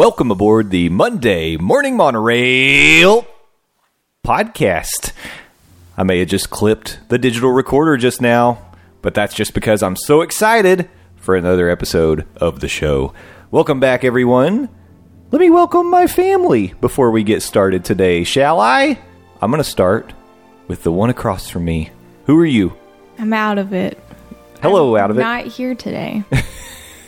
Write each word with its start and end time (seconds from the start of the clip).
Welcome 0.00 0.30
aboard 0.30 0.70
the 0.70 0.88
Monday 0.88 1.58
Morning 1.58 1.94
Monorail 1.94 3.26
podcast. 4.26 5.12
I 5.94 6.04
may 6.04 6.20
have 6.20 6.28
just 6.28 6.48
clipped 6.48 7.00
the 7.10 7.18
digital 7.18 7.50
recorder 7.50 7.98
just 7.98 8.22
now, 8.22 8.64
but 9.02 9.12
that's 9.12 9.34
just 9.34 9.52
because 9.52 9.82
I'm 9.82 9.96
so 9.96 10.22
excited 10.22 10.88
for 11.16 11.36
another 11.36 11.68
episode 11.68 12.26
of 12.36 12.60
the 12.60 12.66
show. 12.66 13.12
Welcome 13.50 13.78
back, 13.78 14.02
everyone. 14.02 14.70
Let 15.32 15.40
me 15.40 15.50
welcome 15.50 15.90
my 15.90 16.06
family 16.06 16.72
before 16.80 17.10
we 17.10 17.22
get 17.22 17.42
started 17.42 17.84
today, 17.84 18.24
shall 18.24 18.58
I? 18.58 18.98
I'm 19.42 19.50
going 19.50 19.62
to 19.62 19.68
start 19.68 20.14
with 20.66 20.82
the 20.82 20.92
one 20.92 21.10
across 21.10 21.50
from 21.50 21.66
me. 21.66 21.90
Who 22.24 22.40
are 22.40 22.46
you? 22.46 22.74
I'm 23.18 23.34
out 23.34 23.58
of 23.58 23.74
it. 23.74 23.98
Hello, 24.62 24.96
out 24.96 25.10
of 25.10 25.18
it. 25.18 25.20
Not 25.20 25.44
here 25.44 25.74
today. 25.74 26.24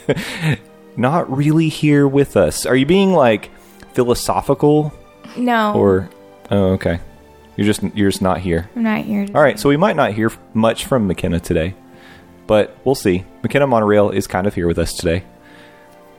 Not 0.96 1.34
really 1.34 1.68
here 1.68 2.06
with 2.06 2.36
us. 2.36 2.66
Are 2.66 2.76
you 2.76 2.86
being 2.86 3.12
like 3.12 3.50
philosophical 3.94 4.92
No, 5.36 5.72
or 5.74 6.08
oh 6.50 6.72
okay 6.72 6.98
you're 7.56 7.66
just 7.66 7.82
you're 7.94 8.10
just 8.10 8.22
not 8.22 8.40
here 8.40 8.68
I'm 8.74 8.82
not 8.82 9.02
here. 9.02 9.26
Today. 9.26 9.34
all 9.36 9.42
right 9.42 9.58
so 9.60 9.68
we 9.68 9.76
might 9.76 9.96
not 9.96 10.12
hear 10.14 10.30
much 10.54 10.86
from 10.86 11.06
mckenna 11.06 11.40
today 11.40 11.74
but 12.46 12.74
we'll 12.84 12.94
see 12.94 13.24
mckenna 13.42 13.66
monorail 13.66 14.08
is 14.10 14.26
kind 14.26 14.46
of 14.46 14.54
here 14.54 14.66
with 14.66 14.78
us 14.78 14.94
today 14.94 15.24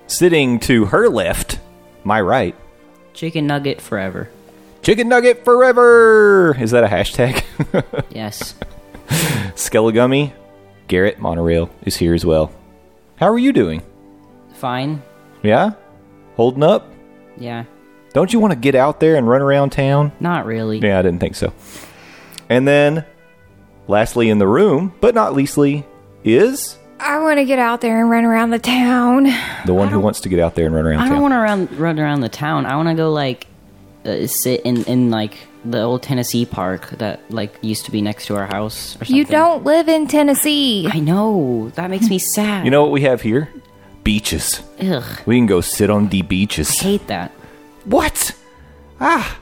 sitting 0.05 0.59
to 0.61 0.85
her 0.85 1.09
left 1.09 1.59
my 2.03 2.21
right 2.21 2.55
Chicken 3.13 3.47
nugget 3.47 3.81
forever. 3.81 4.29
chicken 4.83 5.07
nugget 5.09 5.43
forever 5.43 6.55
is 6.59 6.69
that 6.71 6.83
a 6.83 6.87
hashtag 6.87 7.43
Yes. 8.11 8.53
skelligummy 9.55 10.31
garrett 10.87 11.17
monorail 11.19 11.69
is 11.85 11.95
here 11.97 12.13
as 12.13 12.23
well 12.25 12.51
how 13.17 13.27
are 13.31 13.39
you 13.39 13.51
doing 13.51 13.81
Fine. 14.63 15.01
yeah 15.43 15.71
holding 16.37 16.63
up 16.63 16.89
Yeah. 17.37 17.65
don't 18.13 18.31
you 18.31 18.39
want 18.39 18.53
to 18.53 18.59
get 18.59 18.75
out 18.75 18.99
there 19.01 19.15
and 19.17 19.27
run 19.27 19.41
around 19.41 19.71
town 19.71 20.11
Not 20.21 20.45
really. 20.45 20.79
Yeah, 20.79 20.97
I 20.99 21.01
didn't 21.01 21.19
think 21.19 21.35
so. 21.35 21.51
And 22.49 22.65
then, 22.67 23.03
lastly 23.87 24.29
in 24.29 24.37
the 24.37 24.47
room, 24.47 24.93
but 25.01 25.13
not 25.15 25.33
leastly, 25.33 25.85
is 26.23 26.77
I 26.99 27.19
want 27.19 27.39
to 27.39 27.45
get 27.45 27.59
out 27.59 27.81
there 27.81 27.99
and 27.99 28.09
run 28.09 28.23
around 28.25 28.51
the 28.51 28.59
town. 28.59 29.25
the 29.65 29.73
one 29.73 29.89
who 29.89 29.99
wants 29.99 30.21
to 30.21 30.29
get 30.29 30.39
out 30.39 30.55
there 30.55 30.65
and 30.65 30.73
run 30.75 30.85
around 30.85 30.99
I 31.01 31.07
town. 31.07 31.11
don't 31.13 31.21
want 31.21 31.33
to 31.33 31.37
run 31.39 31.77
run 31.77 31.99
around 31.99 32.21
the 32.21 32.29
town. 32.29 32.65
I 32.65 32.75
want 32.77 32.87
to 32.89 32.95
go 32.95 33.11
like 33.11 33.47
uh, 34.05 34.27
sit 34.27 34.61
in 34.61 34.83
in 34.85 35.09
like 35.09 35.35
the 35.65 35.81
old 35.81 36.03
Tennessee 36.03 36.45
park 36.45 36.89
that 36.99 37.19
like 37.31 37.57
used 37.61 37.85
to 37.85 37.91
be 37.91 38.01
next 38.01 38.27
to 38.27 38.35
our 38.35 38.45
house. 38.47 38.95
Or 38.95 38.99
something. 39.05 39.15
You 39.15 39.25
don't 39.25 39.63
live 39.65 39.87
in 39.89 40.07
Tennessee. 40.07 40.87
I 40.91 40.99
know 40.99 41.71
that 41.75 41.89
makes 41.89 42.09
me 42.09 42.19
sad. 42.35 42.63
you 42.65 42.71
know 42.71 42.81
what 42.83 42.91
we 42.91 43.01
have 43.01 43.21
here? 43.21 43.49
Beaches. 44.03 44.61
Ugh. 44.81 45.03
We 45.25 45.37
can 45.37 45.45
go 45.45 45.61
sit 45.61 45.89
on 45.89 46.09
the 46.09 46.21
beaches. 46.23 46.69
I 46.81 46.83
hate 46.83 47.07
that. 47.07 47.31
What? 47.85 48.35
Ah, 48.99 49.37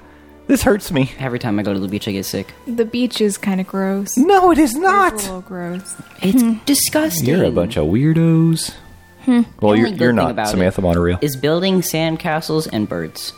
this 0.47 0.61
hurts 0.63 0.91
me. 0.91 1.11
Every 1.19 1.39
time 1.39 1.57
I 1.59 1.63
go 1.63 1.73
to 1.73 1.79
the 1.79 1.87
beach, 1.87 2.07
I 2.07 2.11
get 2.11 2.25
sick. 2.25 2.53
The 2.67 2.85
beach 2.85 3.21
is 3.21 3.37
kind 3.37 3.59
of 3.61 3.67
gross. 3.67 4.17
No, 4.17 4.51
it 4.51 4.57
is 4.57 4.71
It's 4.71 4.79
a 4.79 4.81
not. 4.81 5.13
little 5.15 5.41
gross. 5.41 5.95
It's 6.21 6.43
disgusting. 6.65 7.27
You're 7.27 7.45
a 7.45 7.51
bunch 7.51 7.77
of 7.77 7.85
weirdos. 7.87 8.73
Well, 9.61 9.75
you're, 9.75 9.87
you're 9.87 10.13
not 10.13 10.47
Samantha 10.47 10.81
Monorail. 10.81 11.19
Is 11.21 11.35
building 11.35 11.81
sandcastles 11.81 12.67
and 12.73 12.89
birds. 12.89 13.33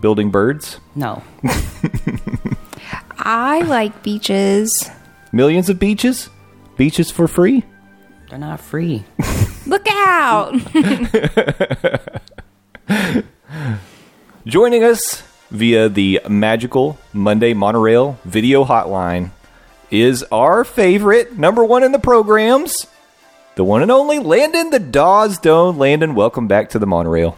Building 0.00 0.30
birds. 0.30 0.78
No. 0.94 1.22
I 3.18 3.62
like 3.62 4.02
beaches. 4.02 4.88
Millions 5.32 5.68
of 5.68 5.78
beaches. 5.80 6.30
Beaches 6.76 7.10
for 7.10 7.26
free. 7.26 7.64
They're 8.30 8.38
not 8.38 8.60
free. 8.60 9.04
Look 9.66 9.86
out! 9.88 10.54
Joining 14.46 14.84
us 14.84 15.24
via 15.50 15.88
the 15.88 16.20
magical 16.28 16.98
Monday 17.12 17.52
Monorail 17.52 18.16
video 18.24 18.64
hotline 18.64 19.30
is 19.90 20.22
our 20.24 20.62
favorite, 20.62 21.36
number 21.36 21.64
one 21.64 21.82
in 21.82 21.90
the 21.90 21.98
programs, 21.98 22.86
the 23.56 23.64
one 23.64 23.82
and 23.82 23.90
only 23.90 24.20
Landon 24.20 24.70
the 24.70 24.78
Dawes 24.78 25.38
Dome. 25.38 25.78
Landon, 25.78 26.14
welcome 26.14 26.46
back 26.46 26.70
to 26.70 26.78
the 26.78 26.86
monorail. 26.86 27.36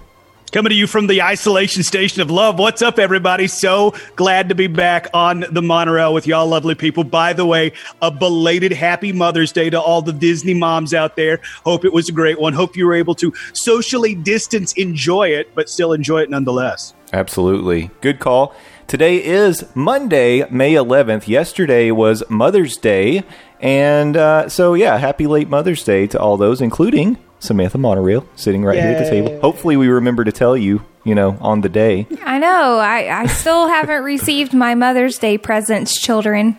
Coming 0.51 0.71
to 0.71 0.77
you 0.77 0.87
from 0.87 1.09
the 1.09 1.23
isolation 1.23 1.83
station 1.83 2.23
of 2.23 2.31
love. 2.31 2.59
What's 2.59 2.81
up, 2.81 2.99
everybody? 2.99 3.49
So 3.49 3.95
glad 4.17 4.49
to 4.49 4.55
be 4.55 4.67
back 4.67 5.09
on 5.13 5.45
the 5.51 5.61
monorail 5.61 6.15
with 6.15 6.27
y'all 6.27 6.47
lovely 6.47 6.75
people. 6.75 7.05
By 7.05 7.35
the 7.35 7.45
way, 7.45 7.73
a 8.01 8.11
belated 8.11 8.73
happy 8.73 9.13
Mother's 9.13 9.53
Day 9.53 9.69
to 9.69 9.79
all 9.79 10.01
the 10.01 10.13
Disney 10.13 10.55
moms 10.55 10.95
out 10.95 11.17
there. 11.17 11.41
Hope 11.65 11.85
it 11.85 11.93
was 11.93 12.09
a 12.09 12.13
great 12.13 12.41
one. 12.41 12.55
Hope 12.55 12.77
you 12.77 12.87
were 12.87 12.95
able 12.95 13.15
to 13.17 13.33
socially 13.53 14.15
distance 14.15 14.73
enjoy 14.73 15.29
it, 15.29 15.55
but 15.55 15.69
still 15.69 15.93
enjoy 15.93 16.23
it 16.23 16.31
nonetheless. 16.31 16.95
Absolutely. 17.13 17.91
Good 18.01 18.19
call. 18.19 18.55
Today 18.87 19.23
is 19.23 19.67
Monday, 19.75 20.49
May 20.49 20.73
11th. 20.73 21.29
Yesterday 21.29 21.91
was 21.91 22.23
Mother's 22.31 22.79
Day. 22.79 23.23
And 23.61 24.17
uh, 24.17 24.49
so, 24.49 24.73
yeah, 24.73 24.97
happy 24.97 25.27
late 25.27 25.51
Mother's 25.51 25.85
Day 25.85 26.07
to 26.07 26.19
all 26.19 26.39
those, 26.39 26.63
including 26.63 27.19
Samantha 27.41 27.79
Monorail 27.79 28.27
sitting 28.37 28.65
right 28.65 28.79
here 28.79 28.93
at 28.93 29.05
the 29.05 29.11
table. 29.11 29.41
Hopefully, 29.41 29.77
we 29.77 29.89
remember 29.89 30.25
to 30.25 30.33
tell 30.33 30.57
you, 30.57 30.85
you 31.05 31.15
know, 31.15 31.37
on 31.41 31.61
the 31.61 31.69
day. 31.69 32.07
I 32.25 32.39
know. 32.39 32.79
I, 32.79 33.23
I 33.23 33.27
still 33.27 33.69
haven't 33.69 34.03
received 34.03 34.53
my 34.53 34.75
Mother's 34.75 35.19
Day 35.19 35.39
presents, 35.39 36.01
children. 36.01 36.57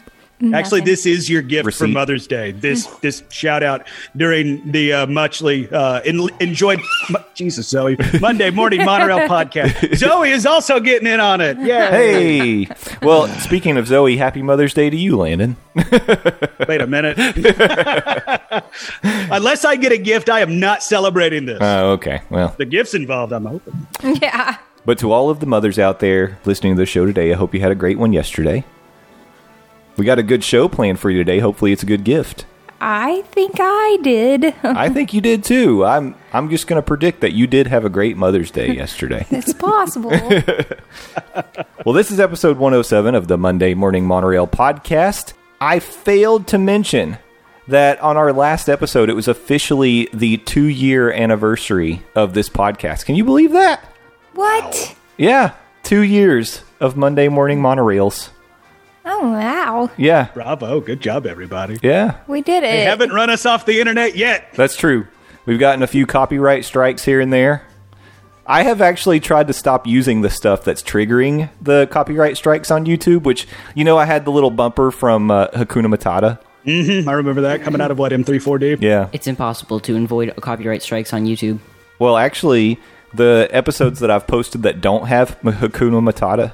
Actually, 0.53 0.81
this 0.81 1.05
is 1.05 1.29
your 1.29 1.41
gift 1.41 1.73
for 1.73 1.88
Mother's 1.88 2.25
Day. 2.25 2.51
This 2.51 2.85
this 3.01 3.23
shout 3.29 3.61
out 3.61 3.85
during 4.16 4.72
the 4.72 4.94
uh, 4.94 5.05
muchly 5.07 5.69
uh, 5.69 6.00
en- 6.01 6.29
enjoyed 6.39 6.79
Mo- 7.09 7.23
Jesus 7.33 7.67
Zoe 7.67 7.97
Monday 8.22 8.50
morning 8.50 8.85
monorail 8.85 9.19
podcast. 9.27 9.95
Zoe 9.95 10.29
is 10.31 10.45
also 10.45 10.79
getting 10.79 11.07
in 11.07 11.19
on 11.19 11.41
it. 11.41 11.57
Yeah. 11.59 11.89
Hey! 11.91 12.67
well, 13.01 13.27
speaking 13.39 13.75
of 13.77 13.88
Zoe, 13.88 14.16
happy 14.16 14.41
Mother's 14.41 14.73
Day 14.73 14.89
to 14.89 14.95
you, 14.95 15.17
Landon. 15.17 15.57
Wait 16.67 16.79
a 16.81 16.88
minute. 16.88 17.17
Unless 19.03 19.66
I 19.66 19.75
get 19.75 19.91
a 19.91 19.97
gift, 19.97 20.29
I 20.29 20.39
am 20.39 20.59
not 20.59 20.83
celebrating 20.83 21.45
this. 21.45 21.57
Oh, 21.61 21.91
okay. 21.91 22.21
Well, 22.29 22.56
the 22.57 22.66
gifts 22.66 22.94
involved, 22.94 23.33
I'm 23.33 23.45
hoping. 23.45 23.88
Yeah. 24.21 24.57
but 24.85 24.97
to 25.00 25.11
all 25.11 25.29
of 25.29 25.39
the 25.39 25.45
mothers 25.45 25.77
out 25.77 26.00
there 26.00 26.39
listening 26.45 26.75
to 26.75 26.79
the 26.79 26.85
show 26.85 27.06
today, 27.06 27.31
I 27.31 27.35
hope 27.35 27.53
you 27.53 27.59
had 27.59 27.71
a 27.71 27.75
great 27.75 27.97
one 27.97 28.13
yesterday. 28.13 28.63
We 29.99 30.05
got 30.05 30.17
a 30.17 30.23
good 30.23 30.45
show 30.45 30.69
planned 30.69 30.99
for 30.99 31.09
you 31.09 31.17
today. 31.17 31.39
Hopefully, 31.39 31.73
it's 31.73 31.83
a 31.83 31.85
good 31.85 32.05
gift. 32.05 32.45
I 32.79 33.23
think 33.23 33.57
I 33.59 33.97
did. 34.01 34.55
I 34.63 34.87
think 34.87 35.13
you 35.13 35.19
did 35.19 35.43
too. 35.43 35.83
I'm 35.83 36.15
I'm 36.31 36.49
just 36.49 36.67
going 36.67 36.81
to 36.81 36.85
predict 36.85 37.19
that 37.19 37.33
you 37.33 37.47
did 37.47 37.67
have 37.67 37.83
a 37.83 37.89
great 37.89 38.15
Mother's 38.15 38.49
Day 38.49 38.73
yesterday. 38.73 39.27
it's 39.31 39.51
possible. 39.51 40.11
well, 41.85 41.94
this 41.94 42.12
is 42.12 42.19
episode 42.21 42.57
107 42.57 43.13
of 43.13 43.27
the 43.27 43.38
Monday 43.38 43.74
Morning 43.74 44.06
Monorail 44.06 44.47
podcast. 44.47 45.33
I 45.59 45.79
failed 45.79 46.47
to 46.47 46.57
mention 46.57 47.18
that 47.68 48.00
on 48.00 48.15
our 48.15 48.31
last 48.31 48.69
episode, 48.69 49.09
it 49.09 49.15
was 49.15 49.27
officially 49.27 50.07
the 50.13 50.38
two 50.38 50.68
year 50.68 51.12
anniversary 51.12 52.03
of 52.15 52.33
this 52.33 52.47
podcast. 52.47 53.03
Can 53.03 53.15
you 53.15 53.25
believe 53.25 53.51
that? 53.51 53.83
what? 54.33 54.95
Yeah, 55.18 55.56
two 55.83 56.03
years 56.03 56.62
of 56.79 56.95
Monday 56.95 57.27
Morning 57.27 57.59
Monorails. 57.59 58.29
Oh, 59.06 59.30
wow. 59.31 59.90
Yeah, 59.98 60.30
Bravo. 60.34 60.80
Good 60.81 61.01
job, 61.01 61.25
everybody. 61.25 61.80
yeah, 61.81 62.18
We 62.28 62.42
did 62.42 62.63
it. 62.63 62.72
They 62.72 62.84
haven't 62.84 63.12
run 63.12 63.30
us 63.30 63.46
off 63.46 63.66
the 63.66 63.80
internet 63.80 64.16
yet. 64.16 64.50
that's 64.54 64.75
true. 64.75 65.07
We've 65.46 65.60
gotten 65.60 65.81
a 65.84 65.88
few 65.88 66.06
copyright 66.06 66.66
strikes 66.66 67.04
here 67.06 67.19
and 67.19 67.34
there. 67.34 67.63
I 68.46 68.63
have 68.63 68.81
actually 68.81 69.19
tried 69.19 69.48
to 69.48 69.54
stop 69.54 69.86
using 69.88 70.22
the 70.22 70.30
stuff 70.30 70.63
that's 70.63 70.81
triggering 70.81 71.50
the 71.62 71.88
copyright 71.92 72.36
strikes 72.36 72.72
on 72.72 72.86
YouTube, 72.86 73.24
which, 73.24 73.48
you 73.75 73.84
know, 73.84 73.98
I 73.98 74.06
had 74.06 74.25
the 74.25 74.31
little 74.31 74.50
bumper 74.51 74.92
from 74.92 75.30
uh, 75.31 75.48
Hakuna 75.50 75.86
Matata. 75.94 76.40
I 77.07 77.12
remember 77.13 77.42
that 77.42 77.62
coming 77.63 77.80
out 77.81 77.90
of 77.90 77.98
what 77.98 78.12
M34D. 78.12 78.81
Yeah. 78.81 79.10
It's 79.13 79.28
impossible 79.28 79.80
to 79.81 79.96
avoid 80.04 80.36
copyright 80.42 80.81
strikes 80.81 81.13
on 81.13 81.25
YouTube. 81.25 81.60
Well, 82.00 82.18
actually, 82.18 82.80
the 83.13 83.48
episodes 83.51 84.00
that 84.01 84.12
I've 84.12 84.28
posted 84.28 84.63
that 84.63 84.81
don't 84.81 85.07
have 85.07 85.40
Hakuna 85.42 86.01
Matata 86.01 86.54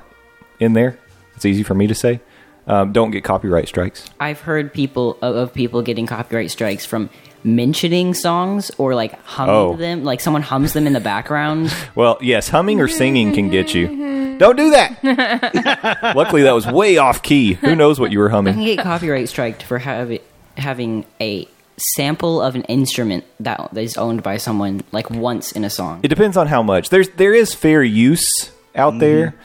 in 0.59 0.73
there, 0.73 0.97
It's 1.35 1.45
easy 1.45 1.63
for 1.63 1.73
me 1.75 1.87
to 1.87 1.95
say. 1.95 2.21
Um, 2.67 2.91
don't 2.93 3.11
get 3.11 3.23
copyright 3.23 3.67
strikes. 3.67 4.09
I've 4.19 4.41
heard 4.41 4.73
people 4.73 5.17
of, 5.21 5.35
of 5.35 5.53
people 5.53 5.81
getting 5.83 6.07
copyright 6.07 6.49
strikes 6.51 6.85
from 6.85 7.09
mentioning 7.43 8.13
songs 8.15 8.71
or 8.79 8.95
like 8.95 9.21
humming 9.23 9.53
Oh. 9.55 9.75
them, 9.75 10.03
like 10.03 10.19
someone 10.19 10.41
hums 10.41 10.73
them 10.73 10.87
in 10.87 10.93
the 10.93 10.99
background. 10.99 11.71
Well, 11.95 12.17
yes, 12.21 12.49
humming 12.49 12.81
or 12.81 12.87
singing 12.87 13.33
can 13.33 13.49
get 13.49 13.73
you. 13.75 14.37
Don't 14.39 14.57
do 14.57 14.71
that. 14.71 15.01
Luckily, 16.15 16.41
that 16.43 16.53
was 16.53 16.65
way 16.67 16.97
off 16.97 17.21
key. 17.21 17.53
Who 17.53 17.75
knows 17.75 17.99
what 17.99 18.11
you 18.11 18.19
were 18.19 18.29
humming? 18.29 18.53
You 18.55 18.55
can 18.55 18.63
humming? 18.63 18.75
get 18.77 18.83
copyright 18.83 19.29
striked 19.29 19.63
for 19.63 19.77
having 19.79 20.19
having 20.57 21.05
a 21.21 21.47
sample 21.77 22.41
of 22.41 22.55
an 22.55 22.63
instrument 22.63 23.23
that 23.39 23.75
is 23.77 23.95
owned 23.97 24.23
by 24.23 24.37
someone 24.37 24.81
like 24.91 25.09
once 25.09 25.51
in 25.51 25.63
a 25.63 25.69
song. 25.69 25.99
It 26.03 26.07
depends 26.09 26.35
on 26.37 26.47
how 26.47 26.63
much. 26.63 26.89
There's 26.89 27.09
there 27.09 27.33
is 27.33 27.53
fair 27.53 27.83
use 27.83 28.51
out 28.75 28.99
there, 28.99 29.35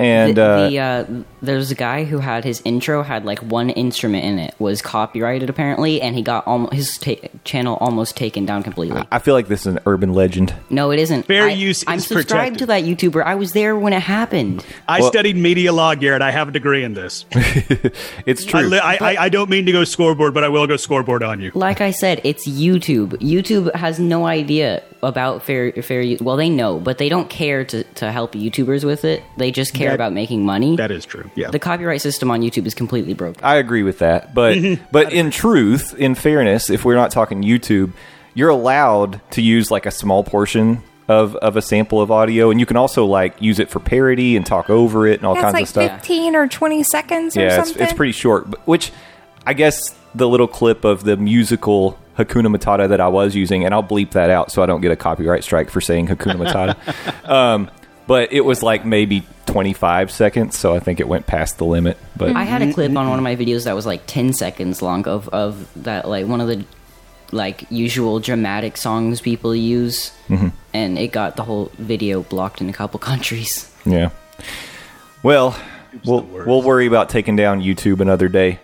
and 0.00 0.36
the, 0.36 0.42
uh, 0.42 0.68
the, 0.68 0.78
uh, 0.78 1.22
there's 1.42 1.70
a 1.70 1.74
guy 1.74 2.04
who 2.04 2.18
had 2.18 2.44
his 2.44 2.60
intro 2.64 3.02
had 3.02 3.24
like 3.24 3.38
one 3.40 3.70
instrument 3.70 4.24
in 4.24 4.38
it 4.38 4.54
was 4.58 4.82
copyrighted 4.82 5.48
apparently, 5.50 6.00
and 6.02 6.14
he 6.16 6.22
got 6.22 6.46
almost 6.46 6.72
his 6.74 6.98
ta- 6.98 7.28
channel 7.44 7.76
almost 7.80 8.16
taken 8.16 8.46
down 8.46 8.62
completely. 8.62 9.02
I 9.12 9.18
feel 9.18 9.34
like 9.34 9.48
this 9.48 9.60
is 9.60 9.66
an 9.66 9.80
urban 9.86 10.12
legend. 10.14 10.54
No, 10.70 10.90
it 10.90 10.98
isn't. 10.98 11.24
Fair 11.26 11.44
I, 11.44 11.50
use 11.50 11.84
I'm 11.86 11.98
is 11.98 12.06
subscribed 12.06 12.58
protected. 12.58 12.58
to 12.60 12.66
that 12.66 12.84
YouTuber. 12.84 13.22
I 13.24 13.34
was 13.36 13.52
there 13.52 13.76
when 13.76 13.92
it 13.92 14.02
happened. 14.02 14.64
I 14.88 15.00
Well- 15.00 15.10
studied 15.10 15.36
media 15.36 15.72
law, 15.72 15.94
Garrett. 15.94 16.22
I 16.22 16.30
have 16.30 16.48
a 16.48 16.52
degree 16.52 16.82
in 16.84 16.94
this. 16.94 17.24
It's 18.26 18.46
I, 18.46 18.50
true. 18.50 18.60
li- 18.68 18.78
I, 18.78 18.94
I, 19.00 19.16
I 19.24 19.28
don't 19.28 19.48
mean 19.50 19.66
to 19.66 19.72
go 19.72 19.84
scoreboard, 19.84 20.34
but 20.34 20.44
I 20.44 20.48
will 20.48 20.66
go 20.66 20.76
scoreboard 20.76 21.22
on 21.22 21.40
you. 21.40 21.50
Like 21.54 21.80
I 21.80 21.90
said, 21.90 22.20
it's 22.24 22.46
YouTube. 22.46 23.10
YouTube 23.20 23.74
has 23.74 23.98
no 23.98 24.26
idea 24.26 24.82
about 25.02 25.42
fair 25.42 25.72
fair. 25.82 26.00
u- 26.02 26.18
Well, 26.20 26.36
they 26.36 26.48
know, 26.50 26.78
but 26.78 26.98
they 26.98 27.08
don't 27.08 27.28
care 27.30 27.64
to 27.64 27.84
to 27.84 28.10
help 28.12 28.32
YouTubers 28.34 28.84
with 28.84 29.04
it. 29.04 29.22
They 29.36 29.50
just 29.50 29.72
care 29.74 29.88
That- 29.90 29.94
about 29.94 30.12
making 30.12 30.44
money. 30.44 30.76
That 30.76 30.90
is 30.90 31.04
true. 31.06 31.30
Yeah. 31.34 31.50
the 31.50 31.58
copyright 31.58 32.00
system 32.02 32.30
on 32.30 32.42
YouTube 32.42 32.66
is 32.66 32.74
completely 32.74 33.14
broken. 33.14 33.42
I 33.44 33.56
agree 33.56 33.82
with 33.82 33.98
that, 34.00 34.34
but 34.34 34.56
but 34.92 35.12
in 35.12 35.30
truth, 35.30 35.94
in 35.98 36.14
fairness, 36.14 36.70
if 36.70 36.84
we're 36.84 36.94
not 36.96 37.10
talking 37.10 37.42
YouTube, 37.42 37.92
you're 38.34 38.48
allowed 38.50 39.20
to 39.32 39.42
use 39.42 39.70
like 39.70 39.86
a 39.86 39.90
small 39.90 40.22
portion 40.24 40.82
of 41.08 41.34
of 41.36 41.56
a 41.56 41.62
sample 41.62 42.00
of 42.00 42.10
audio, 42.10 42.50
and 42.50 42.60
you 42.60 42.66
can 42.66 42.76
also 42.76 43.04
like 43.06 43.40
use 43.42 43.58
it 43.58 43.68
for 43.70 43.80
parody 43.80 44.36
and 44.36 44.46
talk 44.46 44.70
over 44.70 45.06
it 45.08 45.18
and 45.18 45.26
all 45.26 45.34
That's 45.34 45.44
kinds 45.44 45.54
like 45.54 45.62
of 45.64 45.68
stuff. 45.68 46.00
15 46.00 46.36
or 46.36 46.46
20 46.46 46.82
seconds 46.84 47.36
or 47.36 47.40
yeah, 47.40 47.60
it's, 47.60 47.70
it's 47.72 47.92
pretty 47.94 48.12
short, 48.12 48.48
but, 48.50 48.60
which 48.68 48.92
I 49.46 49.54
guess 49.54 49.92
the 50.14 50.28
little 50.28 50.48
clip 50.48 50.84
of 50.84 51.04
the 51.04 51.16
musical 51.16 51.98
Hakuna 52.18 52.54
Matata 52.54 52.88
that 52.88 53.00
I 53.00 53.08
was 53.08 53.34
using, 53.34 53.64
and 53.64 53.72
I'll 53.72 53.82
bleep 53.82 54.12
that 54.12 54.30
out 54.30 54.52
so 54.52 54.62
I 54.62 54.66
don't 54.66 54.80
get 54.80 54.90
a 54.90 54.96
copyright 54.96 55.44
strike 55.44 55.70
for 55.70 55.80
saying 55.80 56.08
Hakuna 56.08 56.36
Matata. 56.36 57.28
um, 57.28 57.70
but 58.06 58.32
it 58.32 58.40
was 58.40 58.62
like 58.62 58.84
maybe 58.84 59.24
25 59.46 60.10
seconds, 60.10 60.58
so 60.58 60.74
I 60.74 60.80
think 60.80 61.00
it 61.00 61.08
went 61.08 61.26
past 61.26 61.58
the 61.58 61.64
limit. 61.64 61.96
But 62.16 62.34
I 62.36 62.44
had 62.44 62.62
a 62.62 62.72
clip 62.72 62.94
on 62.96 63.08
one 63.08 63.18
of 63.18 63.22
my 63.22 63.36
videos 63.36 63.64
that 63.64 63.74
was 63.74 63.86
like 63.86 64.02
10 64.06 64.32
seconds 64.32 64.82
long 64.82 65.06
of, 65.06 65.28
of 65.28 65.70
that, 65.84 66.08
like 66.08 66.26
one 66.26 66.40
of 66.40 66.48
the 66.48 66.64
like 67.32 67.70
usual 67.70 68.18
dramatic 68.18 68.76
songs 68.76 69.20
people 69.20 69.54
use, 69.54 70.12
and 70.74 70.98
it 70.98 71.12
got 71.12 71.36
the 71.36 71.44
whole 71.44 71.70
video 71.78 72.22
blocked 72.22 72.60
in 72.60 72.68
a 72.68 72.72
couple 72.72 72.98
countries. 73.12 73.72
Yeah. 73.86 74.10
Well, 75.22 75.56
we'll 76.04 76.22
we'll 76.22 76.62
worry 76.62 76.86
about 76.86 77.08
taking 77.08 77.36
down 77.36 77.62
YouTube 77.62 78.00
another 78.00 78.28
day. 78.28 78.58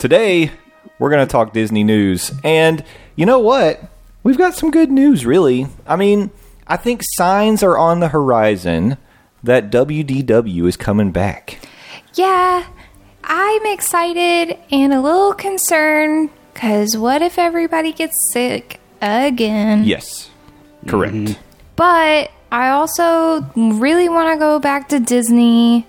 Today, 0.00 0.50
we're 0.98 1.10
going 1.10 1.26
to 1.26 1.30
talk 1.30 1.52
Disney 1.52 1.84
news. 1.84 2.32
And 2.42 2.82
you 3.16 3.26
know 3.26 3.38
what? 3.38 3.82
We've 4.22 4.38
got 4.38 4.54
some 4.54 4.70
good 4.70 4.90
news, 4.90 5.26
really. 5.26 5.66
I 5.86 5.96
mean, 5.96 6.30
I 6.66 6.78
think 6.78 7.02
signs 7.04 7.62
are 7.62 7.76
on 7.76 8.00
the 8.00 8.08
horizon 8.08 8.96
that 9.42 9.70
WDW 9.70 10.66
is 10.66 10.78
coming 10.78 11.12
back. 11.12 11.60
Yeah, 12.14 12.66
I'm 13.24 13.66
excited 13.66 14.56
and 14.70 14.94
a 14.94 15.02
little 15.02 15.34
concerned 15.34 16.30
because 16.54 16.96
what 16.96 17.20
if 17.20 17.38
everybody 17.38 17.92
gets 17.92 18.32
sick 18.32 18.80
again? 19.02 19.84
Yes. 19.84 20.30
Correct. 20.86 21.12
Mm-hmm. 21.12 21.42
But 21.76 22.30
I 22.50 22.70
also 22.70 23.42
really 23.54 24.08
want 24.08 24.32
to 24.32 24.38
go 24.38 24.58
back 24.60 24.88
to 24.88 24.98
Disney. 24.98 25.86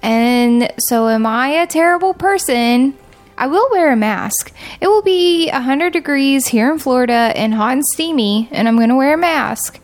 And 0.00 0.72
so, 0.78 1.08
am 1.08 1.26
I 1.26 1.48
a 1.48 1.66
terrible 1.66 2.14
person? 2.14 2.96
I 3.40 3.46
will 3.46 3.66
wear 3.70 3.90
a 3.90 3.96
mask. 3.96 4.52
It 4.82 4.88
will 4.88 5.00
be 5.00 5.48
100 5.48 5.94
degrees 5.94 6.46
here 6.46 6.70
in 6.70 6.78
Florida 6.78 7.32
and 7.34 7.54
hot 7.54 7.72
and 7.72 7.86
steamy, 7.86 8.50
and 8.52 8.68
I'm 8.68 8.76
going 8.76 8.90
to 8.90 8.96
wear 8.96 9.14
a 9.14 9.16
mask. 9.16 9.80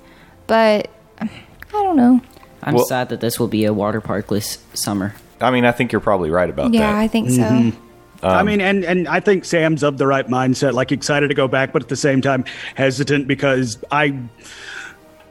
But 0.47 0.91
I 1.19 1.29
don't 1.73 1.97
know. 1.97 2.20
I'm 2.62 2.75
Well- 2.75 2.85
sad 2.85 3.08
that 3.08 3.20
this 3.20 3.41
will 3.41 3.49
be 3.49 3.64
a 3.64 3.73
water 3.73 4.03
parkless 4.03 4.58
summer. 4.75 5.14
I 5.41 5.50
mean, 5.50 5.64
I 5.64 5.73
think 5.73 5.91
you're 5.91 6.00
probably 6.00 6.31
right 6.31 6.49
about 6.49 6.73
that. 6.73 6.79
Yeah, 6.79 6.99
I 6.99 7.08
think 7.08 7.31
so. 7.31 7.43
Mm-hmm. 7.43 7.82
I 8.23 8.41
um, 8.41 8.47
mean, 8.47 8.61
and 8.61 8.85
and 8.85 9.06
I 9.08 9.20
think 9.20 9.44
Sam's 9.44 9.82
of 9.82 9.99
the 9.99 10.06
right 10.06 10.26
mindset, 10.26 10.73
like 10.73 10.91
excited 10.91 11.29
to 11.29 11.35
go 11.35 11.49
back, 11.49 11.73
but 11.73 11.82
at 11.82 11.88
the 11.88 11.97
same 11.97 12.20
time 12.23 12.44
hesitant 12.75 13.29
because 13.29 13.79
I. 13.91 14.19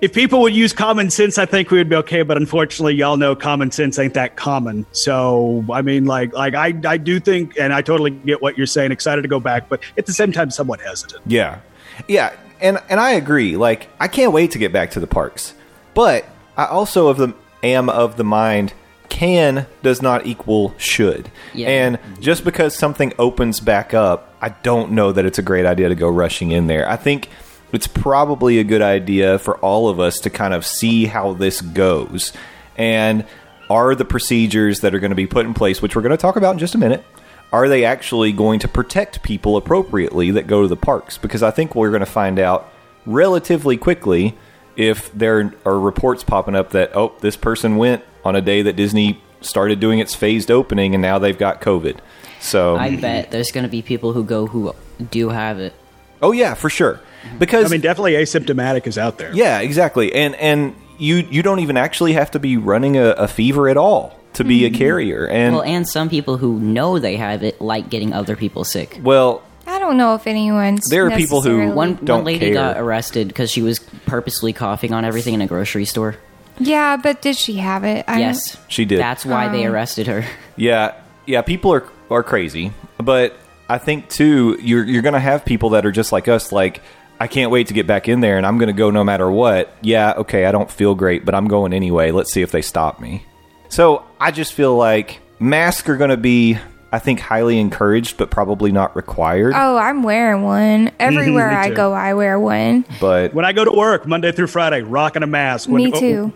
If 0.01 0.13
people 0.13 0.41
would 0.41 0.53
use 0.53 0.73
common 0.73 1.09
sense, 1.09 1.37
I 1.37 1.45
think 1.45 1.71
we 1.71 1.77
would 1.77 1.89
be 1.89 1.95
okay. 1.97 2.21
But 2.21 2.37
unfortunately, 2.37 2.95
y'all 2.95 3.17
know 3.17 3.35
common 3.35 3.71
sense 3.71 3.97
ain't 3.97 4.13
that 4.15 4.35
common. 4.35 4.85
So 4.91 5.65
I 5.71 5.81
mean, 5.81 6.05
like, 6.05 6.33
like 6.33 6.53
I, 6.53 6.73
I 6.85 6.97
do 6.97 7.19
think, 7.19 7.57
and 7.57 7.73
I 7.73 7.81
totally 7.81 8.11
get 8.11 8.41
what 8.41 8.57
you're 8.57 8.67
saying. 8.67 8.91
Excited 8.91 9.21
to 9.21 9.27
go 9.27 9.39
back, 9.39 9.69
but 9.69 9.81
at 9.97 10.05
the 10.05 10.13
same 10.13 10.31
time, 10.31 10.51
somewhat 10.51 10.81
hesitant. 10.81 11.21
Yeah. 11.25 11.59
Yeah, 12.07 12.35
and 12.61 12.81
and 12.89 12.99
I 12.99 13.11
agree. 13.11 13.57
Like 13.57 13.87
I 13.99 14.07
can't 14.07 14.31
wait 14.31 14.51
to 14.51 14.57
get 14.57 14.73
back 14.73 14.91
to 14.91 14.99
the 14.99 15.07
parks. 15.07 15.53
But 15.93 16.25
I 16.57 16.65
also 16.65 17.07
of 17.07 17.17
the 17.17 17.33
am 17.63 17.89
of 17.89 18.17
the 18.17 18.23
mind 18.23 18.73
can 19.09 19.65
does 19.81 20.01
not 20.01 20.25
equal 20.25 20.73
should. 20.77 21.29
Yeah. 21.53 21.69
And 21.69 21.99
just 22.19 22.43
because 22.43 22.75
something 22.75 23.13
opens 23.17 23.59
back 23.59 23.93
up, 23.93 24.35
I 24.41 24.49
don't 24.49 24.91
know 24.91 25.11
that 25.11 25.25
it's 25.25 25.39
a 25.39 25.41
great 25.43 25.65
idea 25.65 25.89
to 25.89 25.95
go 25.95 26.09
rushing 26.09 26.51
in 26.51 26.67
there. 26.67 26.89
I 26.89 26.97
think 26.97 27.29
it's 27.71 27.87
probably 27.87 28.59
a 28.59 28.63
good 28.63 28.81
idea 28.81 29.39
for 29.39 29.57
all 29.57 29.89
of 29.89 29.99
us 29.99 30.19
to 30.21 30.29
kind 30.29 30.53
of 30.53 30.65
see 30.65 31.05
how 31.05 31.33
this 31.33 31.61
goes. 31.61 32.31
And 32.77 33.25
are 33.69 33.95
the 33.95 34.05
procedures 34.05 34.81
that 34.81 34.93
are 34.93 34.99
going 34.99 35.11
to 35.11 35.15
be 35.15 35.27
put 35.27 35.45
in 35.45 35.53
place, 35.53 35.81
which 35.81 35.95
we're 35.95 36.01
going 36.01 36.11
to 36.11 36.17
talk 36.17 36.35
about 36.35 36.53
in 36.53 36.59
just 36.59 36.75
a 36.75 36.77
minute, 36.77 37.03
are 37.51 37.67
they 37.67 37.85
actually 37.85 38.31
going 38.31 38.59
to 38.59 38.67
protect 38.67 39.23
people 39.23 39.57
appropriately 39.57 40.31
that 40.31 40.47
go 40.47 40.61
to 40.61 40.67
the 40.67 40.75
parks? 40.75 41.17
Because 41.17 41.41
I 41.41 41.51
think 41.51 41.75
we're 41.75 41.89
going 41.89 42.01
to 42.01 42.05
find 42.05 42.39
out 42.39 42.71
relatively 43.05 43.77
quickly 43.77 44.35
if 44.75 45.11
there 45.13 45.53
are 45.65 45.79
reports 45.79 46.23
popping 46.23 46.55
up 46.55 46.71
that, 46.71 46.95
oh, 46.95 47.13
this 47.21 47.37
person 47.37 47.77
went 47.77 48.03
on 48.23 48.35
a 48.35 48.41
day 48.41 48.61
that 48.63 48.75
Disney 48.75 49.21
started 49.41 49.79
doing 49.79 49.99
its 49.99 50.15
phased 50.15 50.51
opening 50.51 50.95
and 50.95 51.01
now 51.01 51.19
they've 51.19 51.37
got 51.37 51.61
COVID. 51.61 51.99
So, 52.41 52.75
I 52.75 52.95
bet 52.95 53.31
there's 53.31 53.51
going 53.51 53.63
to 53.63 53.69
be 53.69 53.81
people 53.81 54.13
who 54.13 54.23
go 54.23 54.47
who 54.47 54.75
do 55.11 55.29
have 55.29 55.59
it. 55.59 55.73
oh, 56.21 56.31
yeah, 56.31 56.53
for 56.53 56.69
sure. 56.69 56.99
Mm. 57.33 57.39
Because 57.39 57.65
I 57.65 57.69
mean, 57.69 57.81
definitely 57.81 58.13
asymptomatic 58.13 58.87
is 58.87 58.97
out 58.97 59.17
there. 59.17 59.33
Yeah, 59.33 59.59
exactly. 59.59 60.13
And 60.13 60.35
and 60.35 60.75
you 60.97 61.17
you 61.29 61.41
don't 61.43 61.59
even 61.59 61.77
actually 61.77 62.13
have 62.13 62.31
to 62.31 62.39
be 62.39 62.57
running 62.57 62.97
a, 62.97 63.09
a 63.11 63.27
fever 63.27 63.67
at 63.69 63.77
all 63.77 64.19
to 64.33 64.43
be 64.43 64.65
a 64.65 64.69
mm-hmm. 64.69 64.77
carrier. 64.77 65.27
And 65.27 65.55
Well, 65.55 65.63
and 65.63 65.87
some 65.87 66.09
people 66.09 66.37
who 66.37 66.59
know 66.59 66.99
they 66.99 67.15
have 67.17 67.43
it 67.43 67.61
like 67.61 67.89
getting 67.89 68.13
other 68.13 68.35
people 68.35 68.63
sick. 68.63 68.99
well, 69.01 69.43
I 69.67 69.79
don't 69.79 69.97
know 69.97 70.13
if 70.13 70.27
anyone's. 70.27 70.87
There 70.89 71.07
are 71.07 71.11
people 71.11 71.41
who- 71.41 71.71
One, 71.71 71.95
Don't 71.95 72.17
one 72.17 72.23
lady 72.25 72.47
care. 72.47 72.53
got 72.53 72.77
arrested 72.77 73.27
because 73.29 73.49
she 73.49 73.61
was 73.63 73.79
purposely 73.79 74.53
coughing 74.53 74.93
on 74.93 75.05
everything 75.05 75.33
in 75.33 75.41
a 75.41 75.47
grocery 75.47 75.85
store. 75.85 76.17
Yeah, 76.59 76.97
but 76.97 77.21
did 77.21 77.35
she 77.35 77.53
have 77.55 77.83
it? 77.83 78.05
I 78.07 78.19
yes, 78.19 78.57
She 78.67 78.85
did. 78.85 78.99
That's 78.99 79.25
why 79.25 79.49
they 79.49 79.65
Oh. 79.65 79.71
arrested 79.71 80.07
her. 80.07 80.23
yeah, 80.55 80.93
yeah, 81.25 81.41
people 81.41 81.73
are 81.73 81.83
are 82.11 82.21
crazy, 82.23 82.71
but 82.97 83.35
I 83.67 83.77
think 83.79 84.09
too 84.09 84.57
you're 84.61 84.83
you're 84.83 85.01
going 85.01 85.13
to 85.13 85.19
have 85.19 85.43
people 85.43 85.71
that 85.71 85.85
are 85.85 85.91
just 85.91 86.11
like 86.11 86.27
us 86.27 86.51
like 86.51 86.81
I 87.19 87.27
can't 87.27 87.51
wait 87.51 87.67
to 87.67 87.73
get 87.73 87.87
back 87.87 88.09
in 88.09 88.19
there 88.19 88.37
and 88.37 88.45
I'm 88.45 88.57
going 88.57 88.67
to 88.67 88.73
go 88.73 88.91
no 88.91 89.03
matter 89.03 89.29
what. 89.29 89.73
Yeah, 89.81 90.13
okay, 90.17 90.45
I 90.45 90.51
don't 90.51 90.69
feel 90.69 90.95
great, 90.95 91.25
but 91.25 91.33
I'm 91.33 91.47
going 91.47 91.73
anyway. 91.73 92.11
Let's 92.11 92.31
see 92.31 92.41
if 92.41 92.51
they 92.51 92.61
stop 92.61 92.99
me. 92.99 93.25
So, 93.69 94.03
I 94.19 94.31
just 94.31 94.53
feel 94.53 94.75
like 94.75 95.19
masks 95.39 95.89
are 95.89 95.97
going 95.97 96.11
to 96.11 96.17
be 96.17 96.57
I 96.95 96.99
think 96.99 97.19
highly 97.19 97.59
encouraged 97.59 98.15
but 98.15 98.31
probably 98.31 98.71
not 98.71 98.95
required. 98.95 99.53
Oh, 99.53 99.75
I'm 99.75 100.01
wearing 100.01 100.43
one. 100.43 100.91
Everywhere 100.99 101.51
I 101.51 101.69
go, 101.69 101.91
I 101.91 102.13
wear 102.13 102.39
one. 102.39 102.85
but 103.01 103.33
When 103.33 103.43
I 103.43 103.51
go 103.51 103.65
to 103.65 103.71
work 103.71 104.07
Monday 104.07 104.31
through 104.31 104.47
Friday, 104.47 104.81
rocking 104.81 105.21
a 105.21 105.27
mask. 105.27 105.67
When- 105.67 105.83
Me 105.83 105.91
oh, 105.93 105.99
too. 105.99 106.33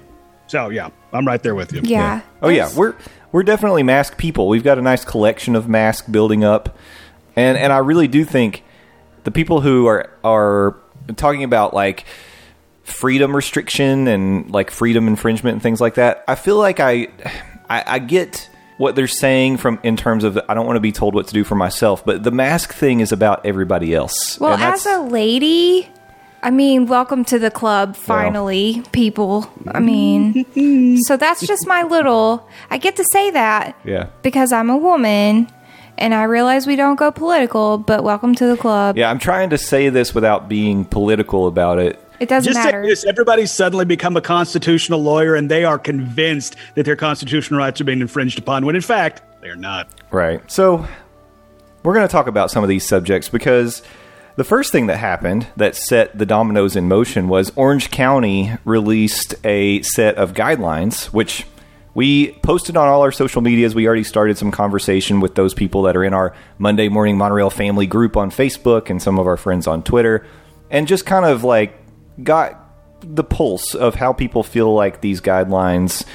So 0.48 0.68
yeah, 0.70 0.90
I'm 1.14 1.26
right 1.26 1.42
there 1.42 1.56
with 1.56 1.72
you. 1.72 1.82
Yeah. 1.84 2.22
Oh 2.42 2.50
yeah, 2.50 2.70
we're 2.76 2.96
we're 3.32 3.44
definitely 3.44 3.84
mask 3.84 4.18
people. 4.18 4.48
We've 4.50 4.64
got 4.64 4.80
a 4.80 4.82
nice 4.82 5.06
collection 5.06 5.56
of 5.56 5.70
masks 5.70 6.08
building 6.10 6.44
up, 6.44 6.76
and 7.36 7.56
and 7.56 7.72
I 7.72 7.78
really 7.78 8.08
do 8.08 8.26
think 8.26 8.64
the 9.24 9.32
people 9.32 9.62
who 9.62 9.88
are 9.88 10.10
are 10.24 10.76
talking 11.16 11.44
about 11.44 11.74
like 11.74 12.06
freedom 12.84 13.36
restriction 13.36 14.08
and 14.08 14.50
like 14.52 14.72
freedom 14.72 15.08
infringement 15.08 15.54
and 15.54 15.62
things 15.62 15.80
like 15.82 15.96
that. 15.96 16.24
I 16.28 16.36
feel 16.36 16.58
like 16.58 16.80
I 16.80 17.08
I, 17.70 17.84
I 17.86 18.00
get 18.00 18.50
what 18.78 18.96
they're 18.96 19.08
saying 19.08 19.58
from 19.58 19.80
in 19.84 19.98
terms 19.98 20.24
of 20.24 20.40
I 20.48 20.54
don't 20.54 20.66
want 20.66 20.78
to 20.78 20.82
be 20.82 20.92
told 20.92 21.14
what 21.14 21.28
to 21.28 21.34
do 21.34 21.44
for 21.44 21.56
myself, 21.56 22.04
but 22.06 22.24
the 22.24 22.32
mask 22.32 22.74
thing 22.74 23.00
is 23.02 23.12
about 23.12 23.46
everybody 23.46 23.94
else. 23.94 24.40
Well, 24.40 24.54
as 24.58 24.86
a 24.86 25.00
lady, 25.02 25.90
I 26.42 26.50
mean, 26.52 26.88
welcome 26.88 27.26
to 27.26 27.38
the 27.40 27.52
club, 27.52 27.98
finally, 27.98 28.82
people. 28.94 29.52
I 29.68 29.82
mean, 29.82 30.98
so 31.04 31.18
that's 31.18 31.46
just 31.46 31.68
my 31.68 31.84
little. 31.84 32.48
I 32.70 32.78
get 32.78 32.96
to 32.96 33.04
say 33.12 33.32
that 33.32 33.76
Yeah. 33.84 34.08
because 34.22 34.54
I'm 34.54 34.70
a 34.70 34.78
woman 34.78 35.50
and 36.00 36.14
I 36.14 36.24
realize 36.24 36.66
we 36.66 36.76
don't 36.76 36.96
go 36.96 37.12
political, 37.12 37.78
but 37.78 38.04
welcome 38.04 38.34
to 38.36 38.48
the 38.48 38.58
club. 38.58 38.98
Yeah, 38.98 39.10
I'm 39.10 39.20
trying 39.20 39.52
to 39.52 39.58
say 39.58 39.90
this 39.90 40.16
without 40.16 40.50
being 40.50 40.86
political 40.86 41.48
about 41.48 41.80
it. 41.80 42.00
It 42.20 42.28
doesn't 42.28 42.54
Just 42.54 42.66
matter. 42.66 42.84
say 42.84 42.90
this: 42.90 43.06
everybody's 43.06 43.52
suddenly 43.52 43.86
become 43.86 44.18
a 44.18 44.22
constitutional 44.22 45.02
lawyer, 45.02 45.36
and 45.36 45.50
they 45.50 45.64
are 45.64 45.78
convinced 45.78 46.56
that 46.76 46.84
their 46.84 46.96
constitutional 46.96 47.60
rights 47.60 47.80
are 47.80 47.86
being 47.86 48.02
infringed 48.02 48.40
upon, 48.40 48.66
when 48.66 48.76
in 48.76 48.82
fact 48.82 49.22
they 49.42 49.50
are 49.50 49.56
not. 49.56 49.90
Right. 50.12 50.42
So 50.52 50.86
we're 51.84 51.94
going 51.94 52.08
to 52.08 52.12
talk 52.12 52.28
about 52.28 52.52
some 52.52 52.64
of 52.64 52.70
these 52.70 52.86
subjects 52.86 53.30
because 53.30 53.82
the 54.36 54.44
first 54.44 54.72
thing 54.72 54.88
that 54.88 54.98
happened 54.98 55.48
that 55.56 55.76
set 55.76 56.18
the 56.18 56.26
dominoes 56.26 56.76
in 56.76 56.88
motion 56.88 57.30
was 57.30 57.52
Orange 57.56 57.92
County 57.92 58.54
released 58.66 59.36
a 59.46 59.82
set 59.82 60.16
of 60.16 60.34
guidelines, 60.34 61.06
which 61.06 61.46
we 62.00 62.32
posted 62.44 62.78
on 62.78 62.88
all 62.88 63.02
our 63.02 63.12
social 63.12 63.42
medias. 63.42 63.76
We 63.76 63.86
already 63.86 64.06
started 64.06 64.38
some 64.38 64.52
conversation 64.52 65.20
with 65.20 65.36
those 65.36 65.54
people 65.54 65.82
that 65.82 65.98
are 65.98 66.04
in 66.06 66.14
our 66.14 66.34
Monday 66.58 66.88
Morning 66.88 67.18
Monorail 67.18 67.50
family 67.50 67.88
group 67.88 68.16
on 68.16 68.32
Facebook 68.32 68.90
and 68.90 69.02
some 69.02 69.20
of 69.20 69.28
our 69.28 69.36
friends 69.36 69.68
on 69.68 69.84
Twitter, 69.84 70.26
and 70.72 70.88
just 70.88 71.06
kind 71.06 71.26
of 71.26 71.44
like 71.44 71.78
got 72.24 72.56
the 73.02 73.24
pulse 73.26 73.76
of 73.76 73.96
how 73.96 74.14
people 74.14 74.44
feel 74.44 74.74
like 74.74 75.02
these 75.02 75.20
guidelines 75.20 76.06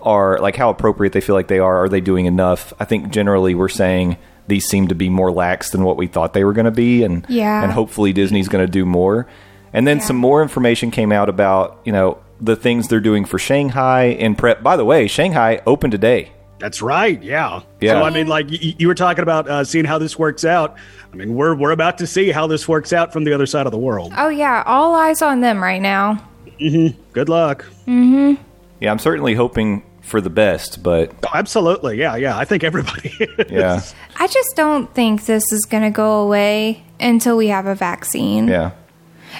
are 0.00 0.38
like 0.38 0.54
how 0.54 0.70
appropriate 0.70 1.12
they 1.12 1.20
feel 1.20 1.34
like 1.34 1.48
they 1.48 1.58
are. 1.58 1.82
Are 1.84 1.88
they 1.88 2.00
doing 2.00 2.26
enough? 2.26 2.72
I 2.78 2.84
think 2.84 3.10
generally 3.10 3.56
we're 3.56 3.68
saying 3.68 4.18
these 4.46 4.66
seem 4.66 4.86
to 4.88 4.94
be 4.94 5.08
more 5.08 5.32
lax 5.32 5.70
than 5.70 5.82
what 5.82 5.96
we 5.96 6.06
thought 6.06 6.34
they 6.34 6.44
were 6.44 6.52
going 6.52 6.66
to 6.66 6.70
be, 6.86 7.02
and 7.02 7.26
Yeah. 7.28 7.64
and 7.64 7.72
hopefully 7.72 8.12
Disney's 8.12 8.48
going 8.48 8.64
to 8.64 8.70
do 8.70 8.84
more. 8.86 9.26
And 9.72 9.88
then 9.88 9.96
Yeah. 9.98 10.04
some 10.04 10.16
more 10.18 10.40
information 10.40 10.92
came 10.92 11.10
out 11.10 11.28
about 11.28 11.80
you 11.84 11.90
know 11.92 12.18
the 12.42 12.56
things 12.56 12.88
they're 12.88 13.00
doing 13.00 13.24
for 13.24 13.38
Shanghai 13.38 14.04
and 14.18 14.36
prep. 14.36 14.62
By 14.62 14.76
the 14.76 14.84
way, 14.84 15.06
Shanghai 15.06 15.62
opened 15.66 15.92
today. 15.92 16.32
That's 16.58 16.82
right. 16.82 17.20
Yeah. 17.22 17.62
Yeah. 17.80 17.92
So 18.00 18.02
I 18.04 18.10
mean, 18.10 18.26
like 18.28 18.48
y- 18.50 18.74
you 18.78 18.86
were 18.88 18.94
talking 18.94 19.22
about 19.22 19.48
uh, 19.48 19.64
seeing 19.64 19.84
how 19.84 19.98
this 19.98 20.18
works 20.18 20.44
out. 20.44 20.76
I 21.12 21.16
mean, 21.16 21.34
we're 21.34 21.54
we're 21.56 21.70
about 21.72 21.98
to 21.98 22.06
see 22.06 22.30
how 22.30 22.46
this 22.46 22.68
works 22.68 22.92
out 22.92 23.12
from 23.12 23.24
the 23.24 23.32
other 23.32 23.46
side 23.46 23.66
of 23.66 23.72
the 23.72 23.78
world. 23.78 24.12
oh, 24.16 24.28
yeah. 24.28 24.62
All 24.66 24.94
eyes 24.94 25.22
on 25.22 25.40
them 25.40 25.62
right 25.62 25.82
now. 25.82 26.22
Mm-hmm. 26.60 27.00
Good 27.12 27.28
luck. 27.28 27.64
Mm-hmm. 27.86 28.40
Yeah, 28.80 28.90
I'm 28.92 28.98
certainly 28.98 29.34
hoping 29.34 29.82
for 30.02 30.20
the 30.20 30.30
best, 30.30 30.82
but 30.82 31.12
Oh, 31.24 31.30
absolutely. 31.34 31.96
Yeah. 31.98 32.16
Yeah. 32.16 32.36
I 32.38 32.44
think 32.44 32.62
everybody. 32.64 33.08
is. 33.20 33.50
yeah, 33.50 33.80
I 34.18 34.26
just 34.28 34.54
don't 34.56 34.92
think 34.94 35.24
this 35.26 35.52
is 35.52 35.64
going 35.64 35.82
to 35.84 35.90
go 35.90 36.20
away 36.22 36.84
until 37.00 37.36
we 37.36 37.48
have 37.48 37.66
a 37.66 37.74
vaccine. 37.74 38.46
yeah, 38.48 38.70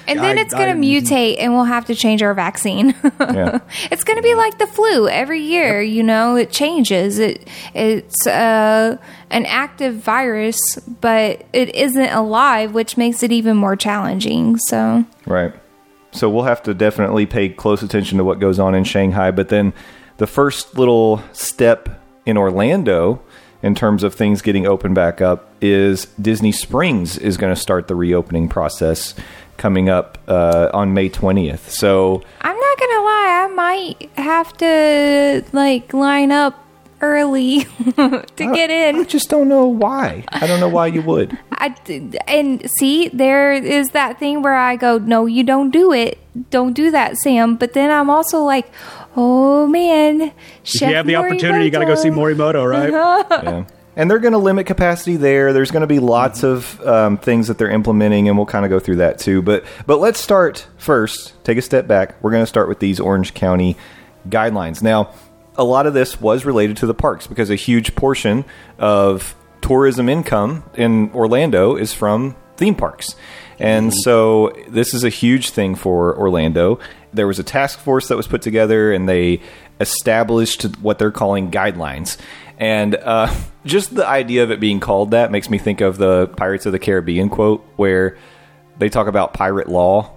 And 0.07 0.19
then 0.19 0.39
I- 0.39 0.41
it's 0.43 0.55
going 0.55 0.81
to 0.81 0.87
mutate 0.87 1.37
and 1.39 1.53
we'll 1.55 1.65
have 1.65 1.87
to 1.87 1.95
change 1.95 2.23
our 2.23 2.35
vaccine. 2.35 2.95
yeah. 3.21 3.61
it's 3.91 4.05
going 4.05 4.17
to 4.17 4.23
be 4.23 4.35
like 4.35 4.59
the 4.59 4.67
flu 4.67 5.09
every 5.09 5.41
year, 5.41 5.81
you 5.83 6.03
know, 6.03 6.37
it 6.37 6.51
changes. 6.51 7.19
It 7.19 7.49
it's 7.75 8.27
uh, 8.27 8.97
an 9.31 9.47
active 9.47 9.97
virus, 9.97 10.77
but 11.01 11.45
it 11.53 11.75
isn't 11.75 12.11
alive, 12.11 12.75
which 12.75 12.97
makes 12.97 13.23
it 13.23 13.33
even 13.33 13.57
more 13.57 13.77
challenging. 13.77 14.57
So, 14.59 15.05
Right. 15.27 15.55
So 16.13 16.29
we'll 16.29 16.45
have 16.45 16.63
to 16.65 16.75
definitely 16.75 17.25
pay 17.25 17.49
close 17.49 17.83
attention 17.83 18.19
to 18.19 18.25
what 18.25 18.39
goes 18.39 18.59
on 18.59 18.75
in 18.75 18.85
Shanghai. 18.85 19.31
But 19.31 19.49
then 19.49 19.73
the 20.19 20.27
first 20.27 20.77
little 20.77 21.23
step 21.33 21.89
in 22.27 22.37
Orlando 22.37 23.23
in 23.63 23.75
terms 23.75 24.03
of 24.03 24.15
things 24.15 24.43
getting 24.43 24.67
open 24.67 24.93
back 24.93 25.21
up 25.21 25.51
is 25.63 26.07
Disney 26.21 26.53
Springs 26.53 27.17
is 27.17 27.37
going 27.37 27.55
to 27.55 27.61
start 27.61 27.89
the 27.89 27.95
reopening 27.95 28.49
process 28.49 29.15
coming 29.57 29.89
up 29.89 30.19
uh, 30.29 30.71
on 30.73 30.95
May 30.95 31.09
20th. 31.09 31.69
So 31.69 32.23
I'm 32.41 32.57
not 32.59 32.79
going 32.79 32.91
to 32.91 33.03
lie, 33.03 33.41
I 33.45 33.53
might 33.55 34.11
have 34.17 34.57
to 34.59 35.45
like 35.53 35.93
line 35.93 36.33
up 36.33 36.59
early 37.01 37.65
to 37.97 38.25
get 38.37 38.71
in. 38.71 38.97
I 38.97 38.99
in. 39.01 39.07
just 39.07 39.29
don't 39.29 39.49
know 39.49 39.67
why. 39.67 40.25
I 40.29 40.47
don't 40.47 40.61
know 40.61 40.69
why 40.69 40.87
you 40.87 41.03
would. 41.03 41.39
I, 41.53 41.75
and 42.27 42.69
see, 42.71 43.09
there 43.09 43.53
is 43.53 43.91
that 43.91 44.19
thing 44.19 44.43
where 44.43 44.57
I 44.57 44.77
go, 44.77 44.99
no, 44.99 45.27
you 45.27 45.45
don't 45.45 45.71
do 45.71 45.93
it. 45.93 46.19
Don't 46.51 46.73
do 46.73 46.91
that, 46.91 47.17
Sam. 47.19 47.57
But 47.57 47.75
then 47.75 47.91
I'm 47.91 48.09
also 48.09 48.43
like, 48.43 48.71
oh 49.17 49.67
man, 49.67 50.33
If 50.65 50.81
you 50.81 50.95
have 50.95 51.07
the 51.07 51.17
opportunity, 51.17 51.65
you 51.65 51.71
got 51.71 51.81
to 51.81 51.87
go 51.87 51.95
see 51.95 52.09
Morimoto, 52.09 52.69
right? 52.69 52.91
yeah. 53.45 53.65
And 53.95 54.11
they're 54.11 54.19
going 54.19 54.33
to 54.33 54.39
limit 54.39 54.67
capacity 54.67 55.17
there. 55.17 55.53
There's 55.53 55.71
going 55.71 55.83
to 55.83 55.87
be 55.87 55.99
lots 55.99 56.43
of 56.43 56.81
um, 56.81 57.19
things 57.19 57.49
that 57.49 57.59
they're 57.59 57.71
implementing, 57.71 58.29
and 58.29 58.39
we'll 58.39 58.47
kind 58.47 58.65
of 58.65 58.71
go 58.71 58.79
through 58.79 58.97
that 58.97 59.19
too. 59.19 59.43
But 59.43 59.65
but 59.87 59.99
let's 59.99 60.19
start 60.19 60.67
first. 60.79 61.35
Take 61.45 61.59
a 61.59 61.63
step 61.63 61.87
back. 61.87 62.23
We're 62.23 62.31
going 62.31 62.43
to 62.43 62.47
start 62.47 62.69
with 62.69 62.79
these 62.79 62.99
Orange 62.99 63.35
County 63.35 63.77
guidelines. 64.29 64.83
Now, 64.83 65.13
a 65.57 65.65
lot 65.65 65.87
of 65.87 65.95
this 65.95 66.21
was 66.21 66.45
related 66.45 66.79
to 66.79 66.87
the 66.87 66.95
parks 66.95 67.27
because 67.27 67.51
a 67.51 67.55
huge 67.55 67.95
portion 67.95 68.45
of 68.79 69.35
tourism 69.61 70.09
income 70.09 70.65
in 70.75 71.11
Orlando 71.13 71.77
is 71.77 71.93
from 71.93 72.37
theme 72.57 72.75
parks. 72.75 73.15
And 73.59 73.95
so 73.95 74.53
this 74.69 74.93
is 74.93 75.05
a 75.05 75.09
huge 75.09 75.51
thing 75.51 75.75
for 75.75 76.19
Orlando. 76.19 76.81
There 77.13 77.27
was 77.27 77.39
a 77.39 77.45
task 77.45 77.79
force 77.79 78.09
that 78.09 78.17
was 78.17 78.27
put 78.27 78.43
together 78.43 78.93
and 78.93 79.09
they 79.09 79.41
established 79.79 80.63
what 80.79 80.99
they're 80.99 81.13
calling 81.13 81.51
guidelines. 81.51 82.17
And 82.63 82.95
uh, 82.95 83.35
just 83.67 83.93
the 83.93 84.07
idea 84.07 84.45
of 84.45 84.53
it 84.53 84.61
being 84.61 84.79
called 84.79 85.11
that 85.11 85.33
makes 85.33 85.51
me 85.51 85.59
think 85.59 85.81
of 85.81 85.99
the 85.99 86.29
Pirates 86.29 86.65
of 86.65 86.71
the 86.71 86.79
Caribbean 86.79 87.29
quote 87.29 87.67
where 87.75 88.17
they 88.79 88.89
talk 88.89 89.09
about 89.09 89.35
pirate 89.35 89.69
law 89.69 90.13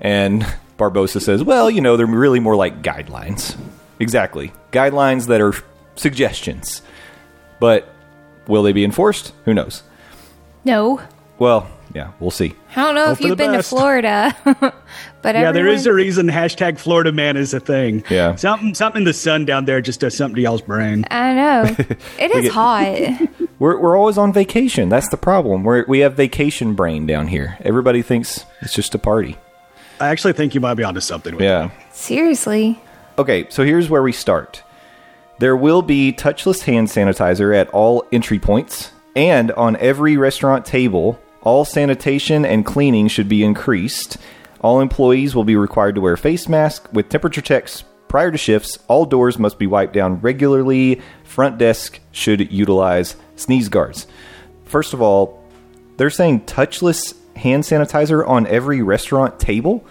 and 0.00 0.42
Barbossa 0.78 1.20
says, 1.20 1.42
well, 1.42 1.68
you 1.68 1.80
know, 1.80 1.96
they're 1.96 2.06
really 2.06 2.38
more 2.38 2.54
like 2.54 2.82
guidelines. 2.82 3.58
Exactly. 3.98 4.52
Guidelines 4.70 5.26
that 5.26 5.40
are 5.40 5.52
suggestions. 5.96 6.82
But 7.58 7.92
will 8.46 8.62
they 8.62 8.72
be 8.72 8.84
enforced? 8.84 9.32
Who 9.44 9.52
knows? 9.52 9.82
No. 10.64 11.00
Well, 11.38 11.70
yeah, 11.94 12.12
we'll 12.20 12.30
see. 12.30 12.54
I 12.76 12.82
don't 12.84 12.94
know 12.94 13.06
Hope 13.06 13.20
if 13.20 13.24
you've 13.26 13.38
been 13.38 13.52
best. 13.52 13.70
to 13.70 13.76
Florida, 13.76 14.36
but 15.22 15.34
Yeah, 15.34 15.52
there 15.52 15.66
is 15.68 15.86
a 15.86 15.88
everyone- 15.90 15.96
reason 16.06 16.26
hashtag 16.28 16.78
Florida 16.78 17.12
Man 17.12 17.36
is 17.36 17.54
a 17.54 17.60
thing. 17.60 18.04
Yeah. 18.10 18.34
Something 18.34 18.74
something 18.74 19.00
in 19.02 19.04
the 19.04 19.12
sun 19.14 19.44
down 19.44 19.64
there 19.64 19.80
just 19.80 20.00
does 20.00 20.16
something 20.16 20.36
to 20.36 20.42
y'all's 20.42 20.62
brain. 20.62 21.04
I 21.10 21.34
know 21.34 21.62
it 22.18 22.30
is 22.34 22.42
get- 22.44 22.52
hot. 22.52 23.28
We're, 23.58 23.76
we're 23.80 23.96
always 23.98 24.18
on 24.18 24.32
vacation. 24.32 24.88
That's 24.88 25.08
the 25.08 25.16
problem. 25.16 25.64
We're, 25.64 25.84
we 25.88 25.98
have 26.00 26.14
vacation 26.14 26.74
brain 26.74 27.06
down 27.06 27.26
here. 27.26 27.56
Everybody 27.62 28.02
thinks 28.02 28.44
it's 28.60 28.72
just 28.72 28.94
a 28.94 29.00
party. 29.00 29.36
I 29.98 30.08
actually 30.10 30.34
think 30.34 30.54
you 30.54 30.60
might 30.60 30.74
be 30.74 30.84
onto 30.84 31.00
something 31.00 31.34
with 31.34 31.42
Yeah. 31.42 31.70
Seriously. 31.90 32.80
Okay, 33.18 33.46
so 33.48 33.64
here's 33.64 33.90
where 33.90 34.00
we 34.02 34.12
start. 34.12 34.62
There 35.40 35.56
will 35.56 35.82
be 35.82 36.12
touchless 36.12 36.62
hand 36.62 36.86
sanitizer 36.86 37.52
at 37.52 37.68
all 37.70 38.04
entry 38.12 38.38
points, 38.38 38.92
and 39.16 39.50
on 39.52 39.74
every 39.78 40.16
restaurant 40.16 40.64
table, 40.64 41.18
all 41.42 41.64
sanitation 41.64 42.44
and 42.44 42.64
cleaning 42.66 43.08
should 43.08 43.28
be 43.28 43.42
increased. 43.44 44.16
All 44.60 44.80
employees 44.80 45.34
will 45.34 45.44
be 45.44 45.56
required 45.56 45.94
to 45.94 46.00
wear 46.00 46.16
face 46.16 46.48
masks 46.48 46.90
with 46.92 47.08
temperature 47.08 47.40
checks 47.40 47.84
prior 48.08 48.30
to 48.32 48.38
shifts. 48.38 48.78
All 48.88 49.04
doors 49.04 49.38
must 49.38 49.58
be 49.58 49.66
wiped 49.66 49.92
down 49.92 50.20
regularly. 50.20 51.00
Front 51.24 51.58
desk 51.58 52.00
should 52.10 52.50
utilize 52.52 53.16
sneeze 53.36 53.68
guards. 53.68 54.06
First 54.64 54.94
of 54.94 55.00
all, 55.00 55.42
they're 55.96 56.10
saying 56.10 56.42
touchless 56.46 57.14
hand 57.36 57.62
sanitizer 57.62 58.26
on 58.26 58.46
every 58.48 58.82
restaurant 58.82 59.38
table. 59.38 59.84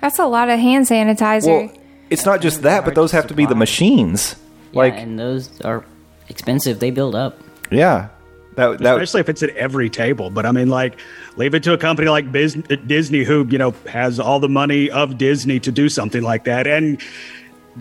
That's 0.00 0.18
a 0.18 0.26
lot 0.26 0.48
of 0.48 0.58
hand 0.58 0.86
sanitizer. 0.86 1.68
Well, 1.68 1.72
it's 2.08 2.24
not 2.24 2.40
just 2.40 2.62
that, 2.62 2.84
but 2.84 2.94
those 2.94 3.12
have 3.12 3.26
to 3.26 3.34
be 3.34 3.46
the 3.46 3.54
machines. 3.54 4.36
Yeah, 4.72 4.78
Like, 4.78 4.94
and 4.94 5.18
those 5.18 5.60
are 5.60 5.84
expensive. 6.28 6.80
They 6.80 6.90
build 6.90 7.14
up. 7.14 7.38
yeah, 7.70 8.08
that 8.56 8.78
that 8.78 8.94
especially 8.94 9.20
if 9.20 9.28
it's 9.28 9.42
at 9.42 9.50
every 9.50 9.88
table. 9.88 10.30
But 10.30 10.44
I 10.46 10.52
mean, 10.52 10.68
like, 10.68 10.98
leave 11.36 11.54
it 11.54 11.62
to 11.64 11.72
a 11.72 11.78
company 11.78 12.08
like 12.08 12.32
Disney, 12.32 13.24
who 13.24 13.46
you 13.48 13.58
know 13.58 13.72
has 13.88 14.18
all 14.18 14.40
the 14.40 14.48
money 14.48 14.90
of 14.90 15.18
Disney 15.18 15.60
to 15.60 15.70
do 15.70 15.88
something 15.88 16.22
like 16.22 16.44
that. 16.44 16.66
And 16.66 17.00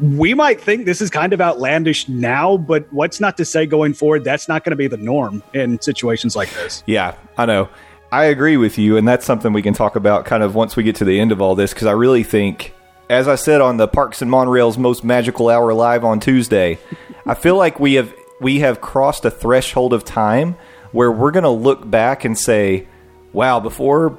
we 0.01 0.33
might 0.33 0.59
think 0.59 0.85
this 0.85 1.01
is 1.01 1.09
kind 1.09 1.31
of 1.33 1.39
outlandish 1.39 2.09
now, 2.09 2.57
but 2.57 2.91
what's 2.91 3.19
not 3.19 3.37
to 3.37 3.45
say 3.45 3.65
going 3.65 3.93
forward? 3.93 4.23
That's 4.23 4.47
not 4.47 4.63
going 4.63 4.71
to 4.71 4.75
be 4.75 4.87
the 4.87 4.97
norm 4.97 5.41
in 5.53 5.79
situations 5.81 6.35
like 6.35 6.53
this. 6.53 6.83
yeah, 6.85 7.15
I 7.37 7.45
know. 7.45 7.69
I 8.11 8.25
agree 8.25 8.55
with 8.57 8.77
you, 8.77 8.97
and 8.97 9.07
that's 9.07 9.25
something 9.25 9.51
we 9.51 9.61
can 9.61 9.73
talk 9.73 9.95
about 9.95 10.25
kind 10.25 10.43
of 10.43 10.55
once 10.55 10.75
we 10.75 10.83
get 10.83 10.95
to 10.97 11.05
the 11.05 11.19
end 11.19 11.31
of 11.31 11.41
all 11.41 11.55
this 11.55 11.73
because 11.73 11.87
I 11.87 11.91
really 11.91 12.23
think, 12.23 12.73
as 13.09 13.27
I 13.27 13.35
said 13.35 13.61
on 13.61 13.77
the 13.77 13.87
Parks 13.87 14.21
and 14.21 14.29
Monorail's 14.29 14.77
most 14.77 15.03
magical 15.03 15.49
hour 15.49 15.73
live 15.73 16.03
on 16.03 16.19
Tuesday, 16.19 16.77
I 17.25 17.33
feel 17.33 17.55
like 17.55 17.79
we 17.79 17.95
have 17.95 18.13
we 18.39 18.59
have 18.59 18.81
crossed 18.81 19.25
a 19.25 19.31
threshold 19.31 19.93
of 19.93 20.03
time 20.03 20.55
where 20.91 21.11
we're 21.11 21.31
going 21.31 21.43
to 21.43 21.49
look 21.49 21.89
back 21.89 22.25
and 22.25 22.37
say, 22.37 22.87
"Wow, 23.33 23.59
before 23.59 24.17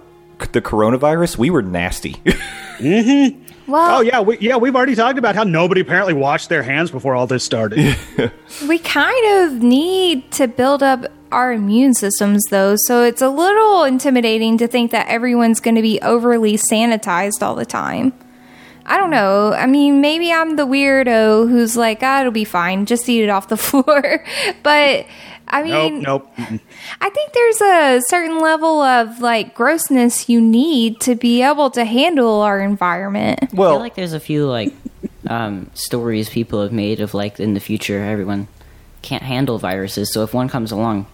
the 0.52 0.60
coronavirus, 0.60 1.38
we 1.38 1.50
were 1.50 1.62
nasty." 1.62 2.16
Mm-hmm. 2.76 3.72
well, 3.72 3.98
Oh 3.98 4.00
yeah, 4.02 4.20
we, 4.20 4.36
yeah, 4.36 4.56
we've 4.58 4.76
already 4.76 4.94
talked 4.94 5.18
about 5.18 5.34
how 5.34 5.44
nobody 5.44 5.80
apparently 5.80 6.12
washed 6.12 6.50
their 6.50 6.62
hands 6.62 6.90
before 6.90 7.14
all 7.14 7.26
this 7.26 7.42
started. 7.42 7.96
we 8.68 8.78
kind 8.78 9.46
of 9.46 9.62
need 9.62 10.30
to 10.32 10.46
build 10.46 10.82
up 10.82 11.06
our 11.32 11.52
immune 11.54 11.94
systems, 11.94 12.44
though. 12.50 12.76
So 12.76 13.02
it's 13.02 13.22
a 13.22 13.30
little 13.30 13.84
intimidating 13.84 14.58
to 14.58 14.68
think 14.68 14.90
that 14.90 15.08
everyone's 15.08 15.60
going 15.60 15.74
to 15.76 15.82
be 15.82 16.00
overly 16.02 16.58
sanitized 16.58 17.42
all 17.42 17.54
the 17.54 17.64
time. 17.64 18.12
I 18.86 18.96
don't 18.96 19.10
know. 19.10 19.52
I 19.52 19.66
mean, 19.66 20.00
maybe 20.00 20.32
I'm 20.32 20.56
the 20.56 20.66
weirdo 20.66 21.48
who's 21.50 21.76
like, 21.76 21.98
ah, 22.02 22.20
it'll 22.20 22.32
be 22.32 22.44
fine. 22.44 22.86
Just 22.86 23.08
eat 23.08 23.22
it 23.24 23.28
off 23.28 23.48
the 23.48 23.56
floor. 23.56 24.24
but 24.62 25.06
I 25.48 25.62
mean, 25.62 26.02
nope, 26.02 26.28
nope. 26.38 26.60
I 27.00 27.10
think 27.10 27.32
there's 27.32 27.60
a 27.60 28.00
certain 28.08 28.40
level 28.40 28.80
of 28.80 29.20
like 29.20 29.54
grossness 29.54 30.28
you 30.28 30.40
need 30.40 31.00
to 31.02 31.14
be 31.14 31.42
able 31.42 31.70
to 31.70 31.84
handle 31.84 32.40
our 32.42 32.60
environment. 32.60 33.40
I 33.42 33.48
Well, 33.52 33.72
feel 33.74 33.80
like 33.80 33.94
there's 33.94 34.12
a 34.12 34.20
few 34.20 34.46
like 34.46 34.72
um, 35.28 35.70
stories 35.74 36.28
people 36.28 36.62
have 36.62 36.72
made 36.72 37.00
of 37.00 37.12
like 37.14 37.38
in 37.40 37.54
the 37.54 37.60
future 37.60 38.00
everyone 38.02 38.48
can't 39.02 39.22
handle 39.22 39.58
viruses. 39.58 40.12
So 40.12 40.22
if 40.24 40.34
one 40.34 40.48
comes 40.48 40.72
along, 40.72 41.06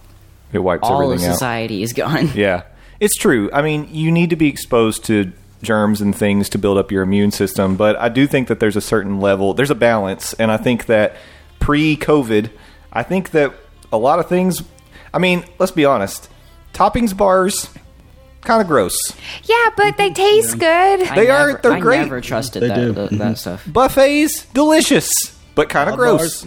it 0.51 0.59
wipes 0.59 0.81
all 0.87 0.99
of 1.01 1.05
everything 1.05 1.27
out. 1.29 1.33
society 1.33 1.83
is 1.83 1.93
gone. 1.93 2.29
Yeah, 2.33 2.63
it's 2.99 3.15
true. 3.15 3.49
I 3.53 3.61
mean, 3.61 3.87
you 3.91 4.11
need 4.11 4.29
to 4.31 4.35
be 4.35 4.47
exposed 4.47 5.05
to 5.05 5.31
germs 5.63 6.01
and 6.01 6.15
things 6.15 6.49
to 6.49 6.57
build 6.59 6.77
up 6.77 6.91
your 6.91 7.01
immune 7.03 7.31
system, 7.31 7.75
but 7.75 7.95
I 7.97 8.09
do 8.09 8.27
think 8.27 8.47
that 8.49 8.59
there's 8.59 8.75
a 8.75 8.81
certain 8.81 9.19
level, 9.19 9.53
there's 9.53 9.71
a 9.71 9.75
balance, 9.75 10.33
and 10.33 10.51
I 10.51 10.57
think 10.57 10.85
that 10.85 11.15
pre-COVID, 11.59 12.49
I 12.91 13.03
think 13.03 13.31
that 13.31 13.53
a 13.91 13.97
lot 13.97 14.19
of 14.19 14.27
things. 14.29 14.61
I 15.13 15.19
mean, 15.19 15.43
let's 15.59 15.71
be 15.71 15.85
honest, 15.85 16.29
toppings 16.73 17.15
bars, 17.15 17.69
kind 18.41 18.61
of 18.61 18.67
gross. 18.67 19.13
Yeah, 19.43 19.69
but 19.77 19.97
they 19.97 20.11
taste 20.11 20.59
good. 20.59 21.01
I 21.03 21.15
They 21.15 21.29
are- 21.29 21.59
they're 21.61 21.73
I 21.73 21.79
great. 21.79 21.99
never 21.99 22.19
trusted 22.21 22.63
They 22.63 22.67
that, 22.67 22.75
do. 22.75 22.93
th- 22.93 23.09
that 23.11 23.37
stuff. 23.37 23.63
Buffets, 23.67 24.45
delicious, 24.47 25.39
but 25.55 25.69
kind 25.69 25.89
of 25.89 25.95
gross. 25.95 26.45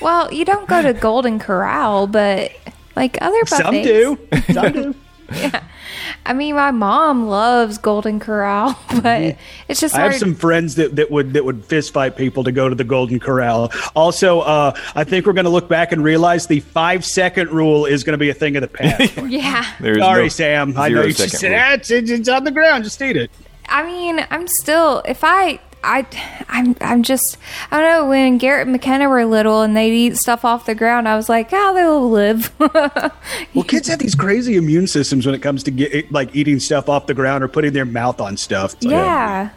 Well, 0.00 0.32
you 0.32 0.44
don't 0.44 0.68
go 0.68 0.80
to 0.82 0.92
Golden 0.94 1.38
Corral, 1.38 2.06
but 2.06 2.52
like 2.96 3.18
other 3.20 3.40
buffets. 3.44 3.62
Some 3.62 3.82
do. 3.82 4.18
Some 4.52 4.72
do. 4.72 4.94
I 6.26 6.32
mean, 6.32 6.54
my 6.54 6.70
mom 6.70 7.26
loves 7.26 7.78
Golden 7.78 8.20
Corral, 8.20 8.78
but 9.02 9.36
it's 9.68 9.80
just 9.80 9.94
I 9.94 10.04
have 10.04 10.16
some 10.16 10.34
friends 10.34 10.76
that, 10.76 10.96
that 10.96 11.10
would 11.10 11.34
that 11.34 11.44
would 11.44 11.64
fist 11.64 11.92
fight 11.92 12.16
people 12.16 12.44
to 12.44 12.52
go 12.52 12.68
to 12.68 12.74
the 12.74 12.84
Golden 12.84 13.20
Corral. 13.20 13.70
Also, 13.94 14.40
uh, 14.40 14.72
I 14.94 15.04
think 15.04 15.26
we're 15.26 15.32
going 15.32 15.44
to 15.44 15.50
look 15.50 15.68
back 15.68 15.92
and 15.92 16.02
realize 16.02 16.46
the 16.46 16.60
five 16.60 17.04
second 17.04 17.50
rule 17.50 17.86
is 17.86 18.04
going 18.04 18.14
to 18.14 18.18
be 18.18 18.30
a 18.30 18.34
thing 18.34 18.56
of 18.56 18.62
the 18.62 18.68
past. 18.68 19.16
yeah. 19.26 19.64
There's 19.80 19.98
Sorry, 19.98 20.22
no 20.24 20.28
Sam. 20.28 20.76
I 20.76 20.88
know 20.88 20.96
zero 20.96 21.06
you 21.06 21.12
just 21.12 21.18
second 21.18 21.38
said 21.38 21.50
rule. 21.50 21.60
ah, 21.62 21.72
it's, 21.74 21.90
it's, 21.90 22.10
it's 22.10 22.28
on 22.28 22.44
the 22.44 22.50
ground. 22.50 22.84
Just 22.84 23.00
eat 23.02 23.16
it. 23.16 23.30
I 23.68 23.84
mean, 23.84 24.26
I'm 24.30 24.48
still 24.48 25.02
if 25.06 25.22
I 25.22 25.60
I 25.82 26.06
I'm 26.48 26.76
I'm 26.80 27.02
just 27.02 27.38
I 27.70 27.80
don't 27.80 27.90
know 27.90 28.08
when 28.08 28.38
Garrett 28.38 28.62
and 28.62 28.72
McKenna 28.72 29.08
were 29.08 29.24
little 29.24 29.62
and 29.62 29.76
they'd 29.76 29.92
eat 29.92 30.16
stuff 30.16 30.44
off 30.44 30.66
the 30.66 30.74
ground. 30.74 31.08
I 31.08 31.16
was 31.16 31.28
like, 31.28 31.48
oh, 31.52 31.74
they'll 31.74 32.10
live. 32.10 32.52
Well, 33.54 33.64
kids 33.64 33.88
have 33.88 33.98
these 33.98 34.14
crazy 34.14 34.56
immune 34.56 34.86
systems 34.86 35.26
when 35.26 35.34
it 35.34 35.42
comes 35.42 35.62
to 35.64 35.70
get 35.70 36.12
like 36.12 36.34
eating 36.34 36.60
stuff 36.60 36.88
off 36.88 37.06
the 37.06 37.14
ground 37.14 37.42
or 37.42 37.48
putting 37.48 37.72
their 37.72 37.84
mouth 37.84 38.20
on 38.20 38.36
stuff. 38.36 38.74
It's 38.74 38.84
like, 38.84 38.92
yeah. 38.92 39.50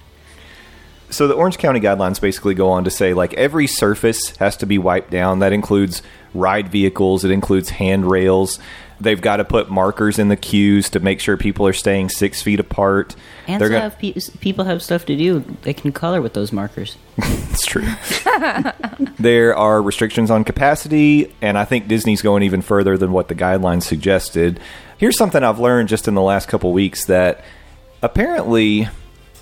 So 1.09 1.27
the 1.27 1.33
Orange 1.33 1.57
County 1.57 1.79
guidelines 1.79 2.19
basically 2.21 2.53
go 2.53 2.69
on 2.69 2.83
to 2.85 2.89
say 2.89 3.13
like 3.13 3.33
every 3.33 3.67
surface 3.67 4.35
has 4.37 4.55
to 4.57 4.65
be 4.65 4.77
wiped 4.77 5.11
down. 5.11 5.39
That 5.39 5.53
includes 5.53 6.01
ride 6.33 6.69
vehicles, 6.69 7.23
it 7.25 7.31
includes 7.31 7.69
handrails. 7.69 8.59
They've 9.01 9.20
got 9.20 9.38
to 9.38 9.46
put 9.46 9.70
markers 9.70 10.20
in 10.20 10.27
the 10.29 10.36
queues 10.36 10.89
to 10.91 11.00
make 11.00 11.20
sure 11.20 11.36
people 11.38 11.65
are 11.67 11.74
staying 11.74 12.10
six 12.10 12.41
feet 12.41 12.60
apart. 12.60 13.15
And 13.48 13.60
They're 13.60 13.67
so 13.70 13.72
gonna- 13.74 13.81
have 13.89 13.98
pe- 14.00 14.13
people 14.39 14.65
have 14.65 14.81
stuff 14.84 15.05
to 15.08 15.17
do. 15.17 15.43
They 15.63 15.74
can 15.74 15.91
color 15.91 16.22
with 16.22 16.34
those 16.34 16.51
markers. 16.51 16.98
It's 17.51 17.65
true. 17.65 17.86
there 19.20 19.55
are 19.55 19.81
restrictions 19.81 20.31
on 20.31 20.43
capacity, 20.46 21.34
and 21.41 21.58
I 21.58 21.65
think 21.65 21.88
Disney's 21.88 22.22
going 22.22 22.43
even 22.43 22.62
further 22.62 22.98
than 22.98 23.12
what 23.12 23.27
the 23.27 23.36
guidelines 23.36 23.84
suggested. 23.84 24.60
Here's 24.98 25.17
something 25.17 25.43
I've 25.43 25.60
learned 25.60 25.89
just 25.89 26.08
in 26.08 26.13
the 26.13 26.22
last 26.22 26.48
couple 26.48 26.72
weeks 26.72 27.05
that 27.05 27.43
apparently, 28.01 28.88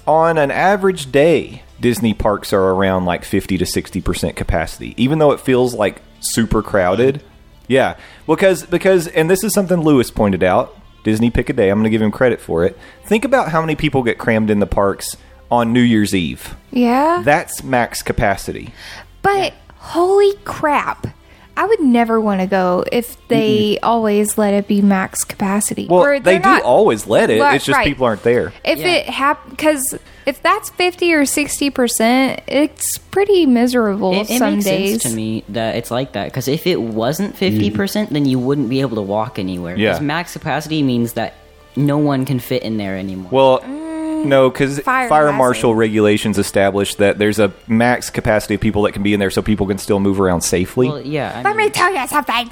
on 0.08 0.38
an 0.38 0.52
average 0.52 1.12
day, 1.12 1.64
Disney 1.80 2.14
parks 2.14 2.52
are 2.52 2.72
around 2.72 3.06
like 3.06 3.24
50 3.24 3.58
to 3.60 3.66
60% 3.66 4.36
capacity, 4.36 4.94
even 4.98 5.20
though 5.20 5.32
it 5.32 5.40
feels 5.40 5.74
like 5.74 6.02
super 6.20 6.62
crowded. 6.62 7.22
Yeah, 7.70 7.96
because 8.28 8.66
because 8.66 9.08
and 9.08 9.30
this 9.30 9.44
is 9.46 9.54
something 9.54 9.80
Lewis 9.80 10.12
pointed 10.12 10.44
out. 10.44 10.76
Disney 11.06 11.30
pick 11.30 11.50
a 11.50 11.54
day. 11.54 11.70
I'm 11.70 11.78
going 11.78 11.86
to 11.86 11.90
give 11.90 12.02
him 12.02 12.12
credit 12.12 12.42
for 12.42 12.66
it. 12.66 12.78
Think 13.06 13.24
about 13.24 13.50
how 13.50 13.62
many 13.62 13.78
people 13.78 14.04
get 14.04 14.18
crammed 14.18 14.50
in 14.50 14.60
the 14.60 14.68
parks 14.68 15.16
on 15.50 15.72
New 15.72 15.80
Year's 15.82 16.14
Eve. 16.14 16.56
Yeah. 16.72 17.22
That's 17.24 17.64
max 17.64 18.02
capacity. 18.02 18.74
But 19.22 19.54
holy 19.78 20.34
crap. 20.44 21.08
I 21.56 21.66
would 21.66 21.80
never 21.82 22.20
want 22.22 22.40
to 22.42 22.48
go 22.48 22.86
if 22.92 23.18
they 23.28 23.80
always 23.84 24.38
let 24.38 24.54
it 24.54 24.68
be 24.68 24.82
max 24.82 25.24
capacity. 25.24 25.88
Well, 25.90 26.02
Or 26.02 26.20
they 26.20 26.38
do 26.38 26.44
not- 26.44 26.64
always 26.64 27.06
let 27.08 27.30
it. 27.30 27.42
Right, 27.42 27.56
it's 27.56 27.66
just 27.66 27.78
right. 27.78 27.86
people 27.86 28.06
aren't 28.06 28.24
there. 28.24 28.54
If 28.64 28.80
Yeah. 28.80 28.88
it 28.88 29.06
hap 29.10 29.50
because 29.50 29.98
if 30.30 30.42
that's 30.42 30.70
50 30.70 31.14
or 31.14 31.24
60%, 31.24 32.40
it's 32.48 32.98
pretty 32.98 33.46
miserable 33.46 34.14
It, 34.14 34.30
it 34.30 34.38
some 34.38 34.54
makes 34.56 34.66
days. 34.66 35.02
sense 35.02 35.04
to 35.12 35.16
me 35.16 35.44
that 35.50 35.76
it's 35.76 35.92
like 35.92 36.14
that 36.14 36.26
because 36.26 36.48
if 36.48 36.66
it 36.68 36.80
wasn't 36.82 37.36
fifty 37.36 37.70
mm. 37.72 37.76
percent, 37.76 38.12
then 38.12 38.26
you 38.26 38.40
wouldn't 38.40 38.70
be 38.70 38.82
able 38.82 38.96
to 38.96 39.02
walk 39.02 39.40
anywhere. 39.40 39.76
Yeah. 39.76 39.94
'Cause 39.94 40.02
max 40.02 40.34
capacity 40.34 40.84
means 40.84 41.14
that 41.14 41.34
no 41.76 41.98
one 41.98 42.26
can 42.26 42.40
fit 42.40 42.64
in 42.64 42.78
there 42.78 42.96
anymore. 42.98 43.30
Well, 43.32 43.60
mm, 43.60 44.26
no, 44.26 44.50
because 44.50 44.80
Fire 44.80 45.08
fire, 45.10 45.32
marshal 45.32 45.74
regulations 45.76 46.38
establish 46.38 46.96
that 46.96 47.18
there's 47.20 47.40
a 47.40 47.52
max 47.68 48.10
capacity 48.10 48.56
of 48.56 48.62
people 48.62 48.82
that 48.84 48.92
can 48.92 49.02
be 49.04 49.14
in 49.14 49.20
there, 49.20 49.32
so 49.32 49.42
people 49.42 49.66
can 49.68 49.78
still 49.78 50.00
move 50.00 50.20
around 50.20 50.42
safely. 50.42 50.88
Well, 50.90 51.02
yeah. 51.02 51.34
I 51.36 51.42
Let 51.42 51.56
mean, 51.56 51.68
me 51.68 51.72
tell 51.72 51.94
you 51.94 52.06
something. 52.08 52.50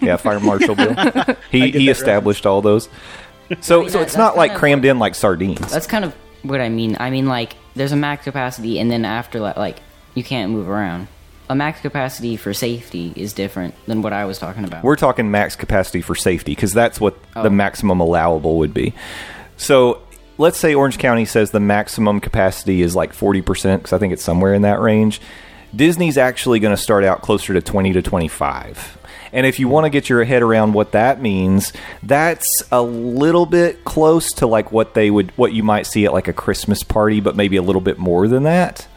yeah, 0.00 0.16
fire 0.16 0.40
marshal 0.40 0.74
bill. 0.74 0.94
He 1.50 1.70
he 1.70 1.86
that 1.86 1.92
established 1.92 2.44
all 2.46 2.60
those. 2.62 2.88
So 3.60 3.88
so 3.88 3.98
that- 3.98 4.02
it's 4.02 4.16
not 4.16 4.36
like 4.36 4.50
kind 4.50 4.56
of 4.56 4.60
crammed 4.60 4.84
in 4.84 4.98
like 4.98 5.14
sardines. 5.14 5.70
that's 5.72 5.86
kind 5.86 6.04
of 6.04 6.14
what 6.42 6.60
I 6.60 6.68
mean. 6.68 6.96
I 7.00 7.10
mean, 7.10 7.26
like, 7.26 7.56
there's 7.74 7.92
a 7.92 7.96
max 7.96 8.24
capacity, 8.24 8.78
and 8.78 8.90
then 8.90 9.04
after 9.04 9.40
that, 9.40 9.56
like, 9.56 9.78
you 10.14 10.24
can't 10.24 10.52
move 10.52 10.68
around. 10.68 11.08
A 11.48 11.54
max 11.54 11.80
capacity 11.80 12.36
for 12.36 12.52
safety 12.52 13.12
is 13.14 13.32
different 13.32 13.74
than 13.86 14.02
what 14.02 14.12
I 14.12 14.24
was 14.24 14.38
talking 14.38 14.64
about. 14.64 14.82
We're 14.82 14.96
talking 14.96 15.30
max 15.30 15.54
capacity 15.54 16.00
for 16.00 16.14
safety 16.14 16.52
because 16.52 16.72
that's 16.72 17.00
what 17.00 17.16
oh. 17.36 17.42
the 17.42 17.48
Oh. 17.48 17.52
maximum 17.52 18.00
allowable 18.00 18.58
would 18.58 18.74
be. 18.74 18.94
So 19.56 20.02
let's 20.38 20.58
say 20.58 20.74
Orange 20.74 20.98
County 20.98 21.24
says 21.24 21.50
the 21.52 21.60
maximum 21.60 22.20
capacity 22.20 22.82
is 22.82 22.96
like 22.96 23.12
40%, 23.12 23.76
because 23.78 23.92
I 23.92 23.98
think 23.98 24.12
it's 24.12 24.24
somewhere 24.24 24.54
in 24.54 24.62
that 24.62 24.80
range. 24.80 25.20
Disney's 25.74 26.16
actually 26.18 26.58
going 26.58 26.74
to 26.74 26.82
start 26.82 27.04
out 27.04 27.22
closer 27.22 27.52
to 27.52 27.60
20 27.60 27.92
to 27.92 28.02
25. 28.02 28.98
And 29.36 29.44
if 29.44 29.60
you 29.60 29.68
want 29.68 29.84
to 29.84 29.90
get 29.90 30.08
your 30.08 30.24
head 30.24 30.42
around 30.42 30.72
what 30.72 30.92
that 30.92 31.20
means, 31.20 31.74
that's 32.02 32.62
a 32.72 32.80
little 32.80 33.44
bit 33.44 33.84
close 33.84 34.32
to 34.32 34.46
like 34.46 34.72
what 34.72 34.94
they 34.94 35.10
would, 35.10 35.30
what 35.32 35.52
you 35.52 35.62
might 35.62 35.86
see 35.86 36.06
at 36.06 36.14
like 36.14 36.26
a 36.26 36.32
Christmas 36.32 36.82
party, 36.82 37.20
but 37.20 37.36
maybe 37.36 37.58
a 37.58 37.62
little 37.62 37.82
bit 37.82 37.98
more 37.98 38.28
than 38.28 38.44
that. 38.44 38.88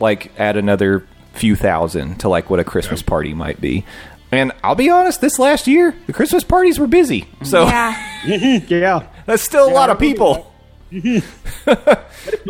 Like 0.00 0.32
add 0.40 0.56
another 0.56 1.06
few 1.34 1.54
thousand 1.54 2.16
to 2.16 2.28
like 2.28 2.50
what 2.50 2.58
a 2.58 2.64
Christmas 2.64 3.00
party 3.00 3.32
might 3.32 3.60
be. 3.60 3.84
And 4.32 4.50
I'll 4.64 4.74
be 4.74 4.90
honest, 4.90 5.20
this 5.20 5.38
last 5.38 5.68
year, 5.68 5.94
the 6.08 6.12
Christmas 6.12 6.42
parties 6.42 6.80
were 6.80 6.88
busy. 6.88 7.28
So 7.44 7.66
Yeah. 7.66 8.02
Yeah. 8.66 9.06
that's 9.26 9.44
still 9.44 9.68
a 9.68 9.72
lot 9.72 9.90
of 9.90 10.00
people. 10.00 10.52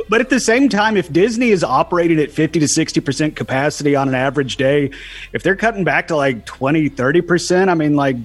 But 0.08 0.20
at 0.20 0.30
the 0.30 0.40
same 0.40 0.68
time, 0.68 0.96
if 0.96 1.12
Disney 1.12 1.50
is 1.50 1.64
operating 1.64 2.20
at 2.20 2.30
50 2.30 2.60
to 2.60 2.66
60% 2.66 3.34
capacity 3.34 3.96
on 3.96 4.08
an 4.08 4.14
average 4.14 4.56
day, 4.56 4.90
if 5.32 5.42
they're 5.42 5.56
cutting 5.56 5.84
back 5.84 6.08
to 6.08 6.16
like 6.16 6.46
20, 6.46 6.90
30%, 6.90 7.68
I 7.68 7.74
mean, 7.74 7.96
like, 7.96 8.16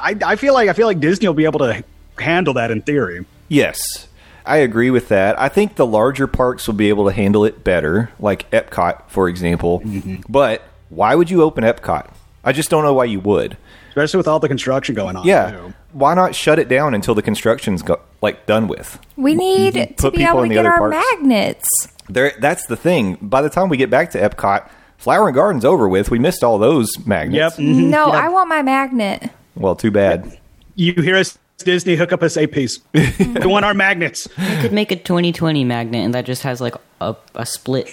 I, 0.00 0.16
I 0.24 0.36
feel 0.36 0.54
like 0.54 0.68
I 0.68 0.72
feel 0.72 0.86
like 0.86 1.00
Disney 1.00 1.26
will 1.26 1.34
be 1.34 1.44
able 1.44 1.60
to 1.60 1.84
handle 2.18 2.54
that 2.54 2.70
in 2.70 2.82
theory. 2.82 3.26
Yes, 3.48 4.08
I 4.46 4.58
agree 4.58 4.90
with 4.90 5.08
that. 5.08 5.38
I 5.38 5.48
think 5.48 5.76
the 5.76 5.86
larger 5.86 6.26
parks 6.26 6.66
will 6.66 6.74
be 6.74 6.88
able 6.88 7.06
to 7.06 7.12
handle 7.12 7.44
it 7.44 7.64
better, 7.64 8.10
like 8.18 8.50
Epcot, 8.50 9.08
for 9.08 9.28
example. 9.28 9.80
Mm-hmm. 9.80 10.22
But 10.28 10.62
why 10.88 11.14
would 11.14 11.30
you 11.30 11.42
open 11.42 11.64
Epcot? 11.64 12.10
I 12.44 12.52
just 12.52 12.70
don't 12.70 12.84
know 12.84 12.94
why 12.94 13.04
you 13.04 13.20
would. 13.20 13.56
Especially 13.90 14.18
with 14.18 14.28
all 14.28 14.38
the 14.38 14.48
construction 14.48 14.94
going 14.94 15.16
on. 15.16 15.26
Yeah, 15.26 15.50
too. 15.50 15.74
why 15.92 16.14
not 16.14 16.34
shut 16.34 16.58
it 16.58 16.68
down 16.68 16.94
until 16.94 17.14
the 17.14 17.22
construction's 17.22 17.82
go- 17.82 18.00
like 18.20 18.46
done 18.46 18.68
with? 18.68 18.98
We 19.16 19.34
need 19.34 19.74
to 19.74 19.80
Mm-hmm. 19.80 19.94
Put 19.94 20.12
be 20.12 20.18
people 20.18 20.30
able 20.32 20.42
to 20.44 20.48
the 20.48 20.54
get 20.54 20.66
our 20.66 20.78
parks. 20.78 20.96
magnets. 20.96 21.66
There, 22.08 22.32
that's 22.40 22.66
the 22.66 22.76
thing. 22.76 23.16
By 23.20 23.42
the 23.42 23.50
time 23.50 23.68
we 23.68 23.76
get 23.76 23.90
back 23.90 24.10
to 24.12 24.18
Epcot, 24.18 24.68
Flower 24.96 25.28
and 25.28 25.34
Garden's 25.34 25.64
over 25.64 25.88
with. 25.88 26.10
We 26.10 26.18
missed 26.18 26.42
all 26.42 26.58
those 26.58 26.88
magnets. 27.06 27.58
Yep. 27.58 27.66
mhm. 27.66 27.88
No, 27.90 28.06
I 28.10 28.28
want 28.28 28.48
my 28.48 28.62
magnet. 28.62 29.30
Well, 29.54 29.76
too 29.76 29.90
bad. 29.90 30.38
You 30.74 30.92
hear 30.94 31.16
us, 31.16 31.38
Disney, 31.58 31.96
hook 31.96 32.12
up 32.12 32.22
us 32.22 32.36
a 32.36 32.46
piece. 32.46 32.78
we 32.94 33.46
want 33.46 33.64
our 33.64 33.74
magnets. 33.74 34.26
You 34.38 34.58
could 34.60 34.72
make 34.72 34.90
a 34.90 34.96
2020 34.96 35.64
magnet, 35.64 36.04
and 36.04 36.14
that 36.14 36.24
just 36.24 36.42
has 36.42 36.60
like 36.60 36.74
a, 37.00 37.14
a 37.34 37.44
split 37.46 37.88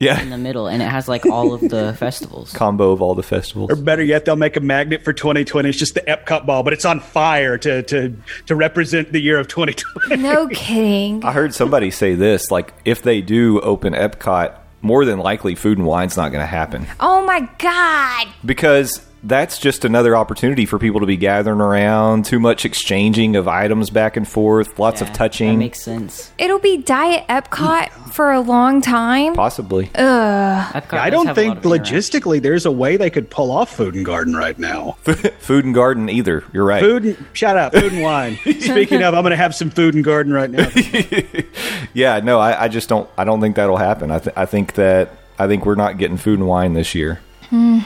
in 0.00 0.30
the 0.30 0.38
middle, 0.38 0.66
and 0.66 0.82
it 0.82 0.86
has 0.88 1.08
like 1.08 1.26
all 1.26 1.52
of 1.52 1.60
the 1.60 1.94
festivals. 1.98 2.52
combo 2.54 2.90
of 2.92 3.02
all 3.02 3.14
the 3.14 3.22
festivals. 3.22 3.70
Or 3.70 3.76
better 3.76 4.02
yet, 4.02 4.24
they'll 4.24 4.34
make 4.36 4.56
a 4.56 4.60
magnet 4.60 5.02
for 5.04 5.12
2020. 5.12 5.68
It's 5.68 5.78
just 5.78 5.94
the 5.94 6.00
Epcot 6.00 6.46
ball, 6.46 6.62
but 6.62 6.72
it's 6.72 6.84
on 6.86 7.00
fire 7.00 7.58
to 7.58 7.82
to 7.82 8.16
to 8.46 8.54
represent 8.56 9.12
the 9.12 9.20
year 9.20 9.38
of 9.38 9.48
2020. 9.48 10.22
No 10.22 10.48
kidding. 10.52 11.22
I 11.24 11.32
heard 11.32 11.54
somebody 11.54 11.90
say 11.90 12.14
this: 12.14 12.50
like, 12.50 12.72
if 12.84 13.02
they 13.02 13.20
do 13.20 13.60
open 13.60 13.92
Epcot, 13.92 14.56
more 14.80 15.04
than 15.04 15.18
likely, 15.18 15.54
food 15.54 15.76
and 15.76 15.86
wine's 15.86 16.16
not 16.16 16.30
going 16.30 16.40
to 16.42 16.46
happen 16.46 16.86
Oh 17.00 17.22
my 17.26 17.46
god. 17.58 18.26
because 18.44 19.06
that's 19.22 19.58
just 19.58 19.84
another 19.84 20.16
opportunity 20.16 20.64
for 20.66 20.78
people 20.78 21.00
to 21.00 21.06
be 21.06 21.16
gathering 21.16 21.60
around. 21.60 22.24
Too 22.24 22.40
much 22.40 22.64
exchanging 22.64 23.36
of 23.36 23.46
items 23.48 23.90
back 23.90 24.16
and 24.16 24.26
forth. 24.26 24.78
Lots 24.78 25.00
Yeah, 25.00 25.08
of 25.08 25.12
touching. 25.14 25.48
That 25.50 25.56
makes 25.58 25.82
sense. 25.82 26.32
It'll 26.38 26.58
be 26.58 26.78
Diet 26.78 27.26
Epcot 27.28 27.90
for 28.12 28.32
a 28.32 28.40
long 28.40 28.80
time. 28.80 29.34
Possibly. 29.34 29.86
Epcot 29.88 30.92
I 30.94 31.10
don't 31.10 31.34
think 31.34 31.48
lot 31.56 31.58
of 31.58 31.64
interaction. 31.66 31.96
logistically 31.96 32.40
there's 32.42 32.66
a 32.66 32.70
way 32.72 32.96
they 32.96 33.10
could 33.10 33.30
pull 33.30 33.50
off 33.50 33.74
Food 33.76 33.94
and 33.94 34.04
Garden 34.04 34.34
right 34.34 34.58
now. 34.58 34.92
Food 35.02 35.64
and 35.64 35.74
garden 35.74 36.08
either. 36.08 36.42
You're 36.52 36.64
right. 36.64 36.82
Food 36.82 37.04
and 37.04 37.26
shout 37.32 37.56
out 37.56 37.72
food 37.72 37.92
and 37.92 38.02
wine. 38.02 38.36
Speaking 38.60 39.02
of, 39.02 39.14
I'm 39.14 39.22
going 39.22 39.30
to 39.30 39.36
have 39.36 39.54
some 39.54 39.70
Food 39.70 39.94
and 39.94 40.04
Garden 40.04 40.32
right 40.32 40.50
now. 40.50 40.68
Yeah, 41.92 42.20
no, 42.20 42.38
I, 42.38 42.64
I 42.64 42.68
just 42.68 42.88
don't. 42.88 43.10
I 43.18 43.24
don't 43.24 43.40
think 43.40 43.56
that'll 43.56 43.76
happen. 43.76 44.12
I, 44.12 44.20
th- 44.20 44.36
I 44.36 44.46
think 44.46 44.74
that 44.74 45.10
I 45.40 45.48
think 45.48 45.66
we're 45.66 45.74
not 45.74 45.98
getting 45.98 46.16
food 46.16 46.38
and 46.38 46.46
wine 46.46 46.74
this 46.74 46.94
year. 46.94 47.20
Hmm. 47.48 47.80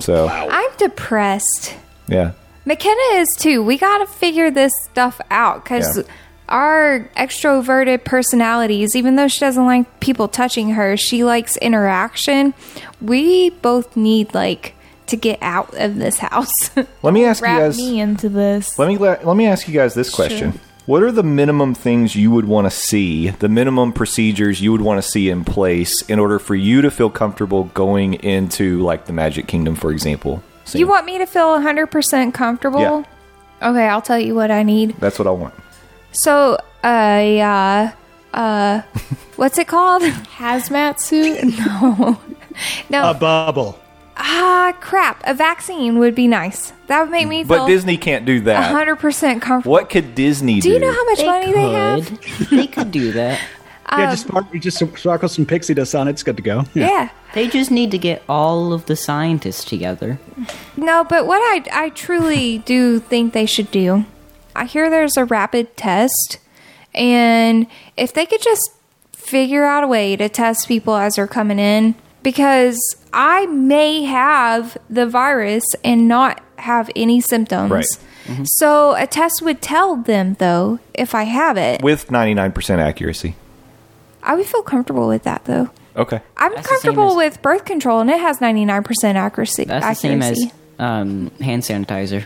So 0.00 0.28
I'm 0.28 0.70
depressed. 0.78 1.74
yeah, 2.08 2.32
McKenna 2.64 3.20
is 3.20 3.36
too. 3.36 3.62
We 3.62 3.78
got 3.78 3.98
to 3.98 4.06
figure 4.06 4.50
this 4.50 4.72
stuff 4.84 5.20
out 5.30 5.62
because 5.64 5.98
Yeah. 5.98 6.02
our 6.48 7.08
extroverted 7.16 8.04
personalities, 8.04 8.96
even 8.96 9.16
though 9.16 9.28
she 9.28 9.40
doesn't 9.40 9.66
like 9.66 10.00
people 10.00 10.26
touching 10.28 10.70
her, 10.70 10.96
she 10.96 11.22
likes 11.24 11.56
interaction. 11.58 12.54
We 13.00 13.50
both 13.50 13.96
need 13.96 14.34
like 14.34 14.74
to 15.06 15.16
get 15.16 15.38
out 15.42 15.74
of 15.74 15.96
this 15.96 16.18
house. 16.18 16.70
let 17.02 17.12
me 17.14 17.24
ask 17.24 17.40
you 17.42 17.48
guys. 17.48 17.76
me 17.76 18.00
into 18.00 18.28
this. 18.28 18.78
Let 18.78 18.88
me 18.88 18.96
let, 18.96 19.26
let 19.26 19.36
me 19.36 19.46
ask 19.46 19.66
you 19.68 19.74
guys 19.74 19.94
this 19.94 20.08
question. 20.10 20.58
What 20.90 21.04
are 21.04 21.12
the 21.12 21.22
minimum 21.22 21.74
things 21.74 22.16
you 22.16 22.32
would 22.32 22.46
want 22.46 22.66
to 22.66 22.70
see, 22.72 23.28
the 23.30 23.48
minimum 23.48 23.92
procedures 23.92 24.60
you 24.60 24.72
would 24.72 24.80
want 24.80 25.00
to 25.00 25.08
see 25.08 25.30
in 25.30 25.44
place 25.44 26.02
in 26.02 26.18
order 26.18 26.40
for 26.40 26.56
you 26.56 26.82
to 26.82 26.90
feel 26.90 27.08
comfortable 27.08 27.70
going 27.74 28.14
into 28.14 28.82
like 28.82 29.06
the 29.06 29.12
Magic 29.12 29.46
Kingdom, 29.46 29.76
for 29.76 29.92
example? 29.92 30.42
you 30.74 30.88
want 30.88 31.06
me 31.06 31.18
to 31.18 31.26
feel 31.26 31.46
100% 31.46 32.34
comfortable? 32.34 32.80
Yeah. 32.80 33.04
Okay, 33.62 33.86
I'll 33.86 34.02
tell 34.02 34.18
you 34.18 34.34
what 34.34 34.50
I 34.50 34.64
need. 34.64 34.96
That's 34.98 35.16
what 35.16 35.28
I 35.28 35.30
want. 35.30 35.54
So, 36.10 36.58
uh, 36.82 36.86
uh, 36.86 37.92
uh, 38.34 38.82
what's 39.36 39.58
it 39.58 39.68
called? 39.68 40.02
Hazmat 40.38 40.98
suit? 40.98 41.54
No. 41.56 42.20
No. 42.90 43.10
A 43.10 43.14
bubble. 43.14 43.78
Ah, 44.22 44.76
crap. 44.80 45.22
A 45.24 45.34
vaccine 45.34 45.98
would 45.98 46.14
be 46.14 46.28
nice. 46.28 46.72
That 46.88 47.00
would 47.00 47.10
make 47.10 47.26
me 47.26 47.42
But 47.42 47.66
Disney 47.66 47.96
can't 47.96 48.24
do 48.26 48.40
that. 48.40 48.72
100% 48.72 49.40
comfortable. 49.40 49.72
What 49.72 49.88
could 49.88 50.14
Disney 50.14 50.60
do? 50.60 50.68
Do 50.68 50.74
you 50.74 50.78
know 50.80 50.92
how 50.92 51.04
much 51.06 51.18
They 51.18 51.26
money 51.26 51.52
they 51.52 51.72
have? 51.72 52.50
they 52.50 52.66
could 52.66 52.90
do 52.90 53.12
that. 53.12 53.40
yeah, 53.98 54.10
just 54.10 54.26
spark, 54.26 54.52
just 54.60 54.98
sparkle 54.98 55.28
some 55.28 55.46
pixie 55.46 55.74
dust 55.74 55.94
on 55.94 56.06
it. 56.06 56.12
It's 56.12 56.22
good 56.22 56.36
to 56.36 56.42
go. 56.42 56.64
Yeah. 56.74 57.10
They 57.32 57.48
just 57.48 57.70
need 57.70 57.90
to 57.92 57.98
get 57.98 58.22
all 58.28 58.72
of 58.72 58.86
the 58.86 58.96
scientists 58.96 59.64
together. 59.64 60.18
No, 60.76 61.04
but 61.04 61.26
what 61.26 61.38
I 61.38 61.64
I 61.72 61.88
truly 61.90 62.58
do 62.66 62.98
think 63.00 63.32
they 63.32 63.46
should 63.46 63.70
do, 63.70 64.04
I 64.54 64.66
hear 64.66 64.90
there's 64.90 65.16
a 65.16 65.24
rapid 65.24 65.76
test, 65.76 66.38
and 66.94 67.66
if 67.96 68.12
they 68.12 68.26
could 68.26 68.42
just 68.42 68.70
figure 69.12 69.64
out 69.64 69.84
a 69.84 69.86
way 69.86 70.16
to 70.16 70.28
test 70.28 70.66
people 70.66 70.96
as 70.96 71.14
they're 71.14 71.26
coming 71.26 71.58
in, 71.58 71.94
because 72.22 72.78
I 73.12 73.46
may 73.46 74.02
have 74.04 74.76
the 74.88 75.06
virus 75.06 75.64
and 75.84 76.08
not 76.08 76.42
have 76.56 76.90
any 76.94 77.20
symptoms. 77.20 77.70
Right. 77.70 77.84
So 78.44 78.94
a 78.94 79.06
test 79.06 79.42
would 79.42 79.60
tell 79.60 79.96
them 79.96 80.34
though 80.38 80.78
if 80.94 81.14
I 81.14 81.24
have 81.24 81.56
it. 81.56 81.82
With 81.82 82.08
99% 82.08 82.78
accuracy. 82.78 83.34
I 84.22 84.36
would 84.36 84.46
feel 84.46 84.62
comfortable 84.62 85.08
with 85.08 85.24
that 85.24 85.44
though. 85.46 85.70
Okay. 85.96 86.20
I'm 86.36 86.54
That's 86.54 86.68
comfortable 86.68 87.10
as- 87.10 87.16
with 87.16 87.42
birth 87.42 87.64
control 87.64 88.00
and 88.00 88.10
it 88.10 88.20
has 88.20 88.38
99% 88.38 89.14
accuracy. 89.14 89.64
That's 89.64 89.86
the 89.86 89.94
same 89.94 90.22
as 90.22 90.52
um, 90.78 91.30
hand 91.40 91.62
sanitizer. 91.62 92.24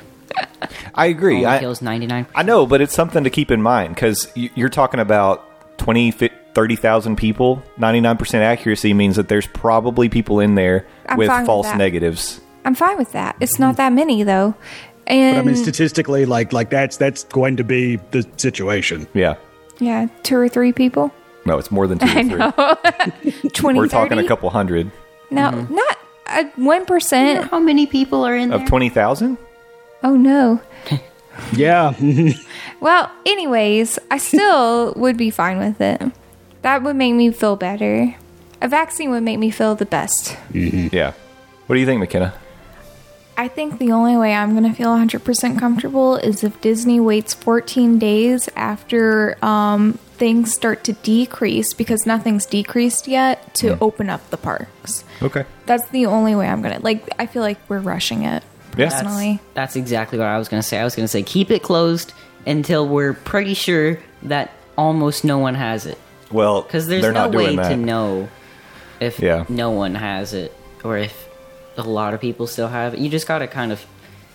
I 0.95 1.07
agree. 1.07 1.37
Only 1.37 1.47
I, 1.47 1.59
kills 1.61 1.81
99. 1.81 2.27
I 2.35 2.43
know, 2.43 2.67
but 2.67 2.81
it's 2.81 2.95
something 2.95 3.25
to 3.25 3.31
keep 3.31 3.51
in 3.51 3.63
mind 3.63 3.95
because 3.95 4.31
you're 4.35 4.69
talking 4.69 5.01
about 5.01 5.49
20, 5.79 6.11
fi- 6.11 6.31
30,000 6.55 7.17
people. 7.17 7.63
99% 7.79 8.35
accuracy 8.41 8.95
means 8.95 9.17
that 9.17 9.29
there's 9.29 9.47
probably 9.49 10.09
people 10.09 10.41
in 10.41 10.55
there 10.55 10.87
I'm 11.07 11.19
with 11.19 11.29
fine 11.29 11.41
with 11.41 11.47
false 11.47 11.75
negatives. 11.75 12.41
I'm 12.65 12.75
fine 12.75 12.97
with 12.97 13.13
that. 13.13 13.37
It's 13.41 13.59
not 13.59 13.77
that 13.77 13.93
many 13.93 14.23
though. 14.23 14.55
And 15.07 15.37
But 15.37 15.41
I 15.41 15.45
mean, 15.45 15.57
statistically, 15.57 16.25
like 16.25 16.53
like 16.55 16.71
that's 16.71 16.97
that's 16.97 17.25
going 17.25 17.57
to 17.59 17.65
be 17.65 17.97
the 18.11 18.27
situation. 18.39 19.07
Yeah. 19.13 19.35
yeah, 19.79 20.07
two 20.23 20.37
or 20.37 20.49
three 20.49 20.73
people. 20.73 21.13
No, 21.45 21.59
it's 21.59 21.71
more 21.71 21.87
than 21.87 21.99
two 21.99 22.07
or 22.39 22.53
three. 23.23 23.51
20, 23.51 23.79
We're 23.79 23.89
talking 23.89 24.19
a 24.19 24.27
couple 24.27 24.49
hundred 24.49 24.91
No, 25.31 25.51
not 25.51 25.99
uh, 26.27 26.45
one 26.57 26.87
percent. 26.87 27.51
How 27.51 27.59
many 27.61 27.87
people 27.87 28.25
are 28.25 28.35
in 28.35 28.51
of 28.51 28.61
there? 28.61 28.69
20,000? 28.69 29.37
Oh 30.03 30.17
no. 30.17 30.61
Yeah, 31.53 31.95
Well, 32.81 33.11
anyways, 33.25 33.99
I 34.11 34.19
still 34.19 34.93
would 34.95 35.17
be 35.17 35.31
fine 35.31 35.59
with 35.59 35.81
it. 35.81 36.03
That 36.63 36.83
would 36.83 36.97
make 36.97 37.15
me 37.15 37.31
feel 37.31 37.57
better. 37.57 38.15
A 38.61 38.69
vaccine 38.69 39.11
would 39.11 39.23
make 39.23 39.39
me 39.39 39.51
feel 39.51 39.75
the 39.75 39.87
best. 39.87 40.37
Yeah. 40.53 41.13
What 41.67 41.77
do 41.77 41.81
you 41.81 41.87
think, 41.87 42.01
McKenna? 42.01 42.35
I 43.37 43.49
think 43.49 43.79
the 43.79 43.91
only 43.93 44.17
way 44.17 44.33
I'm 44.33 44.53
going 44.53 44.65
to 44.71 44.77
feel 44.77 44.91
100% 44.91 45.59
comfortable 45.59 46.17
is 46.17 46.45
if 46.45 46.61
Disney 46.61 47.01
waits 47.01 47.35
14 47.35 47.99
days 47.99 48.49
after 48.55 49.37
um, 49.45 49.95
things 50.17 50.53
start 50.55 50.85
to 50.85 50.93
decrease 50.93 51.75
because 51.75 52.07
nothing's 52.07 52.47
decreased 52.47 53.09
yet 53.09 53.55
to 53.55 53.79
open 53.81 54.09
up 54.09 54.29
the 54.31 54.37
parks. 54.37 55.05
Okay. 55.21 55.45
That's 55.67 55.89
the 55.89 56.07
only 56.07 56.35
way 56.35 56.47
I'm 56.47 56.63
going 56.63 56.77
to. 56.77 56.83
Like, 56.83 57.09
I 57.19 57.27
feel 57.27 57.43
like 57.43 57.59
we're 57.69 57.81
rushing 57.81 58.25
it. 58.25 58.45
Yeah. 58.77 58.87
That's, 58.89 59.03
Personally. 59.03 59.41
that's 59.55 59.77
exactly 59.77 60.19
what 60.19 60.27
I 60.29 60.39
was 60.39 60.49
going 60.49 60.61
to 60.63 60.67
say. 60.67 60.79
I 60.79 60.85
was 60.85 60.95
going 60.97 61.05
to 61.05 61.09
say 61.09 61.23
keep 61.23 61.51
it 61.51 61.63
closed 61.63 62.13
until 62.47 62.87
we're 62.89 63.13
pretty 63.15 63.55
sure 63.55 63.99
that 64.25 64.51
almost 64.77 65.25
no 65.25 65.39
one 65.39 65.55
has 65.55 65.87
it. 65.87 65.99
Well, 66.31 66.63
Because 66.63 66.87
there's 66.87 67.03
they're 67.03 67.13
no 67.13 67.25
not 67.27 67.35
way 67.35 67.45
doing 67.47 67.57
that. 67.57 67.69
to 67.71 67.77
know 67.77 68.29
if 69.01 69.21
Yeah. 69.21 69.45
no 69.49 69.71
one 69.71 69.95
has 69.95 70.33
it 70.35 70.53
or 70.83 70.99
if 70.99 71.29
a 71.77 71.83
lot 71.83 72.15
of 72.15 72.21
people 72.21 72.47
still 72.47 72.69
have 72.69 72.95
it. 72.95 73.01
You 73.01 73.09
just 73.09 73.27
got 73.27 73.39
to 73.39 73.47
kind 73.47 73.73
of 73.73 73.85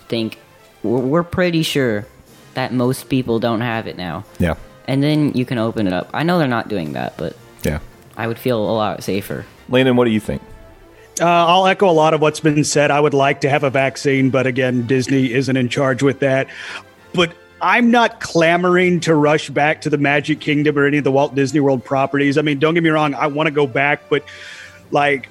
think 0.07 0.37
we're, 0.83 0.99
we're 0.99 1.23
pretty 1.23 1.63
sure 1.63 2.05
that 2.53 2.73
most 2.73 3.09
people 3.09 3.39
don't 3.39 3.61
have 3.61 3.87
it 3.87 3.97
now. 3.97 4.23
Yeah. 4.39 4.55
And 4.87 5.03
then 5.03 5.33
you 5.33 5.45
can 5.45 5.57
open 5.57 5.85
it 5.87 5.93
up. 5.93 6.09
I 6.13 6.23
know 6.23 6.39
they're 6.39 6.47
not 6.47 6.67
doing 6.69 6.93
that, 6.93 7.17
but 7.17 7.35
Yeah. 7.63 7.79
I 8.17 8.27
would 8.27 8.39
feel 8.39 8.57
a 8.59 8.73
lot 8.73 9.03
safer. 9.03 9.45
Landon, 9.69 9.95
what 9.95 10.05
do 10.05 10.11
you 10.11 10.19
think? 10.19 10.41
Uh, 11.19 11.25
I'll 11.25 11.67
echo 11.67 11.89
a 11.89 11.91
lot 11.91 12.13
of 12.13 12.21
what's 12.21 12.39
been 12.39 12.63
said. 12.63 12.91
I 12.91 12.99
would 12.99 13.13
like 13.13 13.41
to 13.41 13.49
have 13.49 13.63
a 13.63 13.69
vaccine, 13.69 14.29
but 14.29 14.47
again, 14.47 14.87
Disney 14.87 15.33
isn't 15.33 15.55
in 15.55 15.69
charge 15.69 16.01
with 16.03 16.19
that. 16.19 16.47
But 17.13 17.33
I'm 17.61 17.91
not 17.91 18.19
clamoring 18.19 18.99
to 19.01 19.15
rush 19.15 19.49
back 19.49 19.81
to 19.81 19.89
the 19.89 19.97
Magic 19.97 20.39
Kingdom 20.39 20.77
or 20.77 20.85
any 20.85 20.99
of 20.99 21.03
the 21.03 21.11
Walt 21.11 21.35
Disney 21.35 21.59
World 21.59 21.83
properties. 21.83 22.37
I 22.37 22.41
mean, 22.41 22.59
don't 22.59 22.73
get 22.73 22.83
me 22.83 22.89
wrong, 22.89 23.13
I 23.13 23.27
want 23.27 23.47
to 23.47 23.51
go 23.51 23.67
back, 23.67 24.09
but 24.09 24.23
like, 24.91 25.29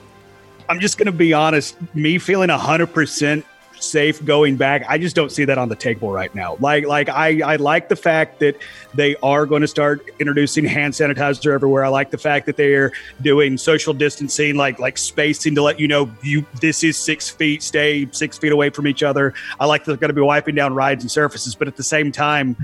I'm 0.68 0.80
just 0.80 0.98
going 0.98 1.06
to 1.06 1.12
be 1.12 1.32
honest. 1.32 1.76
Me 1.94 2.18
feeling 2.18 2.50
100% 2.50 3.42
safe 3.82 4.24
going 4.24 4.56
back, 4.56 4.84
I 4.88 4.98
just 4.98 5.16
don't 5.16 5.30
see 5.30 5.44
that 5.44 5.58
on 5.58 5.68
the 5.68 5.76
table 5.76 6.10
right 6.10 6.34
now. 6.34 6.56
Like, 6.60 6.86
like 6.86 7.08
I, 7.08 7.40
I 7.40 7.56
like 7.56 7.88
the 7.88 7.96
fact 7.96 8.40
that 8.40 8.56
they 8.94 9.16
are 9.16 9.46
going 9.46 9.62
to 9.62 9.68
start 9.68 10.08
introducing 10.18 10.64
hand 10.64 10.94
sanitizer 10.94 11.52
everywhere. 11.52 11.84
I 11.84 11.88
like 11.88 12.10
the 12.10 12.18
fact 12.18 12.46
that 12.46 12.56
they're 12.56 12.92
doing 13.22 13.58
social 13.58 13.94
distancing, 13.94 14.56
like 14.56 14.78
like 14.78 14.98
spacing 14.98 15.54
to 15.54 15.62
let 15.62 15.78
you 15.78 15.88
know 15.88 16.10
you 16.22 16.44
this 16.60 16.82
is 16.84 16.96
six 16.96 17.28
feet, 17.28 17.62
stay 17.62 18.08
six 18.12 18.38
feet 18.38 18.52
away 18.52 18.70
from 18.70 18.86
each 18.86 19.02
other. 19.02 19.34
I 19.60 19.66
like 19.66 19.84
that 19.84 19.92
they're 19.92 19.96
going 19.96 20.08
to 20.08 20.14
be 20.14 20.20
wiping 20.20 20.54
down 20.54 20.74
rides 20.74 21.04
and 21.04 21.10
surfaces, 21.10 21.54
but 21.54 21.68
at 21.68 21.76
the 21.76 21.82
same 21.82 22.12
time, 22.12 22.56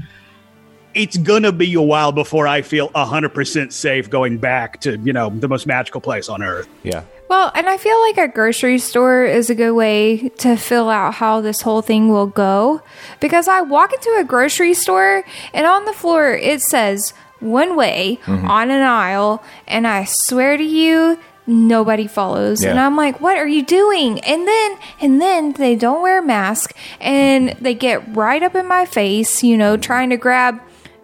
it's 0.94 1.16
gonna 1.16 1.52
be 1.52 1.74
a 1.74 1.82
while 1.82 2.12
before 2.12 2.46
I 2.46 2.62
feel 2.62 2.88
100% 2.90 3.72
safe 3.72 4.08
going 4.08 4.38
back 4.38 4.80
to 4.82 4.96
you 4.98 5.12
know 5.12 5.28
the 5.30 5.48
most 5.48 5.66
magical 5.66 6.00
place 6.00 6.28
on 6.28 6.42
earth. 6.42 6.68
Yeah. 6.82 7.02
Well, 7.34 7.50
and 7.56 7.68
I 7.68 7.78
feel 7.78 8.00
like 8.02 8.16
a 8.16 8.28
grocery 8.28 8.78
store 8.78 9.24
is 9.24 9.50
a 9.50 9.56
good 9.56 9.72
way 9.72 10.28
to 10.38 10.54
fill 10.54 10.88
out 10.88 11.14
how 11.14 11.40
this 11.40 11.62
whole 11.62 11.82
thing 11.82 12.08
will 12.08 12.28
go. 12.28 12.80
Because 13.18 13.48
I 13.48 13.60
walk 13.60 13.92
into 13.92 14.14
a 14.20 14.22
grocery 14.22 14.72
store 14.72 15.24
and 15.52 15.66
on 15.66 15.84
the 15.84 15.92
floor 15.92 16.30
it 16.30 16.60
says 16.62 17.12
one 17.40 17.74
way 17.74 18.20
mm-hmm. 18.24 18.48
on 18.48 18.70
an 18.70 18.82
aisle, 18.82 19.42
and 19.66 19.84
I 19.84 20.04
swear 20.04 20.56
to 20.56 20.62
you, 20.62 21.18
nobody 21.44 22.06
follows. 22.06 22.62
And 22.62 22.78
I'm 22.78 22.96
like, 22.96 23.20
what 23.20 23.36
are 23.36 23.48
you 23.48 23.64
doing? 23.64 24.20
And 24.20 24.46
then 24.46 24.78
and 25.00 25.20
then 25.20 25.54
they 25.54 25.74
don't 25.74 26.02
wear 26.02 26.20
a 26.20 26.24
mask 26.24 26.72
and 27.00 27.48
they 27.60 27.74
get 27.74 28.16
right 28.16 28.44
up 28.44 28.54
in 28.54 28.68
my 28.68 28.86
face, 28.86 29.42
you 29.42 29.56
know, 29.56 29.76
trying 29.76 30.10
to 30.10 30.16
grab 30.16 30.60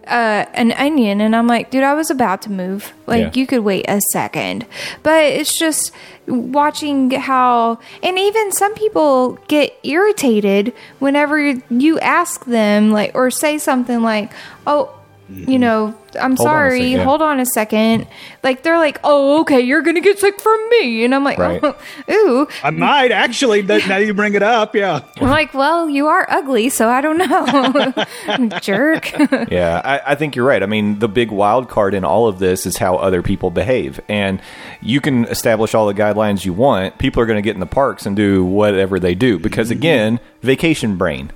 uh, 0.07 0.45
an 0.53 0.71
onion 0.73 1.21
and 1.21 1.35
I'm 1.35 1.47
like, 1.47 1.69
dude, 1.71 1.83
I 1.83 1.93
was 1.93 2.09
about 2.09 2.41
to 2.43 2.51
move. 2.51 2.93
Like, 3.07 3.19
Yeah. 3.19 3.31
you 3.39 3.47
could 3.47 3.59
wait 3.63 3.85
a 3.87 4.01
second. 4.11 4.65
But 5.03 5.23
it's 5.25 5.57
just 5.57 5.91
watching 6.27 7.11
how, 7.11 7.79
and 8.01 8.17
even 8.17 8.51
some 8.51 8.73
people 8.75 9.37
get 9.47 9.77
irritated 9.83 10.73
whenever 10.99 11.39
you 11.69 11.99
ask 11.99 12.45
them, 12.45 12.91
like, 12.91 13.11
or 13.13 13.29
say 13.31 13.57
something 13.57 14.01
like, 14.01 14.31
oh, 14.65 14.91
you 15.33 15.57
know, 15.59 15.95
I'm 16.19 16.35
Hold 16.35 16.47
on 16.49 16.55
a 16.55 16.59
sorry, 16.59 16.79
second, 16.79 16.91
yeah. 16.91 17.03
hold 17.03 17.21
on 17.21 17.39
a 17.39 17.45
second. 17.45 18.07
Like 18.43 18.63
they're 18.63 18.77
like, 18.77 18.99
oh, 19.03 19.41
okay, 19.41 19.61
you're 19.61 19.81
gonna 19.81 20.01
get 20.01 20.19
sick 20.19 20.39
from 20.41 20.69
me, 20.69 21.05
and 21.05 21.15
I'm 21.15 21.23
like, 21.23 21.37
Right. 21.37 21.59
oh, 21.63 21.75
ooh. 22.11 22.47
I 22.63 22.69
might 22.69 23.11
actually. 23.11 23.61
That, 23.61 23.87
now 23.87 23.97
you 23.97 24.13
bring 24.13 24.33
it 24.33 24.43
up, 24.43 24.75
yeah. 24.75 25.01
I'm 25.17 25.29
like, 25.29 25.53
well, 25.53 25.89
you 25.89 26.07
are 26.07 26.25
ugly, 26.29 26.69
so 26.69 26.89
I 26.89 26.99
don't 27.01 27.17
know, 27.17 28.59
jerk. 28.61 29.11
Yeah, 29.51 29.81
I, 29.83 30.11
I 30.11 30.15
think 30.15 30.35
you're 30.35 30.45
right. 30.45 30.61
I 30.61 30.65
mean, 30.65 30.99
the 30.99 31.07
big 31.07 31.31
wild 31.31 31.67
card 31.69 31.93
in 31.93 32.03
all 32.05 32.27
of 32.27 32.39
this 32.39 32.65
is 32.65 32.77
how 32.77 32.95
other 32.97 33.21
people 33.21 33.49
behave. 33.49 33.99
And 34.07 34.41
you 34.81 35.01
can 35.01 35.25
establish 35.25 35.73
all 35.73 35.87
the 35.87 35.93
guidelines 35.93 36.45
you 36.45 36.53
want. 36.53 36.97
People 36.97 37.21
are 37.21 37.25
going 37.25 37.37
to 37.37 37.41
get 37.41 37.55
in 37.55 37.59
the 37.59 37.65
parks 37.65 38.05
and 38.05 38.15
do 38.15 38.45
whatever 38.45 38.99
they 38.99 39.15
do 39.15 39.39
because, 39.39 39.71
again, 39.71 40.19
vacation 40.41 40.95
brain. 40.97 41.31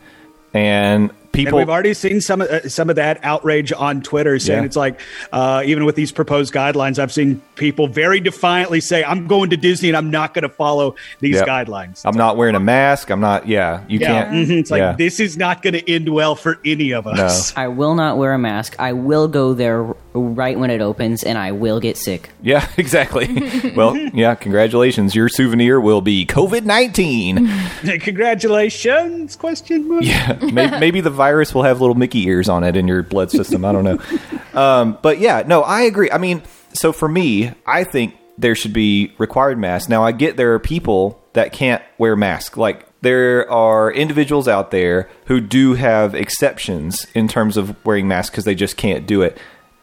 And 0.53 1.11
And 1.37 1.55
we've 1.55 1.69
already 1.69 1.93
seen 1.93 2.21
some 2.21 2.41
of 2.41 2.47
uh, 2.49 2.67
some 2.69 2.89
of 2.89 2.95
that 2.95 3.19
outrage 3.23 3.71
on 3.73 4.01
Twitter, 4.01 4.39
saying 4.39 4.61
Yeah. 4.61 4.65
it's 4.65 4.75
like 4.75 4.99
uh, 5.31 5.63
even 5.65 5.85
with 5.85 5.95
these 5.95 6.11
proposed 6.11 6.53
guidelines, 6.53 6.97
I've 6.99 7.11
seen 7.11 7.41
people 7.55 7.87
very 7.87 8.19
defiantly 8.19 8.79
say, 8.81 9.03
"I'm 9.03 9.27
going 9.27 9.49
to 9.49 9.57
Disney 9.57 9.89
and 9.89 9.97
I'm 9.97 10.09
not 10.11 10.33
going 10.33 10.43
to 10.43 10.49
follow 10.49 10.95
these 11.19 11.35
Yep. 11.35 11.47
guidelines." 11.47 12.01
I'm 12.05 12.17
not 12.17 12.37
wearing 12.37 12.55
a 12.55 12.59
mask. 12.59 13.09
I'm 13.09 13.19
not. 13.19 13.47
Yeah, 13.47 13.83
you 13.87 13.99
yeah, 13.99 14.07
can't. 14.25 14.47
mhm. 14.49 14.59
it's 14.59 14.71
like 14.71 14.79
yeah. 14.79 14.93
this 14.93 15.19
is 15.19 15.37
not 15.37 15.61
going 15.61 15.73
to 15.73 15.91
end 15.91 16.09
well 16.09 16.35
for 16.35 16.59
any 16.65 16.91
of 16.91 17.05
us. 17.07 17.55
I 17.57 17.67
will 17.67 17.95
not 17.95 18.17
wear 18.17 18.33
a 18.33 18.39
mask. 18.39 18.75
I 18.79 18.93
will 18.93 19.27
go 19.27 19.53
there 19.53 19.93
right 20.13 20.57
when 20.57 20.69
it 20.69 20.79
opens, 20.81 21.23
and 21.23 21.37
I 21.37 21.51
will 21.51 21.79
get 21.81 21.97
sick. 21.97 22.29
Yeah, 22.41 22.67
exactly. 22.77 23.73
well, 23.75 23.97
yeah, 23.97 24.35
congratulations. 24.35 25.13
Your 25.15 25.27
souvenir 25.29 25.81
will 25.81 26.01
be 26.01 26.25
COVID 26.25 26.63
19. 26.63 27.49
Congratulations? 27.99 29.35
Question 29.35 29.87
mark. 29.87 30.03
Yeah, 30.03 30.37
maybe, 30.51 30.79
maybe 30.79 31.01
the 31.01 31.09
virus 31.25 31.55
will 31.55 31.63
have 31.63 31.81
little 31.81 31.95
Mickey 31.95 32.27
ears 32.27 32.47
on 32.49 32.63
it 32.63 32.75
in 32.75 32.87
your 32.87 33.01
blood 33.01 33.31
system. 33.31 33.65
I 33.65 33.71
don't 33.71 33.83
know. 33.83 33.99
Um, 34.53 34.97
but 35.01 35.17
yeah, 35.17 35.43
no, 35.45 35.63
I 35.63 35.81
agree. 35.81 36.11
I 36.11 36.19
mean, 36.19 36.43
so 36.71 36.93
for 36.93 37.09
me, 37.09 37.51
I 37.65 37.83
think 37.83 38.15
there 38.37 38.53
should 38.53 38.73
be 38.73 39.11
required 39.17 39.57
masks. 39.57 39.89
Now, 39.89 40.03
I 40.03 40.11
get 40.11 40.37
there 40.37 40.53
are 40.53 40.59
people 40.59 41.19
that 41.33 41.51
can't 41.51 41.81
wear 41.97 42.15
masks. 42.15 42.57
Like, 42.57 42.85
there 43.01 43.49
are 43.49 43.91
individuals 43.91 44.47
out 44.47 44.69
there 44.69 45.09
who 45.25 45.41
do 45.41 45.73
have 45.73 46.13
exceptions 46.13 47.07
in 47.15 47.27
terms 47.27 47.57
of 47.57 47.75
wearing 47.85 48.07
masks 48.07 48.29
because 48.29 48.45
they 48.45 48.55
just 48.55 48.77
can't 48.77 49.07
do 49.07 49.23
it. 49.23 49.37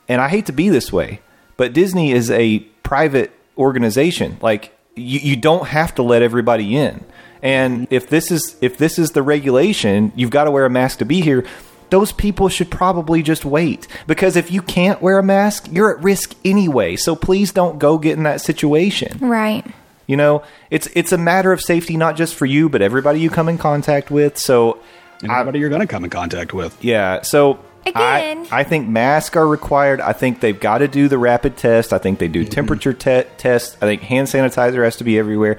And 0.08 0.20
I 0.20 0.28
hate 0.28 0.46
to 0.46 0.52
be 0.52 0.68
this 0.68 0.92
way, 0.92 1.20
but 1.56 1.72
Disney 1.72 2.12
is 2.12 2.30
a 2.30 2.60
private 2.84 3.32
organization. 3.58 4.38
Like, 4.40 4.76
you, 4.94 5.18
you 5.18 5.36
don't 5.36 5.66
have 5.66 5.94
to 5.96 6.02
let 6.02 6.22
everybody 6.22 6.76
in. 6.76 7.04
And 7.42 7.88
if 7.90 8.08
this 8.08 8.30
is 8.30 8.56
if 8.60 8.78
this 8.78 8.98
is 8.98 9.10
the 9.12 9.22
regulation, 9.22 10.12
you've 10.14 10.30
got 10.30 10.44
to 10.44 10.50
wear 10.50 10.64
a 10.64 10.70
mask 10.70 10.98
to 10.98 11.04
be 11.04 11.20
here. 11.20 11.44
Those 11.90 12.12
people 12.12 12.48
should 12.48 12.70
probably 12.70 13.22
just 13.22 13.44
wait 13.44 13.86
because 14.06 14.36
if 14.36 14.50
you 14.50 14.62
can't 14.62 15.02
wear 15.02 15.18
a 15.18 15.22
mask, 15.22 15.68
you're 15.70 15.94
at 15.94 16.02
risk 16.02 16.34
anyway. 16.44 16.96
So 16.96 17.14
please 17.14 17.52
don't 17.52 17.78
go 17.78 17.98
get 17.98 18.16
in 18.16 18.22
that 18.22 18.40
situation. 18.40 19.18
right. 19.20 19.66
You 20.06 20.16
know, 20.16 20.42
it's 20.70 20.88
it's 20.94 21.12
a 21.12 21.18
matter 21.18 21.52
of 21.52 21.60
safety 21.60 21.96
not 21.96 22.16
just 22.16 22.34
for 22.34 22.46
you, 22.46 22.68
but 22.68 22.80
everybody 22.82 23.20
you 23.20 23.28
come 23.30 23.48
in 23.48 23.58
contact 23.58 24.10
with. 24.10 24.38
So 24.38 24.78
Everybody 25.22 25.60
you're 25.60 25.68
going 25.68 25.80
to 25.82 25.86
come 25.86 26.02
in 26.04 26.10
contact 26.10 26.52
with. 26.52 26.76
yeah, 26.84 27.22
so 27.22 27.58
Again. 27.84 28.46
I, 28.50 28.60
I 28.60 28.64
think 28.64 28.88
masks 28.88 29.36
are 29.36 29.46
required. 29.46 30.00
I 30.00 30.12
think 30.12 30.40
they've 30.40 30.58
got 30.58 30.78
to 30.78 30.88
do 30.88 31.08
the 31.08 31.18
rapid 31.18 31.56
test. 31.56 31.92
I 31.92 31.98
think 31.98 32.18
they 32.20 32.28
do 32.28 32.44
temperature 32.44 32.92
te- 32.92 33.24
test. 33.38 33.76
I 33.82 33.86
think 33.86 34.02
hand 34.02 34.28
sanitizer 34.28 34.84
has 34.84 34.96
to 34.96 35.04
be 35.04 35.18
everywhere. 35.18 35.58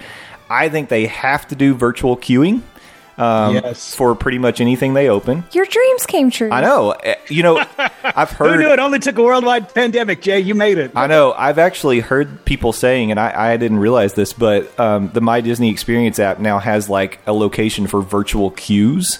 I 0.53 0.69
think 0.69 0.89
they 0.89 1.07
have 1.07 1.47
to 1.49 1.55
do 1.55 1.73
virtual 1.73 2.15
queuing 2.17 2.61
um, 3.17 3.53
Yes. 3.55 3.93
for 3.95 4.15
pretty 4.15 4.39
much 4.39 4.59
anything 4.59 4.93
they 4.95 5.07
open. 5.07 5.43
Your 5.51 5.65
dreams 5.65 6.05
came 6.07 6.31
true. 6.31 6.49
I 6.51 6.61
know. 6.61 6.91
eh, 6.91 7.15
You 7.29 7.43
know, 7.43 7.57
I've 8.03 8.31
heard. 8.31 8.55
Who 8.55 8.63
knew 8.67 8.71
it 8.73 8.79
only 8.79 8.99
took 8.99 9.17
a 9.17 9.23
worldwide 9.23 9.73
pandemic, 9.73 10.21
Jay? 10.21 10.39
You 10.39 10.55
made 10.55 10.77
it. 10.79 10.91
I 10.95 11.07
know. 11.07 11.33
I've 11.33 11.59
actually 11.59 11.99
heard 11.99 12.43
people 12.45 12.73
saying, 12.73 13.11
and 13.11 13.19
I, 13.19 13.53
I 13.53 13.57
didn't 13.57 13.79
realize 13.79 14.13
this, 14.15 14.33
but 14.33 14.77
um, 14.79 15.09
the 15.13 15.21
My 15.21 15.41
Disney 15.41 15.69
Experience 15.69 16.17
app 16.19 16.39
now 16.39 16.57
has 16.59 16.89
like 16.89 17.19
a 17.27 17.33
location 17.33 17.85
for 17.87 18.01
virtual 18.01 18.49
queues. 18.51 19.19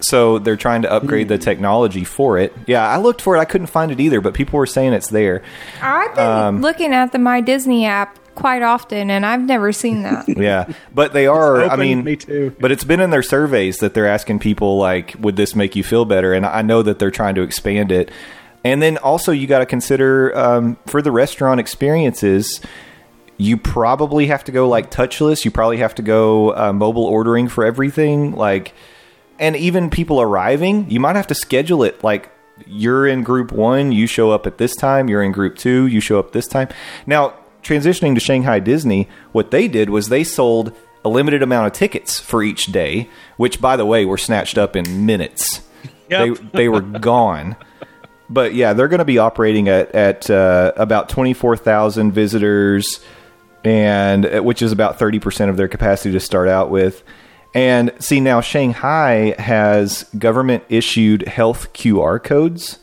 So 0.00 0.38
they're 0.38 0.56
trying 0.56 0.82
to 0.82 0.90
upgrade 0.92 1.28
the 1.28 1.38
technology 1.38 2.04
for 2.04 2.36
it. 2.38 2.52
Yeah, 2.66 2.86
I 2.86 2.96
looked 2.98 3.22
for 3.22 3.36
it. 3.36 3.40
I 3.40 3.44
couldn't 3.46 3.68
find 3.68 3.90
it 3.92 4.00
either, 4.00 4.20
but 4.20 4.34
people 4.34 4.58
were 4.58 4.66
saying 4.66 4.92
it's 4.92 5.08
there. 5.08 5.42
I've 5.80 6.14
been 6.14 6.24
Um, 6.26 6.60
looking 6.62 6.92
at 6.92 7.12
the 7.12 7.18
My 7.18 7.40
Disney 7.40 7.86
app 7.86 8.18
quite 8.34 8.62
often, 8.62 9.10
and 9.10 9.24
I've 9.24 9.42
never 9.42 9.72
seen 9.72 10.02
that. 10.02 10.28
Yeah, 10.36 10.72
but 10.92 11.12
they 11.12 11.26
are. 11.26 11.64
I 11.64 11.76
mean, 11.76 12.04
me 12.04 12.16
too. 12.16 12.54
But 12.58 12.72
it's 12.72 12.84
been 12.84 13.00
in 13.00 13.10
their 13.10 13.22
surveys 13.22 13.78
that 13.78 13.94
they're 13.94 14.06
asking 14.06 14.40
people 14.40 14.78
like, 14.78 15.14
"Would 15.20 15.36
this 15.36 15.54
make 15.54 15.76
you 15.76 15.84
feel 15.84 16.04
better?" 16.04 16.34
And 16.34 16.44
I 16.44 16.62
know 16.62 16.82
that 16.82 16.98
they're 16.98 17.10
trying 17.10 17.34
to 17.36 17.42
expand 17.42 17.92
it. 17.92 18.10
And 18.64 18.82
then 18.82 18.96
also, 18.98 19.30
you 19.32 19.46
got 19.46 19.60
to 19.60 19.66
consider 19.66 20.36
um, 20.36 20.76
for 20.86 21.02
the 21.02 21.12
restaurant 21.12 21.60
experiences. 21.60 22.60
You 23.36 23.56
probably 23.56 24.26
have 24.26 24.44
to 24.44 24.52
go 24.52 24.68
like 24.68 24.90
touchless. 24.90 25.44
You 25.44 25.50
probably 25.50 25.78
have 25.78 25.94
to 25.96 26.02
go 26.02 26.54
uh, 26.56 26.72
mobile 26.72 27.04
ordering 27.04 27.48
for 27.48 27.64
everything. 27.64 28.32
Like, 28.32 28.74
and 29.38 29.56
even 29.56 29.90
people 29.90 30.20
arriving, 30.20 30.90
you 30.90 31.00
might 31.00 31.16
have 31.16 31.26
to 31.28 31.34
schedule 31.34 31.82
it 31.84 32.02
like 32.02 32.30
you're 32.66 33.06
in 33.06 33.22
group 33.22 33.52
one, 33.52 33.92
you 33.92 34.06
show 34.06 34.30
up 34.30 34.46
at 34.46 34.58
this 34.58 34.74
time, 34.76 35.08
you're 35.08 35.22
in 35.22 35.32
group 35.32 35.56
two, 35.56 35.86
you 35.86 36.00
show 36.00 36.18
up 36.18 36.32
this 36.32 36.46
time. 36.46 36.68
Now, 37.06 37.34
transitioning 37.64 38.14
to 38.14 38.20
Shanghai 38.20 38.60
Disney, 38.60 39.08
what 39.32 39.50
they 39.50 39.68
did 39.68 39.90
was 39.90 40.08
they 40.08 40.24
sold 40.24 40.74
a 41.04 41.08
limited 41.08 41.42
amount 41.42 41.66
of 41.66 41.72
tickets 41.72 42.20
for 42.20 42.42
each 42.42 42.66
day, 42.66 43.10
which, 43.36 43.60
by 43.60 43.76
the 43.76 43.84
way, 43.84 44.04
were 44.04 44.18
snatched 44.18 44.56
up 44.56 44.76
in 44.76 45.06
minutes. 45.06 45.60
Yep. 46.08 46.38
They, 46.38 46.44
they 46.58 46.68
were 46.68 46.80
gone. 47.00 47.56
But 48.30 48.54
yeah, 48.54 48.72
they're 48.72 48.88
going 48.88 48.98
to 48.98 49.04
be 49.04 49.18
operating 49.18 49.68
at, 49.68 49.94
at 49.94 50.30
uh, 50.30 50.72
about 50.76 51.08
24,000 51.10 52.12
visitors, 52.12 53.00
and 53.64 54.24
uh, 54.24 54.42
which 54.42 54.62
is 54.62 54.72
about 54.72 54.98
30% 54.98 55.50
of 55.50 55.56
their 55.56 55.68
capacity 55.68 56.12
to 56.12 56.20
start 56.20 56.48
out 56.48 56.70
with. 56.70 57.02
And 57.52 57.92
see, 58.00 58.20
now 58.20 58.40
Shanghai 58.40 59.34
has 59.38 60.04
government 60.18 60.64
issued 60.68 61.28
health 61.28 61.72
QR 61.72 62.22
codes, 62.22 62.78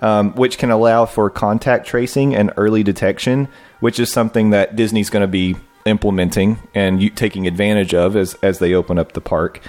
um, 0.00 0.32
which 0.34 0.58
can 0.58 0.70
allow 0.70 1.06
for 1.06 1.30
contact 1.30 1.86
tracing 1.86 2.34
and 2.34 2.52
early 2.56 2.82
detection, 2.82 3.48
which 3.80 3.98
is 3.98 4.12
something 4.12 4.50
that 4.50 4.76
Disney's 4.76 5.10
going 5.10 5.22
to 5.22 5.28
be 5.28 5.56
implementing 5.86 6.58
and 6.74 7.02
you, 7.02 7.10
taking 7.10 7.46
advantage 7.46 7.94
of 7.94 8.16
as, 8.16 8.34
as 8.42 8.58
they 8.58 8.74
open 8.74 8.98
up 8.98 9.12
the 9.12 9.20
park. 9.20 9.60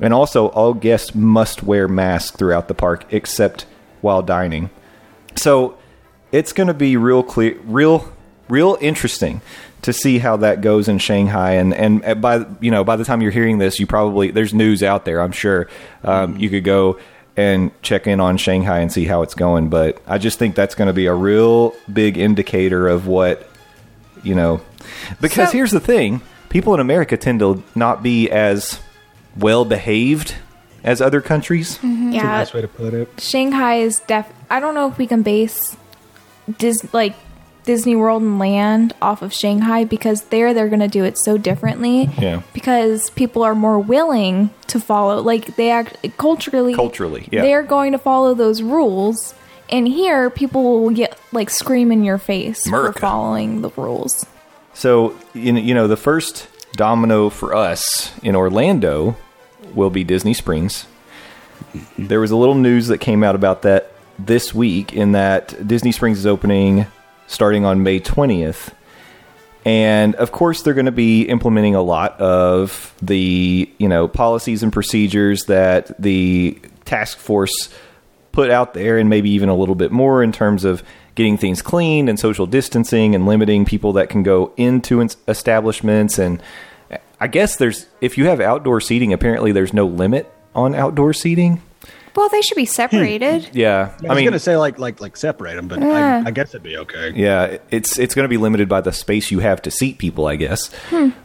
And 0.00 0.14
also, 0.14 0.48
all 0.48 0.74
guests 0.74 1.14
must 1.14 1.62
wear 1.62 1.88
masks 1.88 2.36
throughout 2.36 2.68
the 2.68 2.74
park 2.74 3.12
except 3.12 3.66
while 4.00 4.22
dining. 4.22 4.70
So 5.34 5.76
it's 6.30 6.52
going 6.52 6.68
to 6.68 6.74
be 6.74 6.96
real 6.96 7.22
clear, 7.22 7.58
real, 7.64 8.12
real 8.48 8.78
interesting 8.80 9.40
to 9.82 9.92
see 9.92 10.18
how 10.18 10.36
that 10.38 10.60
goes 10.60 10.88
in 10.88 10.98
Shanghai. 10.98 11.52
And 11.52 11.74
and 11.74 12.20
by 12.20 12.46
you 12.60 12.70
know 12.70 12.84
by 12.84 12.96
the 12.96 13.04
time 13.04 13.22
you're 13.22 13.30
hearing 13.30 13.58
this, 13.58 13.78
you 13.80 13.86
probably 13.86 14.30
there's 14.30 14.54
news 14.54 14.82
out 14.82 15.04
there. 15.04 15.20
I'm 15.20 15.32
sure 15.32 15.68
um, 16.04 16.36
you 16.36 16.48
could 16.48 16.64
go 16.64 16.98
and 17.36 17.70
check 17.82 18.06
in 18.06 18.20
on 18.20 18.36
Shanghai 18.36 18.80
and 18.80 18.92
see 18.92 19.04
how 19.04 19.22
it's 19.22 19.34
going. 19.34 19.68
But 19.68 20.02
I 20.06 20.18
just 20.18 20.38
think 20.38 20.54
that's 20.54 20.74
going 20.74 20.88
to 20.88 20.92
be 20.92 21.06
a 21.06 21.14
real 21.14 21.74
big 21.92 22.18
indicator 22.18 22.88
of 22.88 23.06
what 23.06 23.48
you 24.22 24.34
know. 24.34 24.60
Because 25.20 25.48
So- 25.50 25.56
here's 25.56 25.70
the 25.70 25.80
thing: 25.80 26.20
people 26.48 26.74
in 26.74 26.80
America 26.80 27.16
tend 27.16 27.40
to 27.40 27.62
not 27.74 28.02
be 28.02 28.30
as 28.30 28.80
well 29.36 29.64
behaved 29.64 30.34
as 30.84 31.00
other 31.00 31.20
countries. 31.20 31.76
Mm-hmm. 31.78 32.12
Yeah, 32.12 32.22
Nice 32.22 32.54
way 32.54 32.60
to 32.62 32.68
put 32.68 32.94
it. 32.94 33.08
Shanghai 33.20 33.76
is 33.76 34.00
def. 34.06 34.26
I 34.50 34.60
don't 34.60 34.74
know 34.74 34.88
if 34.88 34.96
we 34.98 35.06
can 35.06 35.22
base 35.22 35.76
Dis 36.58 36.92
like 36.94 37.14
Disney 37.64 37.94
World 37.96 38.22
and 38.22 38.38
Land 38.38 38.94
off 39.02 39.20
of 39.20 39.32
Shanghai 39.32 39.84
because 39.84 40.22
there 40.24 40.54
they're 40.54 40.68
going 40.68 40.80
to 40.80 40.88
do 40.88 41.04
it 41.04 41.18
so 41.18 41.36
differently. 41.36 42.08
Yeah. 42.18 42.40
Because 42.54 43.10
people 43.10 43.42
are 43.42 43.54
more 43.54 43.78
willing 43.78 44.48
to 44.68 44.80
follow. 44.80 45.20
Like 45.20 45.56
they 45.56 45.70
act 45.70 45.98
culturally. 46.16 46.74
Culturally, 46.74 47.28
yeah. 47.30 47.42
They're 47.42 47.62
going 47.62 47.92
to 47.92 47.98
follow 47.98 48.32
those 48.34 48.62
rules. 48.62 49.34
And 49.70 49.86
here, 49.86 50.30
people 50.30 50.82
will 50.82 50.90
get 50.90 51.18
like 51.32 51.50
scream 51.50 51.92
in 51.92 52.04
your 52.04 52.18
face 52.18 52.66
America. 52.66 52.92
for 52.94 53.00
following 53.00 53.60
the 53.62 53.70
rules. 53.70 54.26
So 54.74 55.16
you 55.34 55.52
know, 55.52 55.60
you 55.60 55.74
know, 55.74 55.88
the 55.88 55.96
first 55.96 56.48
domino 56.72 57.28
for 57.28 57.54
us 57.54 58.12
in 58.22 58.36
Orlando 58.36 59.16
will 59.74 59.90
be 59.90 60.04
Disney 60.04 60.34
Springs. 60.34 60.86
There 61.98 62.20
was 62.20 62.30
a 62.30 62.36
little 62.36 62.54
news 62.54 62.86
that 62.88 62.98
came 62.98 63.22
out 63.22 63.34
about 63.34 63.62
that 63.62 63.92
this 64.18 64.54
week 64.54 64.92
in 64.92 65.12
that 65.12 65.66
Disney 65.66 65.92
Springs 65.92 66.18
is 66.18 66.26
opening 66.26 66.86
starting 67.26 67.64
on 67.64 67.82
May 67.82 68.00
20th. 68.00 68.72
And 69.64 70.14
of 70.14 70.32
course 70.32 70.62
they're 70.62 70.74
going 70.74 70.86
to 70.86 70.92
be 70.92 71.24
implementing 71.24 71.74
a 71.74 71.82
lot 71.82 72.18
of 72.20 72.94
the, 73.02 73.70
you 73.78 73.88
know, 73.88 74.08
policies 74.08 74.62
and 74.62 74.72
procedures 74.72 75.44
that 75.44 76.00
the 76.00 76.58
task 76.84 77.18
force 77.18 77.68
put 78.38 78.50
out 78.52 78.72
there 78.72 78.98
and 78.98 79.10
maybe 79.10 79.28
even 79.30 79.48
a 79.48 79.54
little 79.56 79.74
bit 79.74 79.90
more 79.90 80.22
in 80.22 80.30
terms 80.30 80.64
of 80.64 80.80
getting 81.16 81.36
things 81.36 81.60
clean 81.60 82.08
and 82.08 82.20
social 82.20 82.46
distancing 82.46 83.16
and 83.16 83.26
limiting 83.26 83.64
people 83.64 83.94
that 83.94 84.08
can 84.08 84.22
go 84.22 84.52
into 84.56 85.00
establishments 85.26 86.20
and 86.20 86.40
I 87.20 87.26
guess 87.26 87.56
there's 87.56 87.86
if 88.00 88.16
you 88.16 88.26
have 88.26 88.40
outdoor 88.40 88.80
seating 88.80 89.12
apparently 89.12 89.50
there's 89.50 89.74
no 89.74 89.86
limit 89.86 90.32
on 90.54 90.72
outdoor 90.76 91.12
seating. 91.14 91.60
Well, 92.14 92.28
they 92.28 92.40
should 92.42 92.54
be 92.54 92.64
separated. 92.64 93.50
Yeah, 93.54 93.90
I 94.08 94.14
was 94.14 94.22
gonna 94.22 94.38
say 94.38 94.56
like 94.56 94.78
like 94.78 95.00
like 95.00 95.16
separate 95.16 95.56
them, 95.56 95.66
but 95.66 95.80
Yeah. 95.80 96.22
I, 96.24 96.28
I 96.28 96.30
guess 96.30 96.50
it'd 96.50 96.62
be 96.62 96.76
okay. 96.76 97.10
Yeah, 97.16 97.58
it's 97.72 97.98
it's 97.98 98.14
going 98.14 98.22
to 98.24 98.28
be 98.28 98.36
limited 98.36 98.68
by 98.68 98.82
the 98.82 98.92
space 98.92 99.32
you 99.32 99.40
have 99.40 99.60
to 99.62 99.72
seat 99.72 99.98
people, 99.98 100.28
I 100.28 100.36
guess. 100.36 100.70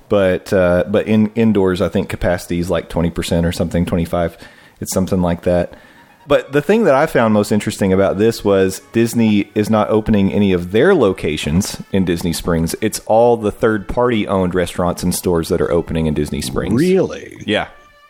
But 0.10 0.52
uh, 0.52 0.86
but 0.88 1.06
in 1.06 1.28
indoors, 1.36 1.80
I 1.80 1.90
think 1.90 2.10
capacity 2.10 2.58
is 2.58 2.72
like 2.72 2.90
twenty 2.90 3.12
percent 3.12 3.46
or 3.46 3.52
something, 3.52 3.86
twenty 3.86 4.06
five. 4.06 4.36
It's 4.82 4.92
something 4.94 5.22
like 5.22 5.44
that. 5.44 5.78
But 6.26 6.52
the 6.54 6.62
thing 6.62 6.86
that 6.86 6.96
I 6.96 7.06
found 7.06 7.34
most 7.34 7.52
interesting 7.52 7.92
about 7.92 8.18
this 8.18 8.44
was 8.46 8.82
Disney 8.94 9.52
is 9.56 9.70
not 9.70 9.90
opening 9.90 10.32
any 10.32 10.54
of 10.54 10.72
their 10.72 10.96
locations 10.96 11.82
in 11.92 12.06
Disney 12.06 12.32
Springs. 12.34 12.76
It's 12.82 13.00
all 13.08 13.36
the 13.36 13.52
third 13.52 13.88
party 13.90 14.26
owned 14.28 14.56
restaurants 14.56 15.04
and 15.04 15.14
stores 15.14 15.50
that 15.50 15.60
are 15.62 15.70
opening 15.72 16.06
in 16.06 16.14
Disney 16.14 16.42
Springs. 16.42 16.74
Really? 16.74 17.44
Yeah. 17.46 17.68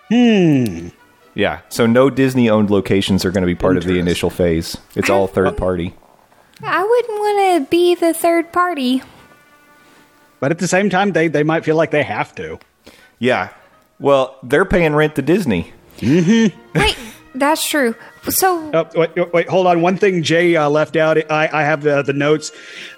Hmm. 0.09 0.89
Yeah. 1.33 1.61
So 1.69 1.87
no 1.87 2.09
Disney 2.11 2.49
owned 2.49 2.69
locations 2.69 3.25
are 3.25 3.31
going 3.31 3.41
to 3.41 3.47
be 3.47 3.55
part 3.55 3.77
of 3.77 3.83
the 3.83 3.97
initial 3.97 4.29
phase. 4.29 4.77
It's 4.95 5.09
all 5.09 5.25
third 5.27 5.57
party. 5.57 5.95
I 6.61 6.83
wouldn't 6.83 7.19
want 7.19 7.65
to 7.65 7.69
be 7.71 7.95
the 7.95 8.13
third 8.13 8.53
party. 8.53 9.01
But 10.39 10.51
at 10.51 10.59
the 10.59 10.67
same 10.67 10.89
time, 10.89 11.13
they 11.13 11.29
they 11.29 11.43
might 11.43 11.65
feel 11.65 11.75
like 11.77 11.89
they 11.91 12.03
have 12.03 12.35
to. 12.35 12.59
Yeah. 13.17 13.49
Well, 13.99 14.37
they're 14.43 14.65
paying 14.65 14.93
rent 14.93 15.15
to 15.15 15.21
Disney. 15.21 15.71
Mhm. 15.99 16.51
Wait, 16.75 16.97
that's 17.35 17.67
true. 17.67 17.95
So 18.29 18.71
Oh, 18.73 18.87
wait, 18.95 19.15
wait, 19.15 19.33
wait, 19.33 19.49
hold 19.49 19.67
on. 19.67 19.81
One 19.81 19.97
thing 19.97 20.23
Jay 20.23 20.55
uh, 20.55 20.69
left 20.69 20.95
out. 20.95 21.17
I, 21.31 21.49
I 21.51 21.63
have 21.63 21.81
the, 21.83 22.01
the 22.03 22.13
notes. 22.13 22.51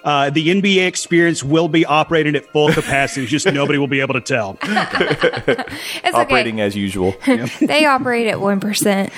Uh, 0.04 0.30
the 0.30 0.48
NBA 0.48 0.86
experience 0.86 1.42
will 1.42 1.68
be 1.68 1.84
operating 1.84 2.36
at 2.36 2.44
full 2.52 2.72
capacity. 2.72 3.26
just 3.26 3.46
nobody 3.46 3.78
will 3.78 3.88
be 3.88 4.00
able 4.00 4.14
to 4.14 4.20
tell. 4.20 4.56
it's 4.62 6.14
operating 6.14 6.56
okay. 6.56 6.62
as 6.62 6.76
usual. 6.76 7.14
They 7.60 7.84
operate 7.86 8.26
at 8.28 8.40
one 8.40 8.60
percent. 8.60 9.12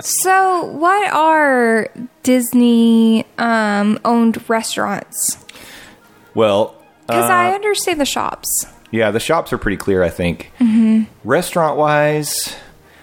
so, 0.00 0.64
what 0.66 1.12
are 1.12 1.88
Disney 2.22 3.24
um, 3.38 3.98
owned 4.04 4.48
restaurants? 4.48 5.38
well, 6.34 6.74
Because 7.06 7.30
Uh, 7.30 7.34
I 7.34 7.52
understand 7.54 8.00
the 8.00 8.04
shops. 8.06 8.66
yeah, 8.90 9.10
the 9.10 9.20
shops 9.20 9.52
are 9.52 9.58
pretty 9.58 9.76
clear, 9.76 10.02
I 10.02 10.08
think. 10.10 10.52
Mm-hmm. 10.60 11.04
Restaurant 11.28 11.76
wise, 11.78 12.54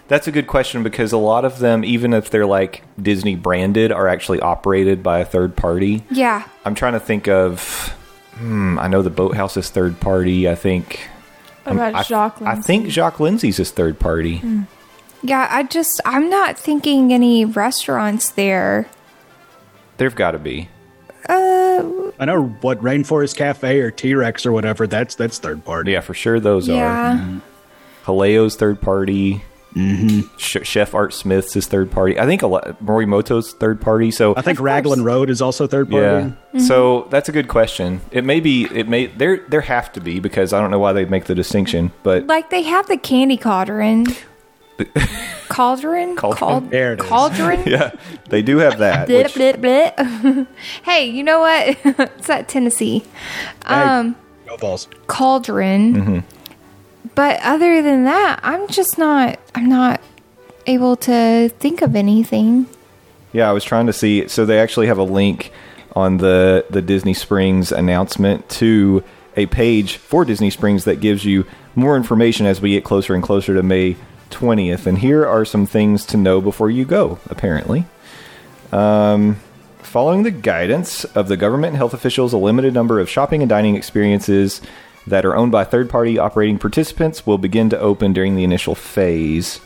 that's 0.07 0.27
a 0.27 0.31
good 0.31 0.47
question 0.47 0.83
because 0.83 1.11
a 1.11 1.17
lot 1.17 1.45
of 1.45 1.59
them, 1.59 1.83
even 1.83 2.13
if 2.13 2.29
they're 2.29 2.45
like 2.45 2.83
Disney 3.01 3.35
branded, 3.35 3.91
are 3.91 4.07
actually 4.07 4.39
operated 4.39 5.01
by 5.01 5.19
a 5.19 5.25
third 5.25 5.55
party. 5.55 6.03
Yeah. 6.11 6.47
I'm 6.63 6.75
trying 6.75 6.93
to 6.93 6.99
think 6.99 7.27
of. 7.27 7.93
Hmm, 8.35 8.77
I 8.79 8.87
know 8.87 9.01
the 9.01 9.09
Boathouse 9.09 9.55
is 9.57 9.69
third 9.69 9.99
party. 9.99 10.49
I 10.49 10.55
think. 10.55 11.09
What 11.63 11.73
about 11.73 11.95
I, 11.95 12.03
Jock 12.03 12.41
I 12.41 12.55
think 12.55 12.89
Jock 12.89 13.19
Lindsey's 13.19 13.59
is 13.59 13.71
third 13.71 13.99
party. 13.99 14.37
Hmm. 14.37 14.63
Yeah, 15.23 15.47
I 15.49 15.63
just 15.63 16.01
I'm 16.05 16.29
not 16.29 16.59
thinking 16.59 17.11
any 17.11 17.45
restaurants 17.45 18.29
there. 18.31 18.87
There've 19.97 20.15
got 20.15 20.31
to 20.31 20.39
be. 20.39 20.69
Uh, 21.27 22.11
I 22.19 22.25
know 22.25 22.43
what 22.61 22.79
Rainforest 22.81 23.35
Cafe 23.35 23.79
or 23.79 23.89
T 23.89 24.13
Rex 24.13 24.45
or 24.45 24.51
whatever. 24.51 24.85
That's 24.85 25.15
that's 25.15 25.39
third 25.39 25.65
party. 25.65 25.93
Yeah, 25.93 26.01
for 26.01 26.13
sure 26.13 26.39
those 26.39 26.69
are. 26.69 26.73
Mm-hmm. 26.73 27.33
Yeah. 27.35 27.39
Haleo's 28.05 28.55
third 28.55 28.79
party. 28.81 29.41
Mm-hmm. 29.75 30.38
Chef 30.38 30.95
Art 30.95 31.13
Smith's 31.13 31.55
is 31.57 31.67
third 31.67 31.91
party. 31.91 32.17
I 32.17 32.25
think 32.25 32.41
a 32.41 32.47
lot, 32.47 32.81
Morimoto's 32.83 33.53
third 33.53 33.81
party. 33.81 34.09
So 34.09 34.33
I 34.38 34.41
think 34.41 34.59
Raglan 34.61 35.03
Road 35.03 35.29
is 35.29 35.41
also 35.41 35.67
third 35.67 35.89
party. 35.91 36.33
yeah. 36.53 36.59
So 36.61 37.07
that's 37.11 37.27
a 37.27 37.33
good 37.33 37.49
question. 37.49 37.99
It 38.11 38.23
may 38.23 38.39
be. 38.39 38.65
It 38.73 38.88
may. 38.88 39.07
There. 39.07 39.38
There 39.49 39.59
have 39.61 39.91
to 39.93 39.99
be 40.01 40.19
because 40.19 40.53
I 40.53 40.61
don't 40.61 40.71
know 40.71 40.79
why 40.79 40.93
they 40.93 41.03
make 41.03 41.25
the 41.25 41.35
distinction. 41.35 41.91
But 42.03 42.25
Like 42.27 42.49
they 42.51 42.61
have 42.61 42.88
the 42.88 42.95
candy 42.97 43.35
cauldron. 43.35 44.05
cauldron? 45.49 46.15
Cauldron. 46.15 46.69
There 46.69 46.93
it 46.93 46.99
is. 47.01 47.05
Cauldron? 47.05 47.63
yeah, 47.65 47.91
they 48.29 48.41
do 48.41 48.57
have 48.57 48.79
that. 48.79 49.07
Blit, 49.07 49.23
which- 49.23 49.33
blit, 49.33 49.57
blit. 49.95 50.47
hey, 50.83 51.09
you 51.09 51.23
know 51.23 51.39
what? 51.41 51.77
it's 52.17 52.29
at 52.29 52.47
Tennessee. 52.47 53.03
Um, 53.65 54.15
No 54.47 54.57
balls. 54.57 54.88
cauldron. 55.07 55.93
Mm-hmm. 55.95 56.35
But 57.15 57.39
other 57.41 57.82
than 57.82 58.04
that, 58.04 58.41
I'm 58.43 58.67
just 58.67 58.97
not. 58.97 59.39
I'm 59.56 59.69
not 59.69 60.01
able 60.67 60.95
to 60.97 61.49
think 61.49 61.82
of 61.82 61.95
anything. 61.95 62.67
Yeah, 63.32 63.49
I 63.49 63.54
was 63.54 63.63
trying 63.63 63.88
to 63.88 63.93
see. 63.93 64.28
So 64.28 64.45
they 64.45 64.60
actually 64.60 64.88
have 64.88 64.97
a 64.97 65.04
link 65.04 65.51
on 65.95 66.17
the 66.17 66.65
the 66.69 66.82
Disney 66.82 67.13
Springs 67.13 67.71
announcement 67.71 68.47
to 68.49 69.04
a 69.38 69.45
page 69.47 69.97
for 69.97 70.25
Disney 70.25 70.49
Springs 70.49 70.84
that 70.86 70.99
gives 70.99 71.25
you 71.25 71.45
more 71.73 71.97
information 71.97 72.45
as 72.45 72.62
we 72.62 72.71
get 72.71 72.84
closer 72.84 73.13
and 73.13 73.23
closer 73.23 73.54
to 73.54 73.63
May 73.63 73.97
20th. 74.30 74.86
And 74.86 74.97
here 74.97 75.25
are 75.25 75.45
some 75.45 75.65
things 75.65 76.06
to 76.08 76.17
know 76.17 76.41
before 76.41 76.69
you 76.69 76.86
go. 76.86 77.19
Apparently, 77.28 77.86
um, 78.71 79.38
following 79.80 80.23
the 80.23 80.32
guidance 80.32 81.06
of 81.06 81.28
the 81.28 81.38
government 81.38 81.71
and 81.71 81.78
health 81.78 81.93
officials, 81.93 82.34
a 82.34 82.38
limited 82.38 82.73
number 82.73 82.99
of 82.99 83.10
shopping 83.10 83.41
and 83.41 83.49
dining 83.49 83.75
experiences 83.75 84.62
that 85.07 85.25
are 85.25 85.35
owned 85.35 85.51
by 85.51 85.63
third 85.63 85.89
party 85.89 86.17
operating 86.17 86.57
participants 86.57 87.25
will 87.25 87.37
begin 87.37 87.69
to 87.69 87.79
open 87.79 88.13
during 88.13 88.35
the 88.35 88.43
initial 88.43 88.75
phase. 88.75 89.59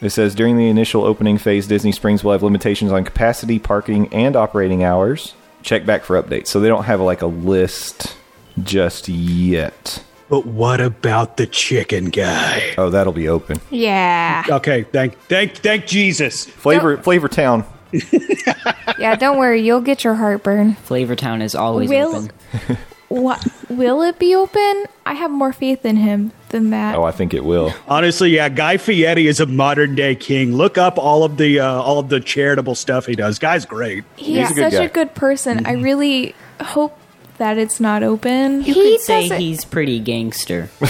It 0.00 0.10
says 0.10 0.34
during 0.34 0.56
the 0.56 0.68
initial 0.68 1.04
opening 1.04 1.38
phase, 1.38 1.66
Disney 1.66 1.92
Springs 1.92 2.24
will 2.24 2.32
have 2.32 2.42
limitations 2.42 2.92
on 2.92 3.04
capacity, 3.04 3.58
parking, 3.58 4.12
and 4.12 4.36
operating 4.36 4.82
hours. 4.82 5.34
Check 5.62 5.84
back 5.84 6.04
for 6.04 6.20
updates. 6.20 6.46
So 6.46 6.60
they 6.60 6.68
don't 6.68 6.84
have 6.84 7.00
like 7.00 7.22
a 7.22 7.26
list 7.26 8.16
just 8.62 9.08
yet. 9.08 10.02
But 10.30 10.46
what 10.46 10.80
about 10.80 11.36
the 11.36 11.46
chicken 11.46 12.06
guy? 12.06 12.74
Oh, 12.78 12.88
that'll 12.88 13.12
be 13.12 13.28
open. 13.28 13.60
Yeah. 13.68 14.44
Okay, 14.48 14.84
thank 14.84 15.18
thank 15.22 15.56
thank 15.56 15.86
Jesus. 15.86 16.46
Flavor 16.46 16.96
Flavor 16.98 17.28
Town. 17.28 17.64
yeah, 18.98 19.16
don't 19.16 19.38
worry. 19.38 19.60
You'll 19.62 19.80
get 19.80 20.04
your 20.04 20.14
heartburn. 20.14 20.76
Flavortown 20.86 21.42
is 21.42 21.56
always 21.56 21.90
Will 21.90 22.14
open. 22.14 22.30
what 23.10 23.44
will 23.68 24.00
it 24.02 24.18
be 24.18 24.34
open? 24.34 24.84
I 25.04 25.12
have 25.14 25.30
more 25.30 25.52
faith 25.52 25.84
in 25.84 25.96
him 25.96 26.32
than 26.50 26.70
that. 26.70 26.94
Oh, 26.94 27.02
I 27.02 27.10
think 27.10 27.34
it 27.34 27.44
will. 27.44 27.74
Honestly, 27.88 28.30
yeah, 28.30 28.48
Guy 28.48 28.76
Fieri 28.76 29.26
is 29.26 29.40
a 29.40 29.46
modern 29.46 29.94
day 29.96 30.14
king. 30.14 30.54
Look 30.54 30.78
up 30.78 30.96
all 30.96 31.24
of 31.24 31.36
the 31.36 31.60
uh, 31.60 31.66
all 31.82 31.98
of 31.98 32.08
the 32.08 32.20
charitable 32.20 32.74
stuff 32.76 33.06
he 33.06 33.14
does. 33.16 33.38
Guy's 33.38 33.66
great. 33.66 34.04
He's 34.16 34.50
a 34.50 34.54
good 34.54 34.70
such 34.70 34.72
guy. 34.80 34.84
a 34.84 34.88
good 34.88 35.14
person. 35.14 35.66
I 35.66 35.72
really 35.72 36.34
hope 36.60 36.96
that 37.38 37.58
it's 37.58 37.80
not 37.80 38.02
open. 38.02 38.62
You 38.62 38.74
He 38.74 38.92
could 38.92 39.00
say 39.00 39.22
doesn't- 39.22 39.40
he's 39.40 39.64
pretty 39.64 39.98
gangster. 40.00 40.70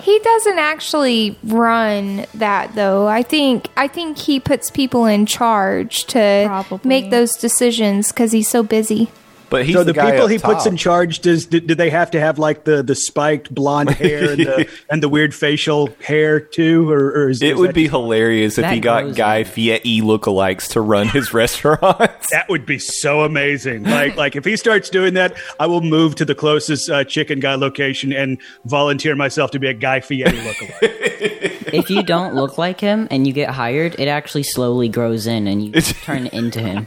He 0.00 0.18
doesn't 0.20 0.58
actually 0.58 1.38
run 1.44 2.24
that 2.34 2.74
though. 2.74 3.06
I 3.06 3.22
think 3.22 3.68
I 3.76 3.88
think 3.88 4.16
he 4.16 4.40
puts 4.40 4.70
people 4.70 5.04
in 5.04 5.26
charge 5.26 6.04
to 6.06 6.44
Probably. 6.46 6.88
make 6.88 7.10
those 7.10 7.36
decisions 7.36 8.08
because 8.10 8.32
he's 8.32 8.48
so 8.48 8.62
busy. 8.62 9.10
But 9.50 9.64
he's 9.64 9.74
so 9.74 9.84
the, 9.84 9.92
the, 9.92 9.96
guy 9.96 10.10
people 10.10 10.24
up 10.24 10.30
he 10.30 10.38
puts 10.38 10.66
in 10.66 10.76
charge 10.76 11.20
does 11.20 11.46
do, 11.46 11.60
do 11.60 11.74
they 11.74 11.90
have 11.90 12.10
to 12.12 12.20
have 12.20 12.38
like 12.38 12.64
the 12.64 12.82
the 12.82 12.94
spiked 12.94 13.54
blonde 13.54 13.90
hair 14.02 14.30
and 14.30 14.40
the 14.40 14.68
and 14.90 15.02
the 15.02 15.08
weird 15.08 15.34
facial 15.34 15.88
hair 16.04 16.40
too, 16.40 16.90
or, 16.90 17.08
or 17.10 17.30
is 17.30 17.42
It 17.42 17.52
is 17.52 17.58
would 17.58 17.74
be 17.74 17.88
hilarious 17.88 18.58
if 18.58 18.70
he 18.70 18.80
got 18.80 19.14
Guy 19.14 19.40
on- 19.40 19.44
Fieri 19.44 20.00
lookalikes 20.00 20.68
to 20.72 20.80
run 20.80 21.08
his 21.08 21.32
restaurants. 21.34 22.30
that 22.30 22.46
would 22.48 22.66
be 22.66 22.78
so 22.78 23.22
amazing. 23.22 23.84
Like 23.84 24.16
like 24.16 24.36
if 24.36 24.44
he 24.44 24.56
starts 24.56 24.90
doing 24.90 25.14
that, 25.14 25.36
I 25.58 25.66
will 25.66 25.80
move 25.80 26.14
to 26.16 26.24
the 26.24 26.34
closest 26.34 26.90
uh, 26.90 27.04
chicken 27.04 27.40
guy 27.40 27.54
location 27.54 28.12
and 28.12 28.38
volunteer 28.64 29.16
myself 29.16 29.50
to 29.52 29.58
be 29.58 29.68
a 29.68 29.74
Guy 29.74 30.00
Fieri 30.00 30.30
lookalike. 30.38 31.57
If 31.72 31.90
you 31.90 32.02
don't 32.02 32.34
look 32.34 32.58
like 32.58 32.80
him 32.80 33.08
and 33.10 33.26
you 33.26 33.32
get 33.32 33.50
hired, 33.50 33.98
it 33.98 34.08
actually 34.08 34.42
slowly 34.42 34.88
grows 34.88 35.26
in 35.26 35.46
and 35.46 35.64
you 35.64 35.80
turn 35.80 36.26
into 36.28 36.60
him. 36.60 36.86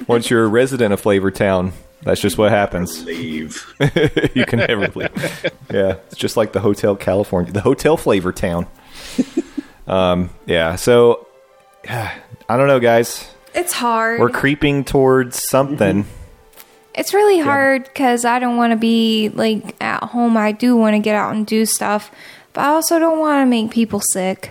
Once 0.06 0.30
you're 0.30 0.44
a 0.44 0.48
resident 0.48 0.92
of 0.92 1.00
Flavor 1.00 1.30
Town, 1.30 1.72
that's 2.02 2.20
just 2.20 2.38
what 2.38 2.50
happens. 2.50 3.04
Leave. 3.04 3.74
you 4.34 4.46
can 4.46 4.60
never 4.60 4.88
leave. 4.88 5.50
Yeah, 5.70 5.96
it's 6.06 6.16
just 6.16 6.36
like 6.36 6.52
the 6.52 6.60
Hotel 6.60 6.96
California, 6.96 7.52
the 7.52 7.60
Hotel 7.60 7.96
Flavor 7.96 8.32
Town. 8.32 8.66
Um, 9.86 10.30
yeah, 10.46 10.76
so 10.76 11.26
I 11.88 12.12
don't 12.48 12.68
know, 12.68 12.80
guys. 12.80 13.28
It's 13.54 13.72
hard. 13.72 14.20
We're 14.20 14.30
creeping 14.30 14.84
towards 14.84 15.42
something. 15.42 16.06
It's 16.94 17.12
really 17.12 17.38
hard 17.38 17.84
because 17.84 18.24
I 18.24 18.38
don't 18.38 18.56
want 18.56 18.72
to 18.72 18.76
be 18.76 19.28
like 19.28 19.76
at 19.82 20.02
home. 20.02 20.36
I 20.36 20.52
do 20.52 20.76
want 20.76 20.94
to 20.94 20.98
get 21.00 21.14
out 21.14 21.34
and 21.34 21.46
do 21.46 21.66
stuff, 21.66 22.10
but 22.56 22.64
I 22.64 22.68
also 22.68 22.98
don't 22.98 23.18
want 23.18 23.42
to 23.42 23.46
make 23.46 23.70
people 23.70 24.00
sick. 24.00 24.50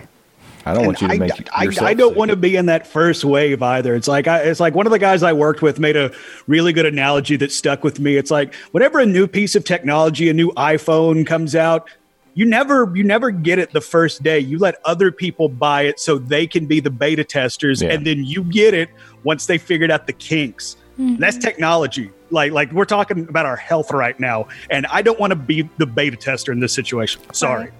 I 0.64 0.74
don't 0.74 0.86
want 0.86 1.00
you 1.00 1.08
to 1.08 1.14
I, 1.14 1.18
make 1.18 1.32
I, 1.52 1.64
yourself 1.64 1.88
I 1.88 1.94
don't 1.94 2.10
sick. 2.10 2.18
want 2.18 2.30
to 2.30 2.36
be 2.36 2.54
in 2.54 2.66
that 2.66 2.86
first 2.86 3.24
wave 3.24 3.62
either. 3.62 3.96
It's 3.96 4.06
like 4.06 4.28
I, 4.28 4.38
it's 4.42 4.60
like 4.60 4.76
one 4.76 4.86
of 4.86 4.92
the 4.92 4.98
guys 5.00 5.24
I 5.24 5.32
worked 5.32 5.60
with 5.60 5.80
made 5.80 5.96
a 5.96 6.12
really 6.46 6.72
good 6.72 6.86
analogy 6.86 7.34
that 7.38 7.50
stuck 7.50 7.82
with 7.82 7.98
me. 7.98 8.16
It's 8.16 8.30
like 8.30 8.54
whenever 8.70 9.00
a 9.00 9.06
new 9.06 9.26
piece 9.26 9.56
of 9.56 9.64
technology, 9.64 10.28
a 10.28 10.32
new 10.32 10.52
iPhone 10.52 11.26
comes 11.26 11.56
out, 11.56 11.90
you 12.34 12.46
never 12.46 12.92
you 12.94 13.02
never 13.02 13.32
get 13.32 13.58
it 13.58 13.72
the 13.72 13.80
first 13.80 14.22
day. 14.22 14.38
You 14.38 14.58
let 14.58 14.76
other 14.84 15.10
people 15.10 15.48
buy 15.48 15.82
it 15.82 15.98
so 15.98 16.16
they 16.16 16.46
can 16.46 16.66
be 16.66 16.78
the 16.78 16.90
beta 16.90 17.24
testers, 17.24 17.82
Yeah. 17.82 17.90
and 17.92 18.06
then 18.06 18.24
you 18.24 18.44
get 18.44 18.72
it 18.72 18.88
once 19.24 19.46
they 19.46 19.58
figured 19.58 19.90
out 19.90 20.06
the 20.06 20.12
kinks. 20.12 20.76
That's 20.98 21.36
mm-hmm. 21.36 21.40
technology. 21.40 22.10
Like 22.30 22.52
like 22.52 22.72
we're 22.72 22.86
talking 22.86 23.28
about 23.28 23.46
our 23.46 23.56
health 23.56 23.90
right 23.90 24.18
now, 24.18 24.46
and 24.70 24.86
I 24.86 25.02
don't 25.02 25.18
want 25.18 25.32
to 25.32 25.36
be 25.36 25.68
the 25.78 25.86
beta 25.86 26.16
tester 26.16 26.52
in 26.52 26.60
this 26.60 26.72
situation. 26.72 27.20
Sorry. 27.32 27.70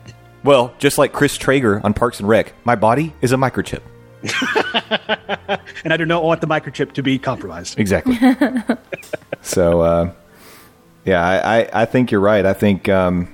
Well, 0.47 0.73
just 0.79 0.97
like 0.97 1.13
Chris 1.13 1.37
Traeger 1.37 1.81
on 1.85 1.93
Parks 1.93 2.21
and 2.21 2.29
Rec, 2.29 2.55
my 2.65 2.77
body 2.77 3.13
is 3.21 3.33
a 3.33 3.37
microchip. 3.37 3.83
And 5.85 5.93
I 5.93 5.97
do 5.97 6.05
not 6.05 6.25
want 6.25 6.41
the 6.41 6.49
microchip 6.49 6.93
to 6.95 7.03
be 7.03 7.17
compromised. 7.19 7.79
Exactly. 7.79 8.19
so, 9.41 9.81
uh, 9.83 10.13
yeah, 11.05 11.25
I, 11.25 11.61
I, 11.61 11.83
I 11.83 11.85
think 11.85 12.11
you're 12.11 12.21
right. 12.21 12.45
I 12.45 12.55
think 12.55 12.89
um, 12.89 13.33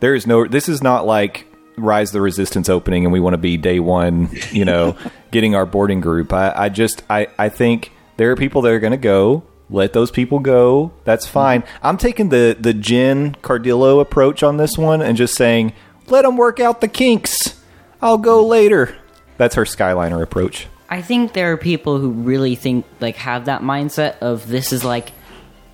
there 0.00 0.14
is 0.14 0.26
no. 0.26 0.44
This 0.46 0.68
is 0.68 0.82
not 0.82 1.06
like 1.06 1.46
Rise 1.76 2.08
of 2.08 2.14
the 2.14 2.20
Resistance 2.20 2.68
opening, 2.68 3.04
and 3.04 3.12
we 3.12 3.20
want 3.20 3.34
to 3.34 3.38
be 3.38 3.56
day 3.56 3.78
one. 3.78 4.28
You 4.50 4.64
know, 4.64 4.96
getting 5.30 5.54
our 5.54 5.66
boarding 5.66 6.00
group. 6.00 6.32
I, 6.32 6.52
I 6.52 6.68
just 6.68 7.04
I, 7.08 7.28
I 7.38 7.48
think 7.48 7.92
there 8.16 8.32
are 8.32 8.36
people 8.36 8.62
that 8.62 8.72
are 8.72 8.80
going 8.80 8.90
to 8.90 8.96
go. 8.96 9.44
Let 9.70 9.92
those 9.92 10.10
people 10.10 10.40
go. 10.40 10.92
That's 11.04 11.26
fine. 11.26 11.62
I'm 11.80 11.96
taking 11.96 12.30
the 12.30 12.56
the 12.58 12.74
Jen 12.74 13.36
Cardillo 13.36 14.00
approach 14.00 14.42
on 14.42 14.56
this 14.56 14.76
one, 14.76 15.00
and 15.00 15.16
just 15.16 15.36
saying, 15.36 15.74
let 16.08 16.22
them 16.22 16.36
work 16.36 16.60
out 16.60 16.80
the 16.80 16.88
kinks. 16.88 17.60
I'll 18.00 18.18
go 18.18 18.46
later. 18.46 18.96
That's 19.36 19.54
her 19.54 19.64
Skyliner 19.64 20.22
approach. 20.22 20.66
I 20.88 21.02
think 21.02 21.32
there 21.32 21.52
are 21.52 21.56
people 21.56 21.98
who 21.98 22.10
really 22.10 22.54
think 22.54 22.86
like 23.00 23.16
have 23.16 23.46
that 23.46 23.62
mindset 23.62 24.18
of 24.18 24.46
this 24.46 24.72
is 24.72 24.84
like 24.84 25.12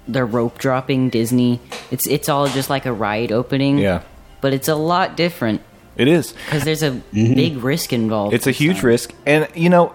the 0.08 0.24
rope 0.24 0.58
dropping 0.58 1.10
Disney. 1.10 1.60
It's 1.90 2.06
it's 2.06 2.28
all 2.28 2.46
just 2.48 2.70
like 2.70 2.86
a 2.86 2.92
ride 2.92 3.32
opening. 3.32 3.78
Yeah. 3.78 4.02
But 4.40 4.54
it's 4.54 4.68
a 4.68 4.74
lot 4.74 5.16
different 5.16 5.60
It 5.96 6.08
is. 6.08 6.32
because 6.32 6.64
there's 6.64 6.82
a 6.82 6.92
mm-hmm. 6.92 7.34
big 7.34 7.56
risk 7.58 7.92
involved. 7.92 8.34
It's 8.34 8.46
a 8.46 8.52
huge 8.52 8.76
time. 8.76 8.86
risk. 8.86 9.14
And, 9.26 9.48
you 9.54 9.68
know, 9.68 9.94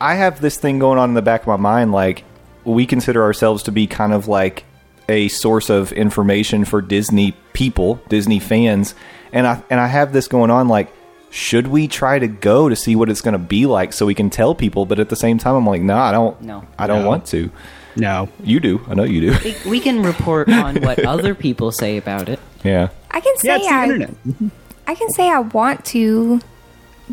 I 0.00 0.14
have 0.14 0.40
this 0.40 0.56
thing 0.56 0.78
going 0.78 0.98
on 0.98 1.10
in 1.10 1.14
the 1.14 1.22
back 1.22 1.42
of 1.42 1.48
my 1.48 1.56
mind. 1.56 1.92
Like, 1.92 2.24
we 2.64 2.86
consider 2.86 3.22
ourselves 3.22 3.62
to 3.64 3.72
be 3.72 3.86
kind 3.86 4.14
of 4.14 4.28
like 4.28 4.64
a 5.08 5.28
source 5.28 5.68
of 5.68 5.92
information 5.92 6.64
for 6.64 6.80
Disney 6.80 7.36
people, 7.52 8.00
Disney 8.08 8.38
fans. 8.38 8.94
And 9.32 9.46
I, 9.46 9.62
and 9.70 9.80
I 9.80 9.86
have 9.86 10.12
this 10.12 10.28
going 10.28 10.50
on 10.50 10.68
like, 10.68 10.92
should 11.30 11.66
we 11.68 11.88
try 11.88 12.18
to 12.18 12.26
go 12.28 12.68
to 12.68 12.76
see 12.76 12.94
what 12.94 13.08
it's 13.08 13.22
going 13.22 13.32
to 13.32 13.38
be 13.38 13.64
like 13.66 13.92
so 13.94 14.04
we 14.04 14.14
can 14.14 14.28
tell 14.30 14.54
people? 14.54 14.84
But 14.84 14.98
at 15.00 15.08
the 15.08 15.16
same 15.16 15.38
time, 15.38 15.54
I'm 15.54 15.66
like, 15.66 15.80
no, 15.82 15.96
I 15.96 16.12
don't. 16.12 16.40
No. 16.42 16.64
I 16.78 16.86
don't 16.86 17.02
No. 17.02 17.08
want 17.08 17.24
to. 17.26 17.50
No. 17.96 18.28
You 18.44 18.60
do. 18.60 18.84
I 18.88 18.94
know 18.94 19.04
you 19.04 19.32
do. 19.32 19.38
We, 19.42 19.70
we 19.70 19.80
can 19.80 20.02
report 20.02 20.48
on 20.50 20.76
what 20.82 21.04
other 21.06 21.34
people 21.34 21.72
say 21.72 21.96
about 21.96 22.28
it. 22.28 22.38
yeah. 22.62 22.88
I 23.10 23.20
can 23.20 23.36
say 23.38 23.48
Yeah, 23.48 23.56
it's 23.56 23.66
the 23.68 23.74
I, 23.74 23.82
internet. 23.84 24.10
Mm-hmm. 24.26 24.48
I 24.86 24.94
can 24.94 25.10
say 25.10 25.28
I 25.30 25.38
want 25.40 25.84
to, 25.86 26.40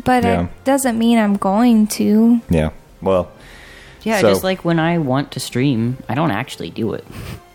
but 0.04 0.24
Yeah. 0.24 0.44
it 0.44 0.64
doesn't 0.64 0.98
mean 0.98 1.18
I'm 1.18 1.36
going 1.36 1.86
to. 1.88 2.40
Yeah. 2.50 2.70
Well, 3.02 3.30
Yeah, 4.02 4.20
So- 4.20 4.28
just 4.30 4.44
like 4.44 4.64
when 4.64 4.78
I 4.78 4.98
want 4.98 5.30
to 5.32 5.40
stream, 5.40 5.96
I 6.08 6.14
don't 6.14 6.30
actually 6.30 6.70
do 6.70 6.92
it. 6.94 7.04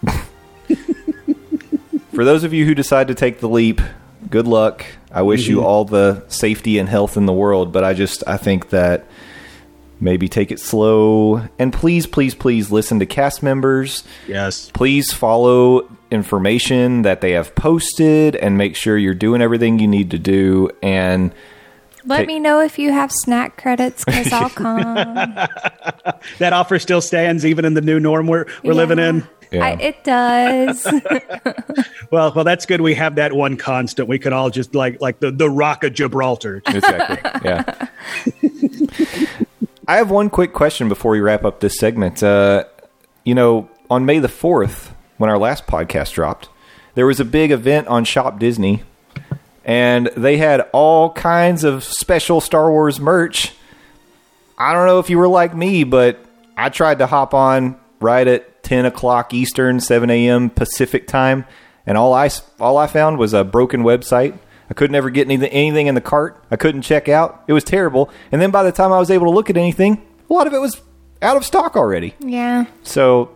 for 2.14 2.24
those 2.24 2.44
of 2.44 2.54
you 2.54 2.66
who 2.66 2.74
decide 2.76 3.08
to 3.10 3.16
take 3.16 3.40
the 3.40 3.50
leap, 3.50 3.82
good 4.30 4.48
luck. 4.48 4.86
I 5.12 5.22
wish 5.22 5.48
you 5.48 5.58
mm-hmm. 5.58 5.66
all 5.66 5.86
the 5.86 6.24
safety 6.28 6.78
and 6.78 6.90
health 6.90 7.18
in 7.18 7.26
the 7.26 7.34
world, 7.34 7.72
but 7.72 7.84
I 7.84 7.94
just 7.94 8.24
I 8.28 8.38
think 8.38 8.70
that 8.70 9.06
maybe 10.00 10.28
take 10.28 10.52
it 10.52 10.60
slow 10.60 11.48
and 11.58 11.72
please 11.72 12.06
please 12.06 12.36
please 12.36 12.72
listen 12.72 13.00
to 13.00 13.06
cast 13.06 13.42
members. 13.42 14.04
Yes. 14.28 14.70
Please 14.74 15.14
follow 15.14 15.90
information 16.12 17.02
that 17.04 17.22
they 17.22 17.32
have 17.32 17.56
posted 17.56 18.36
and 18.36 18.58
make 18.58 18.76
sure 18.76 18.98
you're 18.98 19.14
doing 19.14 19.42
everything 19.42 19.80
you 19.80 19.88
need 19.88 20.12
to 20.12 20.20
do 20.20 20.70
and 20.84 21.34
Let 22.06 22.20
Take- 22.20 22.28
me 22.28 22.40
know 22.40 22.60
if 22.62 22.78
you 22.78 22.92
have 22.92 23.12
snack 23.12 23.58
credits 23.58 24.06
because 24.06 24.32
I'll 24.32 24.50
come. 24.66 24.96
That 24.96 26.54
offer 26.54 26.78
still 26.78 27.02
stands 27.02 27.46
even 27.46 27.66
in 27.66 27.74
the 27.74 27.82
new 27.82 28.00
norm 28.00 28.28
we're, 28.28 28.46
we're 28.64 28.74
living 28.74 29.00
in. 29.00 29.28
Yeah. 29.56 29.66
I, 29.66 29.72
it 29.82 30.04
does. 30.04 30.88
Well, 32.12 32.32
well, 32.36 32.46
that's 32.46 32.66
good. 32.68 32.82
We 32.82 32.94
have 32.94 33.16
that 33.16 33.34
one 33.34 33.58
constant. 33.58 34.08
We 34.08 34.20
can 34.20 34.32
all 34.32 34.50
just 34.50 34.76
like 34.76 35.02
like 35.02 35.20
the 35.20 35.32
the 35.32 35.50
Rock 35.50 35.84
of 35.84 35.94
Gibraltar. 35.94 36.62
exactly. 36.68 37.18
Yeah. 37.44 37.88
I 39.88 39.98
have 39.98 40.10
one 40.10 40.30
quick 40.30 40.54
question 40.54 40.88
before 40.90 41.12
we 41.12 41.20
wrap 41.20 41.44
up 41.46 41.60
this 41.60 41.78
segment. 41.78 42.24
Uh, 42.24 42.66
you 43.24 43.36
know, 43.36 43.70
on 43.90 44.06
May 44.06 44.20
the 44.20 44.28
4th, 44.28 44.92
when 45.18 45.30
our 45.30 45.38
last 45.38 45.68
podcast 45.68 46.14
dropped, 46.14 46.50
there 46.96 47.06
was 47.06 47.20
a 47.20 47.26
big 47.26 47.52
event 47.52 47.88
on 47.88 48.04
Shop 48.06 48.40
Disney, 48.40 48.84
and 49.64 50.08
they 50.16 50.38
had 50.38 50.62
all 50.72 51.12
kinds 51.12 51.64
of 51.64 51.84
special 51.84 52.42
Star 52.42 52.70
Wars 52.72 53.00
merch. 53.00 53.54
I 54.58 54.74
don't 54.74 54.88
know 54.88 55.00
if 55.00 55.10
you 55.10 55.18
were 55.18 55.28
like 55.28 55.56
me, 55.56 55.84
but 55.84 56.20
I 56.56 56.70
tried 56.70 57.00
to 57.00 57.08
hop 57.08 57.34
on 57.34 57.78
right 58.00 58.28
at 58.28 58.64
10 58.64 58.86
o'clock 58.86 59.34
Eastern, 59.34 59.80
7 59.80 60.10
a.m. 60.10 60.50
Pacific 60.50 61.08
time, 61.08 61.46
and 61.86 61.98
all 61.98 62.14
I, 62.14 62.30
all 62.60 62.78
I 62.78 62.88
found 62.88 63.18
was 63.18 63.34
a 63.34 63.44
broken 63.44 63.84
website. 63.84 64.38
I 64.70 64.74
couldn't 64.74 64.96
ever 64.96 65.10
get 65.12 65.28
anything, 65.28 65.50
anything 65.52 65.88
in 65.88 65.94
the 65.96 66.02
cart. 66.02 66.44
I 66.50 66.56
couldn't 66.56 66.82
check 66.82 67.08
out. 67.08 67.44
It 67.48 67.54
was 67.54 67.64
terrible. 67.64 68.10
And 68.32 68.42
then 68.42 68.50
by 68.52 68.64
the 68.64 68.72
time 68.72 68.92
I 68.92 68.98
was 69.00 69.12
able 69.12 69.28
to 69.28 69.32
look 69.32 69.50
at 69.52 69.58
anything, 69.58 70.02
a 70.30 70.34
lot 70.34 70.48
of 70.48 70.54
it 70.54 70.60
was 70.60 70.82
out 71.22 71.38
of 71.38 71.46
stock 71.46 71.76
already. 71.76 72.16
yeah. 72.20 72.66
So 72.84 73.30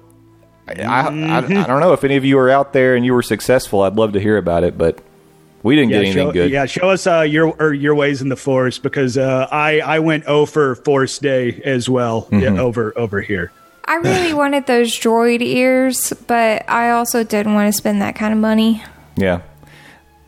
I, 0.67 0.73
I, 0.81 1.01
I, 1.07 1.37
I 1.37 1.41
don't 1.67 1.79
know 1.79 1.93
if 1.93 2.03
any 2.03 2.15
of 2.15 2.25
you 2.25 2.37
are 2.39 2.49
out 2.49 2.73
there 2.73 2.95
and 2.95 3.05
you 3.05 3.13
were 3.13 3.21
successful. 3.23 3.81
I'd 3.81 3.93
love 3.95 4.13
to 4.13 4.19
hear 4.19 4.37
about 4.37 4.63
it, 4.63 4.77
but 4.77 4.99
we 5.61 5.75
didn't 5.75 5.89
get 5.89 5.97
anything 6.03 6.27
show, 6.27 6.31
good. 6.31 6.51
yeah, 6.51 6.65
show 6.65 6.89
us 6.89 7.05
uh, 7.05 7.21
your 7.21 7.55
or 7.59 7.73
your 7.73 7.93
ways 7.93 8.21
in 8.21 8.29
the 8.29 8.35
forest 8.35 8.81
because 8.81 9.17
uh, 9.17 9.47
I 9.51 9.81
I 9.81 9.99
went 9.99 10.23
O 10.27 10.45
for 10.45 10.75
Force 10.75 11.19
Day 11.19 11.61
as 11.65 11.89
well 11.89 12.23
Mm-hmm. 12.31 12.39
yeah, 12.55 12.61
over 12.61 12.93
over 12.97 13.19
here. 13.21 13.51
I 13.89 13.95
really 13.95 14.33
wanted 14.41 14.67
those 14.67 14.91
droid 14.97 15.41
ears, 15.41 16.13
but 16.27 16.69
I 16.69 16.91
also 16.91 17.23
didn't 17.23 17.55
want 17.55 17.67
to 17.73 17.77
spend 17.77 18.01
that 18.01 18.15
kind 18.15 18.31
of 18.33 18.39
money. 18.39 18.81
Yeah. 19.17 19.41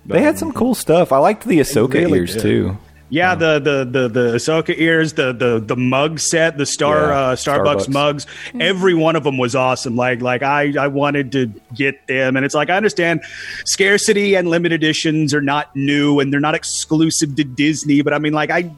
They 0.06 0.22
had 0.22 0.38
some 0.40 0.52
cool 0.52 0.74
stuff. 0.76 1.12
I 1.12 1.20
liked 1.20 1.46
the 1.46 1.60
Ahsoka 1.60 1.94
really 1.94 2.20
ears 2.20 2.34
did. 2.34 2.42
too. 2.42 2.78
Yeah, 3.14 3.36
the 3.36 3.60
the 3.60 3.84
the 3.84 4.08
the 4.08 4.36
Ahsoka 4.38 4.74
ears, 4.78 5.14
the 5.14 5.32
the 5.34 5.60
the 5.60 5.76
mug 5.76 6.18
set, 6.20 6.58
the 6.58 6.66
Star 6.66 7.10
Yeah, 7.10 7.20
uh, 7.20 7.36
Starbucks, 7.36 7.86
Starbucks. 7.86 7.90
mugs. 7.90 8.28
Every 8.60 8.94
one 8.94 9.16
of 9.18 9.24
them 9.24 9.38
was 9.38 9.54
awesome. 9.54 9.96
Like 9.98 10.22
like 10.22 10.42
I 10.44 10.74
I 10.80 10.88
wanted 10.88 11.32
to 11.34 11.48
get 11.76 12.08
them, 12.08 12.36
and 12.38 12.46
it's 12.46 12.56
like 12.56 12.70
I 12.70 12.78
understand 12.78 13.22
scarcity 13.66 14.36
and 14.36 14.50
limited 14.50 14.76
editions 14.82 15.34
are 15.34 15.42
not 15.42 15.76
new 15.76 16.20
and 16.20 16.32
they're 16.34 16.40
not 16.40 16.56
exclusive 16.56 17.36
to 17.36 17.44
Disney, 17.44 18.02
but 18.02 18.14
I 18.14 18.18
mean 18.18 18.34
like 18.34 18.50
I. 18.50 18.72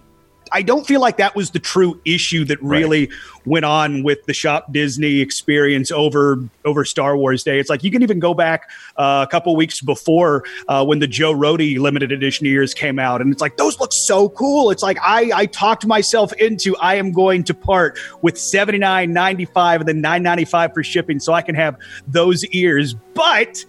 I 0.52 0.62
don't 0.62 0.86
feel 0.86 1.02
like 1.02 1.18
that 1.18 1.36
was 1.36 1.52
the 1.52 1.60
true 1.60 2.00
issue 2.06 2.46
that 2.46 2.62
really 2.62 3.10
went 3.46 3.66
on 3.66 4.04
with 4.04 4.26
the 4.26 4.34
Shop 4.34 4.72
Disney 4.72 5.20
experience 5.20 5.92
over 5.92 6.38
over 6.66 6.86
Star 6.86 7.18
Wars 7.18 7.44
Day. 7.44 7.60
It's 7.60 7.70
like 7.70 7.84
you 7.84 7.92
can 7.92 8.04
even 8.04 8.20
go 8.20 8.34
back 8.34 8.70
uh, 8.98 9.26
a 9.28 9.32
couple 9.32 9.56
weeks 9.56 9.82
before 9.82 10.44
uh, 10.68 10.86
when 10.86 11.00
the 11.00 11.08
Joe 11.08 11.34
Rohde 11.34 11.80
limited 11.80 12.12
edition 12.12 12.46
ears 12.46 12.74
came 12.74 13.00
out, 13.00 13.22
and 13.22 13.32
it's 13.32 13.42
like 13.42 13.58
those 13.58 13.80
look 13.80 13.94
so 13.94 14.30
cool. 14.30 14.72
It's 14.72 14.84
like 14.84 14.98
I 15.02 15.32
I 15.34 15.46
talked 15.48 15.86
myself 15.86 16.34
into 16.34 16.76
I 16.78 16.96
am 16.96 17.12
going 17.12 17.44
to 17.46 17.54
part 17.54 17.98
with 18.22 18.38
seventy 18.38 18.78
nine 18.78 19.14
ninety 19.14 19.46
five 19.46 19.82
and 19.82 19.88
then 19.88 20.02
nine 20.02 20.24
ninety 20.24 20.46
five 20.46 20.74
for 20.74 20.84
shipping, 20.84 21.20
so 21.20 21.34
I 21.34 21.42
can 21.42 21.56
have 21.56 21.78
those 22.08 22.46
ears, 22.48 22.94
but. 23.14 23.64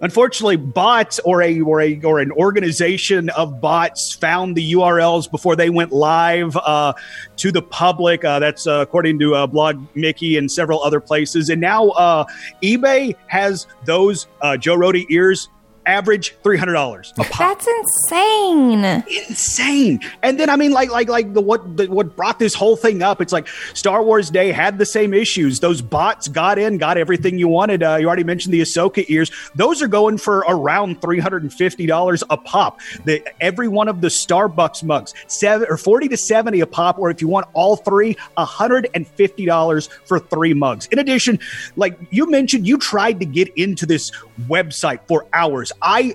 Unfortunately, 0.00 0.56
bots 0.56 1.18
or 1.20 1.40
a 1.40 1.60
or 1.60 1.80
a 1.80 2.00
or 2.02 2.18
an 2.18 2.32
organization 2.32 3.30
of 3.30 3.60
bots 3.60 4.12
found 4.12 4.56
the 4.56 4.72
URLs 4.72 5.30
before 5.30 5.56
they 5.56 5.70
went 5.70 5.92
live 5.92 6.56
uh, 6.56 6.92
to 7.36 7.52
the 7.52 7.62
public. 7.62 8.24
Uh, 8.24 8.38
that's 8.38 8.66
uh, 8.66 8.80
according 8.80 9.18
to 9.20 9.34
uh, 9.34 9.46
Blog 9.46 9.86
Mickey 9.94 10.36
and 10.36 10.50
several 10.50 10.82
other 10.82 11.00
places. 11.00 11.48
And 11.48 11.60
now 11.60 11.90
uh, 11.90 12.24
eBay 12.62 13.14
has 13.28 13.66
those 13.84 14.26
uh, 14.42 14.56
Joe 14.56 14.76
Rohde 14.76 15.06
ears 15.10 15.48
average 15.86 16.34
three 16.42 16.56
hundred 16.56 16.74
dollars 16.74 17.12
a 17.18 17.24
pop 17.24 17.38
That's 17.38 17.66
insane. 17.66 18.84
insane. 19.28 20.00
And 20.22 20.38
then 20.38 20.50
I 20.50 20.56
mean, 20.56 20.72
like, 20.72 20.90
like, 20.90 21.08
like 21.08 21.32
the 21.34 21.40
what 21.40 21.76
the, 21.76 21.86
what 21.86 22.16
brought 22.16 22.38
this 22.38 22.54
whole 22.54 22.76
thing 22.76 23.02
up? 23.02 23.20
It's 23.20 23.32
like 23.32 23.48
Star 23.74 24.02
Wars 24.02 24.30
Day 24.30 24.52
had 24.52 24.78
the 24.78 24.86
same 24.86 25.14
issues. 25.14 25.60
Those 25.60 25.82
bots 25.82 26.28
got 26.28 26.58
in, 26.58 26.78
got 26.78 26.96
everything 26.96 27.38
you 27.38 27.48
wanted. 27.48 27.82
Uh, 27.82 27.96
you 27.96 28.06
already 28.06 28.24
mentioned 28.24 28.54
the 28.54 28.60
Ahsoka 28.60 29.04
ears; 29.08 29.30
those 29.54 29.82
are 29.82 29.88
going 29.88 30.18
for 30.18 30.38
around 30.48 31.00
three 31.00 31.18
hundred 31.18 31.42
and 31.42 31.52
fifty 31.52 31.86
dollars 31.86 32.22
a 32.30 32.36
pop. 32.36 32.80
The 33.04 33.22
every 33.40 33.68
one 33.68 33.88
of 33.88 34.00
the 34.00 34.08
Starbucks 34.08 34.82
mugs, 34.82 35.14
seven 35.26 35.66
or 35.70 35.76
forty 35.76 36.08
to 36.08 36.16
seventy 36.16 36.60
a 36.60 36.66
pop, 36.66 36.98
or 36.98 37.10
if 37.10 37.20
you 37.20 37.28
want 37.28 37.46
all 37.52 37.76
three, 37.76 38.16
hundred 38.36 38.88
and 38.94 39.06
fifty 39.06 39.44
dollars 39.44 39.88
for 40.06 40.18
three 40.18 40.54
mugs. 40.54 40.86
In 40.86 40.98
addition, 40.98 41.38
like 41.76 41.98
you 42.10 42.30
mentioned, 42.30 42.66
you 42.66 42.78
tried 42.78 43.20
to 43.20 43.26
get 43.26 43.48
into 43.56 43.86
this 43.86 44.10
website 44.48 45.00
for 45.06 45.26
hours. 45.32 45.72
I 45.82 46.14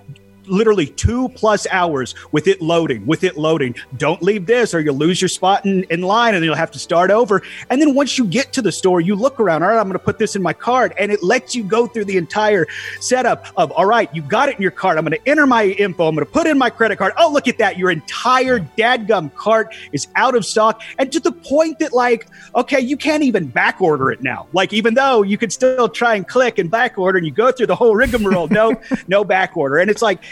literally 0.50 0.88
two 0.88 1.30
plus 1.30 1.68
hours 1.72 2.16
with 2.32 2.47
it 2.47 2.62
loading, 2.62 3.06
with 3.06 3.24
it 3.24 3.38
loading. 3.38 3.76
Don't 3.97 4.22
leave 4.22 4.45
this 4.45 4.74
or 4.74 4.80
you'll 4.80 4.95
lose 4.95 5.22
your 5.22 5.30
spot 5.30 5.66
in, 5.66 5.84
in 5.86 6.02
line 6.02 6.36
and 6.36 6.43
you'll 6.43 6.56
have 6.56 6.72
to 6.72 6.80
start 6.80 7.12
over. 7.12 7.41
And 7.70 7.82
then 7.82 7.93
once 7.93 8.18
you 8.18 8.26
get 8.26 8.54
to 8.54 8.62
the 8.62 8.72
store, 8.72 9.02
you 9.02 9.16
look 9.16 9.39
around, 9.39 9.64
all 9.64 9.70
right, 9.70 9.78
I'm 9.78 9.84
going 9.84 9.93
to 9.93 10.00
put 10.00 10.18
this 10.18 10.36
in 10.36 10.41
my 10.41 10.54
cart. 10.54 10.93
And 10.97 11.12
it 11.12 11.24
lets 11.24 11.56
you 11.56 11.64
go 11.64 11.88
through 11.88 12.06
the 12.06 12.18
entire 12.18 12.68
setup 13.00 13.47
of, 13.58 13.72
all 13.72 13.86
right, 13.86 14.14
you 14.14 14.22
got 14.22 14.50
it 14.50 14.56
in 14.56 14.62
your 14.62 14.72
cart. 14.72 14.97
I'm 14.97 15.06
going 15.06 15.20
to 15.20 15.30
enter 15.30 15.45
my 15.45 15.66
info. 15.66 16.08
I'm 16.08 16.16
going 16.16 16.26
to 16.26 16.32
put 16.32 16.47
in 16.47 16.58
my 16.58 16.70
credit 16.70 16.97
card. 16.97 17.14
Oh, 17.18 17.32
look 17.32 17.47
at 17.47 17.58
that. 17.60 17.78
Your 17.78 17.91
entire 17.91 18.60
dadgum 18.60 19.34
cart 19.36 19.74
is 19.91 20.08
out 20.16 20.36
of 20.36 20.45
stock. 20.45 20.82
And 20.97 21.12
to 21.12 21.20
the 21.20 21.32
point 21.32 21.80
that, 21.80 21.93
like, 21.93 22.28
okay, 22.56 22.80
you 22.80 22.97
can't 22.97 23.24
even 23.24 23.47
back 23.47 23.82
order 23.82 24.12
it 24.12 24.22
now. 24.22 24.47
Like, 24.54 24.74
even 24.74 24.93
though 24.93 25.22
you 25.22 25.38
could 25.38 25.52
still 25.52 25.89
try 25.89 26.16
and 26.16 26.28
click 26.28 26.58
and 26.60 26.70
back 26.70 26.97
order 26.97 27.18
and 27.18 27.26
you 27.26 27.34
go 27.34 27.52
through 27.52 27.68
the 27.68 27.76
whole 27.76 27.95
rigmarole, 27.95 28.47
no, 28.52 28.80
no 29.08 29.24
back 29.24 29.56
order. 29.58 29.78
And 29.78 29.89
it's 29.89 30.02
like, 30.02 30.24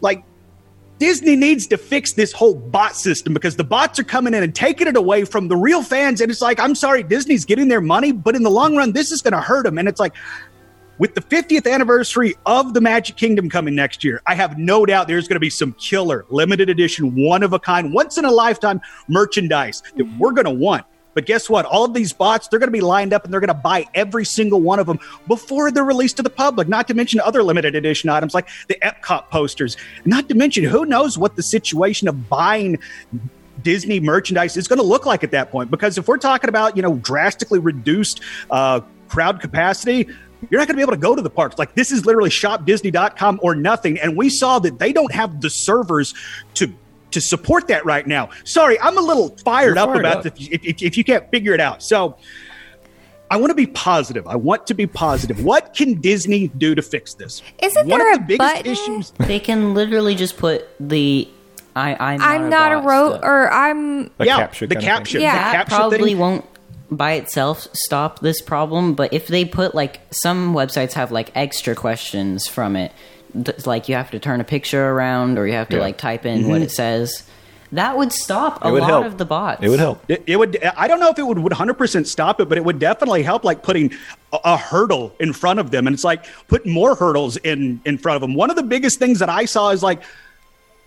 like 0.00 0.24
Disney 0.98 1.34
needs 1.34 1.66
to 1.66 1.76
fix 1.76 2.12
this 2.12 2.32
whole 2.32 2.54
bot 2.54 2.94
system 2.94 3.34
because 3.34 3.56
the 3.56 3.64
bots 3.64 3.98
are 3.98 4.04
coming 4.04 4.34
in 4.34 4.42
and 4.42 4.54
taking 4.54 4.86
it 4.86 4.96
away 4.96 5.24
from 5.24 5.48
the 5.48 5.56
real 5.56 5.82
fans. 5.82 6.20
And 6.20 6.30
it's 6.30 6.40
like, 6.40 6.60
I'm 6.60 6.76
sorry, 6.76 7.02
Disney's 7.02 7.44
getting 7.44 7.66
their 7.66 7.80
money, 7.80 8.12
but 8.12 8.36
in 8.36 8.42
the 8.44 8.50
long 8.50 8.76
run, 8.76 8.92
this 8.92 9.10
is 9.10 9.20
going 9.20 9.32
to 9.32 9.40
hurt 9.40 9.64
them. 9.64 9.78
And 9.78 9.88
it's 9.88 9.98
like, 9.98 10.14
with 10.98 11.16
the 11.16 11.20
50th 11.20 11.68
anniversary 11.68 12.36
of 12.46 12.74
the 12.74 12.80
Magic 12.80 13.16
Kingdom 13.16 13.50
coming 13.50 13.74
next 13.74 14.04
year, 14.04 14.22
I 14.26 14.36
have 14.36 14.58
no 14.58 14.86
doubt 14.86 15.08
there's 15.08 15.26
going 15.26 15.34
to 15.34 15.40
be 15.40 15.50
some 15.50 15.72
killer 15.72 16.24
limited 16.30 16.70
edition, 16.70 17.16
one 17.16 17.42
of 17.42 17.52
a 17.52 17.58
kind, 17.58 17.92
once 17.92 18.18
in 18.18 18.24
a 18.24 18.30
lifetime 18.30 18.80
merchandise 19.08 19.82
that 19.96 20.04
we're 20.18 20.30
going 20.30 20.44
to 20.44 20.52
want. 20.52 20.84
But 21.14 21.26
guess 21.26 21.48
what? 21.48 21.64
All 21.64 21.84
of 21.84 21.94
these 21.94 22.12
bots, 22.12 22.48
they're 22.48 22.58
going 22.58 22.68
to 22.68 22.72
be 22.72 22.80
lined 22.80 23.12
up 23.12 23.24
and 23.24 23.32
they're 23.32 23.40
going 23.40 23.48
to 23.48 23.54
buy 23.54 23.86
every 23.94 24.24
single 24.24 24.60
one 24.60 24.78
of 24.78 24.86
them 24.86 24.98
before 25.26 25.70
they're 25.70 25.84
released 25.84 26.16
to 26.16 26.22
the 26.22 26.30
public, 26.30 26.68
not 26.68 26.88
to 26.88 26.94
mention 26.94 27.20
other 27.20 27.42
limited 27.42 27.74
edition 27.74 28.10
items 28.10 28.34
like 28.34 28.48
the 28.68 28.76
Epcot 28.82 29.28
posters. 29.30 29.76
Not 30.04 30.28
to 30.28 30.34
mention, 30.34 30.64
who 30.64 30.86
knows 30.86 31.18
what 31.18 31.36
the 31.36 31.42
situation 31.42 32.08
of 32.08 32.28
buying 32.28 32.78
Disney 33.62 34.00
merchandise 34.00 34.56
is 34.56 34.68
going 34.68 34.78
to 34.78 34.84
look 34.84 35.06
like 35.06 35.22
at 35.22 35.30
that 35.32 35.50
point. 35.50 35.70
Because 35.70 35.98
if 35.98 36.08
we're 36.08 36.18
talking 36.18 36.48
about, 36.48 36.76
you 36.76 36.82
know, 36.82 36.96
drastically 36.96 37.58
reduced 37.58 38.20
uh, 38.50 38.80
crowd 39.08 39.40
capacity, 39.40 40.08
you're 40.50 40.60
not 40.60 40.66
going 40.66 40.74
to 40.74 40.76
be 40.76 40.82
able 40.82 40.92
to 40.92 40.98
go 40.98 41.14
to 41.14 41.22
the 41.22 41.30
parks. 41.30 41.58
Like 41.58 41.74
this 41.74 41.92
is 41.92 42.04
literally 42.04 42.30
shopdisney.com 42.30 43.40
or 43.42 43.54
nothing. 43.54 43.98
And 44.00 44.16
we 44.16 44.28
saw 44.28 44.58
that 44.60 44.78
they 44.78 44.92
don't 44.92 45.12
have 45.12 45.40
the 45.40 45.50
servers 45.50 46.14
to 46.54 46.72
to 47.12 47.20
support 47.20 47.68
that 47.68 47.84
right 47.84 48.06
now. 48.06 48.30
Sorry, 48.44 48.78
I'm 48.80 48.98
a 48.98 49.00
little 49.00 49.30
fired 49.44 49.76
You're 49.76 49.78
up 49.78 49.88
fired 49.90 50.00
about 50.00 50.26
up. 50.26 50.34
this 50.34 50.48
if, 50.48 50.64
if, 50.64 50.82
if 50.82 50.96
you 50.98 51.04
can't 51.04 51.30
figure 51.30 51.52
it 51.54 51.60
out. 51.60 51.82
So 51.82 52.16
I 53.30 53.36
want 53.36 53.50
to 53.50 53.54
be 53.54 53.66
positive. 53.66 54.26
I 54.26 54.36
want 54.36 54.66
to 54.66 54.74
be 54.74 54.86
positive. 54.86 55.42
What 55.44 55.74
can 55.74 56.00
Disney 56.00 56.48
do 56.48 56.74
to 56.74 56.82
fix 56.82 57.14
this? 57.14 57.42
Isn't 57.62 57.88
One 57.88 57.98
there 57.98 58.12
of 58.12 58.18
the 58.18 58.24
a 58.24 58.26
biggest 58.26 58.54
button? 58.54 58.70
issues 58.72 59.10
They 59.26 59.40
can 59.40 59.74
literally 59.74 60.14
just 60.14 60.36
put 60.36 60.66
the 60.78 61.28
I 61.74 61.96
I'm 61.98 62.18
not, 62.20 62.28
I'm 62.28 62.50
not 62.50 62.72
a 62.72 62.76
bot 62.76 62.84
road, 62.84 63.20
or 63.22 63.50
I'm. 63.50 64.10
A 64.18 64.26
yeah, 64.26 64.46
CAPTCHA 64.46 64.68
the 64.68 64.74
kind 64.76 64.76
of 64.76 64.82
thing. 65.08 65.20
CAPTCHA. 65.20 65.20
Yeah. 65.22 65.32
the 65.32 65.52
that 65.56 65.66
CAPTCHA 65.66 65.68
probably 65.70 65.98
thing. 66.10 66.18
won't 66.18 66.44
by 66.90 67.12
itself 67.12 67.66
stop 67.72 68.18
this 68.20 68.42
problem 68.42 68.92
but 68.92 69.10
if 69.14 69.26
they 69.26 69.46
put 69.46 69.74
like 69.74 70.00
some 70.10 70.52
websites 70.52 70.92
have 70.92 71.10
like 71.10 71.30
extra 71.34 71.74
questions 71.74 72.46
from 72.46 72.76
it 72.76 72.92
th- 72.92 72.98
like 73.66 73.88
you 73.88 73.94
have 73.94 74.10
to 74.10 74.18
turn 74.18 74.40
a 74.40 74.44
picture 74.44 74.90
around 74.90 75.38
or 75.38 75.46
you 75.46 75.54
have 75.54 75.68
to 75.70 75.76
Yeah. 75.76 75.82
like 75.82 75.98
type 75.98 76.26
in 76.26 76.40
Mm-hmm. 76.40 76.50
what 76.50 76.62
it 76.62 76.70
says 76.70 77.24
that 77.72 77.96
would 77.96 78.12
stop 78.12 78.62
a 78.62 78.68
It 78.68 78.72
would 78.72 78.82
lot 78.82 78.90
help. 78.90 79.06
of 79.06 79.16
the 79.16 79.24
bots 79.24 79.62
It 79.62 79.70
would 79.70 79.80
help. 79.80 80.04
It, 80.06 80.22
it 80.26 80.36
would. 80.36 80.62
I 80.76 80.86
don't 80.86 81.00
know 81.00 81.08
if 81.08 81.18
it 81.18 81.22
would, 81.26 81.38
would 81.38 81.54
100% 81.54 82.06
stop 82.06 82.38
it, 82.38 82.46
but 82.46 82.58
it 82.58 82.64
would 82.66 82.78
definitely 82.78 83.22
help, 83.22 83.44
like 83.44 83.62
putting 83.62 83.92
a, 84.34 84.38
a 84.44 84.56
hurdle 84.58 85.14
in 85.18 85.32
front 85.32 85.58
of 85.58 85.70
them, 85.70 85.86
and 85.86 85.94
it's 85.94 86.04
like 86.04 86.26
put 86.48 86.66
more 86.66 86.94
hurdles 86.94 87.38
in 87.38 87.80
in 87.86 87.96
front 87.96 88.16
of 88.16 88.20
them. 88.20 88.34
One 88.34 88.50
of 88.50 88.56
the 88.56 88.62
biggest 88.62 88.98
things 88.98 89.20
that 89.20 89.30
I 89.30 89.46
saw 89.46 89.70
is 89.70 89.82
like 89.82 90.02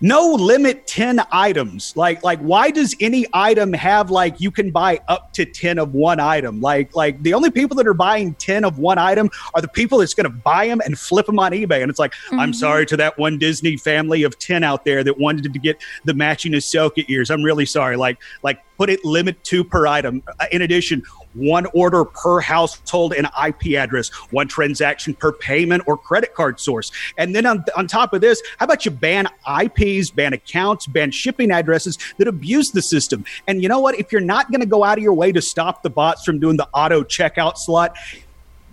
no 0.00 0.32
limit 0.32 0.86
10 0.86 1.20
items. 1.32 1.96
Like 1.96 2.22
like 2.22 2.38
why 2.40 2.70
does 2.70 2.94
any 3.00 3.26
item 3.32 3.72
have 3.72 4.10
like 4.10 4.40
you 4.40 4.50
can 4.50 4.70
buy 4.70 5.00
up 5.08 5.32
to 5.34 5.44
10 5.44 5.78
of 5.78 5.94
one 5.94 6.20
item? 6.20 6.60
Like 6.60 6.94
like 6.94 7.22
the 7.22 7.34
only 7.34 7.50
people 7.50 7.76
that 7.76 7.86
are 7.86 7.94
buying 7.94 8.34
10 8.34 8.64
of 8.64 8.78
one 8.78 8.98
item 8.98 9.30
are 9.54 9.62
the 9.62 9.68
people 9.68 9.98
that's 9.98 10.14
going 10.14 10.24
to 10.24 10.36
buy 10.36 10.66
them 10.66 10.80
and 10.84 10.98
flip 10.98 11.26
them 11.26 11.38
on 11.38 11.52
ebay. 11.52 11.80
And 11.82 11.90
it's 11.90 11.98
like 11.98 12.14
i'm 12.32 12.52
sorry 12.52 12.86
to 12.86 12.96
that 12.96 13.18
one 13.18 13.38
disney 13.38 13.76
family 13.76 14.22
of 14.22 14.38
10 14.38 14.62
out 14.62 14.84
there 14.84 15.02
that 15.02 15.18
wanted 15.18 15.52
to 15.52 15.58
get 15.58 15.82
the 16.04 16.14
matching 16.14 16.52
ahsoka 16.52 17.04
ears 17.08 17.30
i'm 17.30 17.42
really 17.42 17.66
sorry. 17.66 17.96
Like 17.96 18.18
like 18.42 18.60
put 18.76 18.90
it 18.90 19.04
limit 19.04 19.42
two 19.42 19.64
per 19.64 19.86
item. 19.86 20.22
Uh, 20.38 20.46
in 20.52 20.62
addition 20.62 21.02
one 21.34 21.66
order 21.74 22.04
per 22.04 22.40
household 22.40 23.12
and 23.12 23.28
ip 23.46 23.66
address 23.76 24.08
one 24.30 24.48
transaction 24.48 25.12
per 25.14 25.32
payment 25.32 25.82
or 25.86 25.96
credit 25.96 26.34
card 26.34 26.58
source. 26.58 26.90
And 27.18 27.34
then 27.34 27.44
on, 27.46 27.64
on 27.76 27.86
top 27.86 28.12
of 28.12 28.20
this 28.20 28.42
how 28.58 28.64
about 28.64 28.84
you 28.84 28.90
ban 28.90 29.28
ban 30.14 30.32
accounts 30.32 30.86
ban 30.86 31.10
shipping 31.10 31.50
addresses 31.50 31.98
that 32.18 32.28
abuse 32.28 32.70
the 32.70 32.82
system 32.82 33.24
and 33.46 33.62
you 33.62 33.68
know 33.68 33.80
what 33.80 33.98
if 33.98 34.12
you're 34.12 34.20
not 34.20 34.50
going 34.50 34.60
to 34.60 34.66
go 34.66 34.84
out 34.84 34.98
of 34.98 35.04
your 35.04 35.14
way 35.14 35.32
to 35.32 35.40
stop 35.40 35.82
the 35.82 35.90
bots 35.90 36.24
from 36.24 36.38
doing 36.38 36.56
the 36.56 36.68
auto 36.72 37.02
checkout 37.02 37.54
slot 37.56 37.96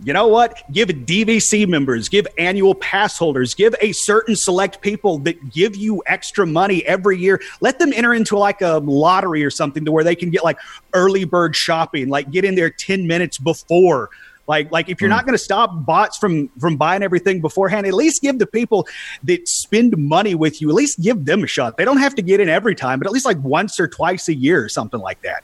you 0.04 0.12
know 0.12 0.28
what? 0.28 0.64
Give 0.72 0.90
DVC 0.90 1.68
members, 1.68 2.10
give 2.10 2.28
annual 2.38 2.76
pass 2.76 3.18
holders, 3.18 3.54
give 3.54 3.74
a 3.80 3.94
certain 3.94 4.36
select 4.36 4.82
people 4.82 5.20
that 5.20 5.52
give 5.52 5.76
you 5.76 6.04
extra 6.06 6.46
money 6.46 6.86
every 6.86 7.20
year. 7.20 7.40
Let 7.62 7.80
them 7.80 7.94
enter 7.94 8.14
into 8.14 8.38
like 8.38 8.62
a 8.62 8.80
lottery 8.80 9.46
or 9.46 9.50
something 9.50 9.86
to 9.86 9.92
where 9.92 10.04
they 10.04 10.16
can 10.16 10.30
get 10.30 10.44
like 10.44 10.58
early 10.94 11.24
bird 11.24 11.56
shopping, 11.56 12.10
like 12.10 12.32
get 12.32 12.44
in 12.44 12.56
there 12.56 12.70
10 12.70 13.08
minutes 13.08 13.38
before. 13.38 14.10
Like, 14.46 14.72
like 14.72 14.90
if 14.90 15.00
you're 15.00 15.10
not 15.10 15.26
going 15.26 15.38
to 15.38 15.44
stop 15.44 15.86
bots 15.86 16.18
from 16.18 16.50
from 16.60 16.76
buying 16.76 17.02
everything 17.02 17.40
beforehand, 17.40 17.88
at 17.88 17.94
least 17.94 18.22
give 18.22 18.40
the 18.40 18.46
people 18.48 18.88
that 19.24 19.48
spend 19.48 19.98
money 19.98 20.36
with 20.36 20.62
you, 20.62 20.68
at 20.70 20.76
least 20.76 21.02
give 21.02 21.24
them 21.26 21.44
a 21.44 21.48
shot. 21.48 21.78
They 21.78 21.86
don't 21.86 22.00
have 22.00 22.14
to 22.16 22.22
get 22.22 22.40
in 22.42 22.50
every 22.50 22.76
time, 22.76 23.00
but 23.00 23.08
at 23.08 23.14
least 23.14 23.26
like 23.26 23.42
once 23.42 23.80
or 23.80 23.88
twice 23.88 24.28
a 24.28 24.34
year 24.36 24.64
or 24.64 24.68
something 24.70 25.00
like 25.00 25.22
that. 25.22 25.44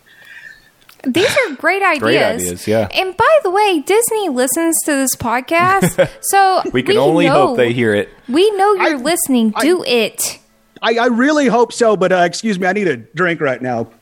These 1.05 1.29
are 1.29 1.55
great 1.55 1.81
ideas. 1.93 1.99
Great 2.01 2.17
ideas, 2.21 2.67
yeah. 2.67 2.89
And 2.93 3.15
by 3.15 3.39
the 3.43 3.49
way, 3.51 3.79
Disney 3.79 4.27
listens 4.27 4.75
to 4.83 4.91
this 4.91 5.15
podcast, 5.15 6.09
so 6.21 6.61
We 6.73 6.83
can 6.83 6.97
only 6.97 7.27
know- 7.27 7.47
hope 7.47 7.57
they 7.57 7.71
hear 7.71 7.93
it. 7.95 8.09
We 8.27 8.51
know 8.51 8.73
you're 8.73 8.97
I- 8.97 9.01
listening. 9.01 9.53
I- 9.55 9.61
Do 9.61 9.81
it. 9.87 10.39
I, 10.81 10.95
I 10.97 11.05
really 11.07 11.47
hope 11.47 11.71
so, 11.73 11.95
but 11.97 12.11
uh, 12.11 12.17
excuse 12.17 12.59
me, 12.59 12.65
I 12.67 12.73
need 12.73 12.87
a 12.89 12.97
drink 12.97 13.39
right 13.39 13.61
now. 13.61 13.89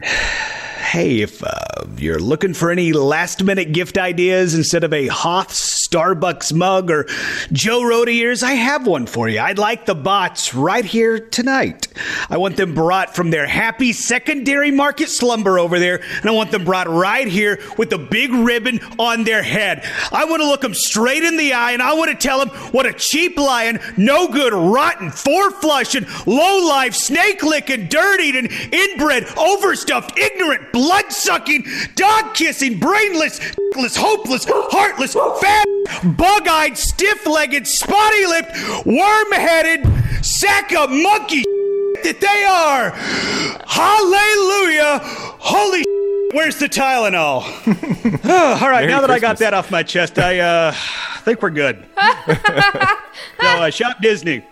Hey, 0.94 1.22
if 1.22 1.42
uh, 1.42 1.48
you're 1.98 2.20
looking 2.20 2.54
for 2.54 2.70
any 2.70 2.92
last 2.92 3.42
minute 3.42 3.72
gift 3.72 3.98
ideas 3.98 4.54
instead 4.54 4.84
of 4.84 4.92
a 4.92 5.08
Hoth 5.08 5.48
Starbucks 5.48 6.52
mug 6.52 6.88
or 6.88 7.06
Joe 7.50 7.80
Rohde 7.80 8.14
ears, 8.14 8.44
I 8.44 8.52
have 8.52 8.86
one 8.86 9.06
for 9.06 9.28
you. 9.28 9.40
I'd 9.40 9.58
like 9.58 9.86
the 9.86 9.96
bots 9.96 10.54
right 10.54 10.84
here 10.84 11.18
tonight. 11.18 11.88
I 12.30 12.36
want 12.38 12.56
them 12.56 12.74
brought 12.74 13.16
from 13.16 13.30
their 13.30 13.44
happy 13.44 13.92
secondary 13.92 14.70
market 14.70 15.08
slumber 15.08 15.58
over 15.58 15.80
there, 15.80 16.00
and 16.20 16.26
I 16.26 16.32
want 16.32 16.52
them 16.52 16.64
brought 16.64 16.88
right 16.88 17.26
here 17.26 17.58
with 17.76 17.90
the 17.90 17.98
big 17.98 18.32
ribbon 18.32 18.78
on 18.96 19.24
their 19.24 19.42
head. 19.42 19.84
I 20.12 20.26
want 20.26 20.42
to 20.42 20.48
look 20.48 20.60
them 20.60 20.74
straight 20.74 21.24
in 21.24 21.36
the 21.36 21.54
eye, 21.54 21.72
and 21.72 21.82
I 21.82 21.94
want 21.94 22.12
to 22.12 22.16
tell 22.16 22.38
them 22.38 22.50
what 22.70 22.86
a 22.86 22.92
cheap 22.92 23.36
lion, 23.36 23.80
no 23.96 24.28
good, 24.28 24.52
rotten, 24.52 25.10
four 25.10 25.50
flushing, 25.50 26.06
low 26.24 26.64
life, 26.68 26.94
snake 26.94 27.42
licking, 27.42 27.88
dirt 27.88 28.20
eating, 28.20 28.48
inbred, 28.72 29.26
overstuffed, 29.36 30.16
ignorant, 30.16 30.72
sucking, 31.10 31.66
dog 31.94 32.34
kissing, 32.34 32.78
brainless, 32.78 33.40
less, 33.76 33.96
hopeless, 33.96 34.44
heartless, 34.48 35.14
fat, 35.40 35.66
bug 36.16 36.48
eyed, 36.48 36.76
stiff 36.76 37.26
legged, 37.26 37.66
spotty 37.66 38.26
lipped, 38.26 38.52
worm 38.86 39.32
headed, 39.32 39.84
sack 40.24 40.72
of 40.72 40.90
monkey 40.90 41.42
that 42.02 42.20
they 42.20 42.44
are. 42.44 42.90
Hallelujah. 43.66 45.00
Holy 45.40 45.84
Where's 46.32 46.58
the 46.58 46.68
Tylenol? 46.68 47.44
Oh, 48.26 48.58
all 48.60 48.70
right, 48.70 48.80
Merry 48.80 48.86
now 48.86 49.00
that 49.02 49.10
I 49.10 49.18
got 49.18 49.38
that 49.38 49.52
off 49.52 49.70
my 49.70 49.82
chest, 49.82 50.18
I 50.18 50.38
uh, 50.38 50.72
think 51.24 51.42
we're 51.42 51.50
good. 51.50 51.84
so, 51.96 52.42
uh, 53.40 53.70
Shop 53.70 54.00
Disney, 54.00 54.42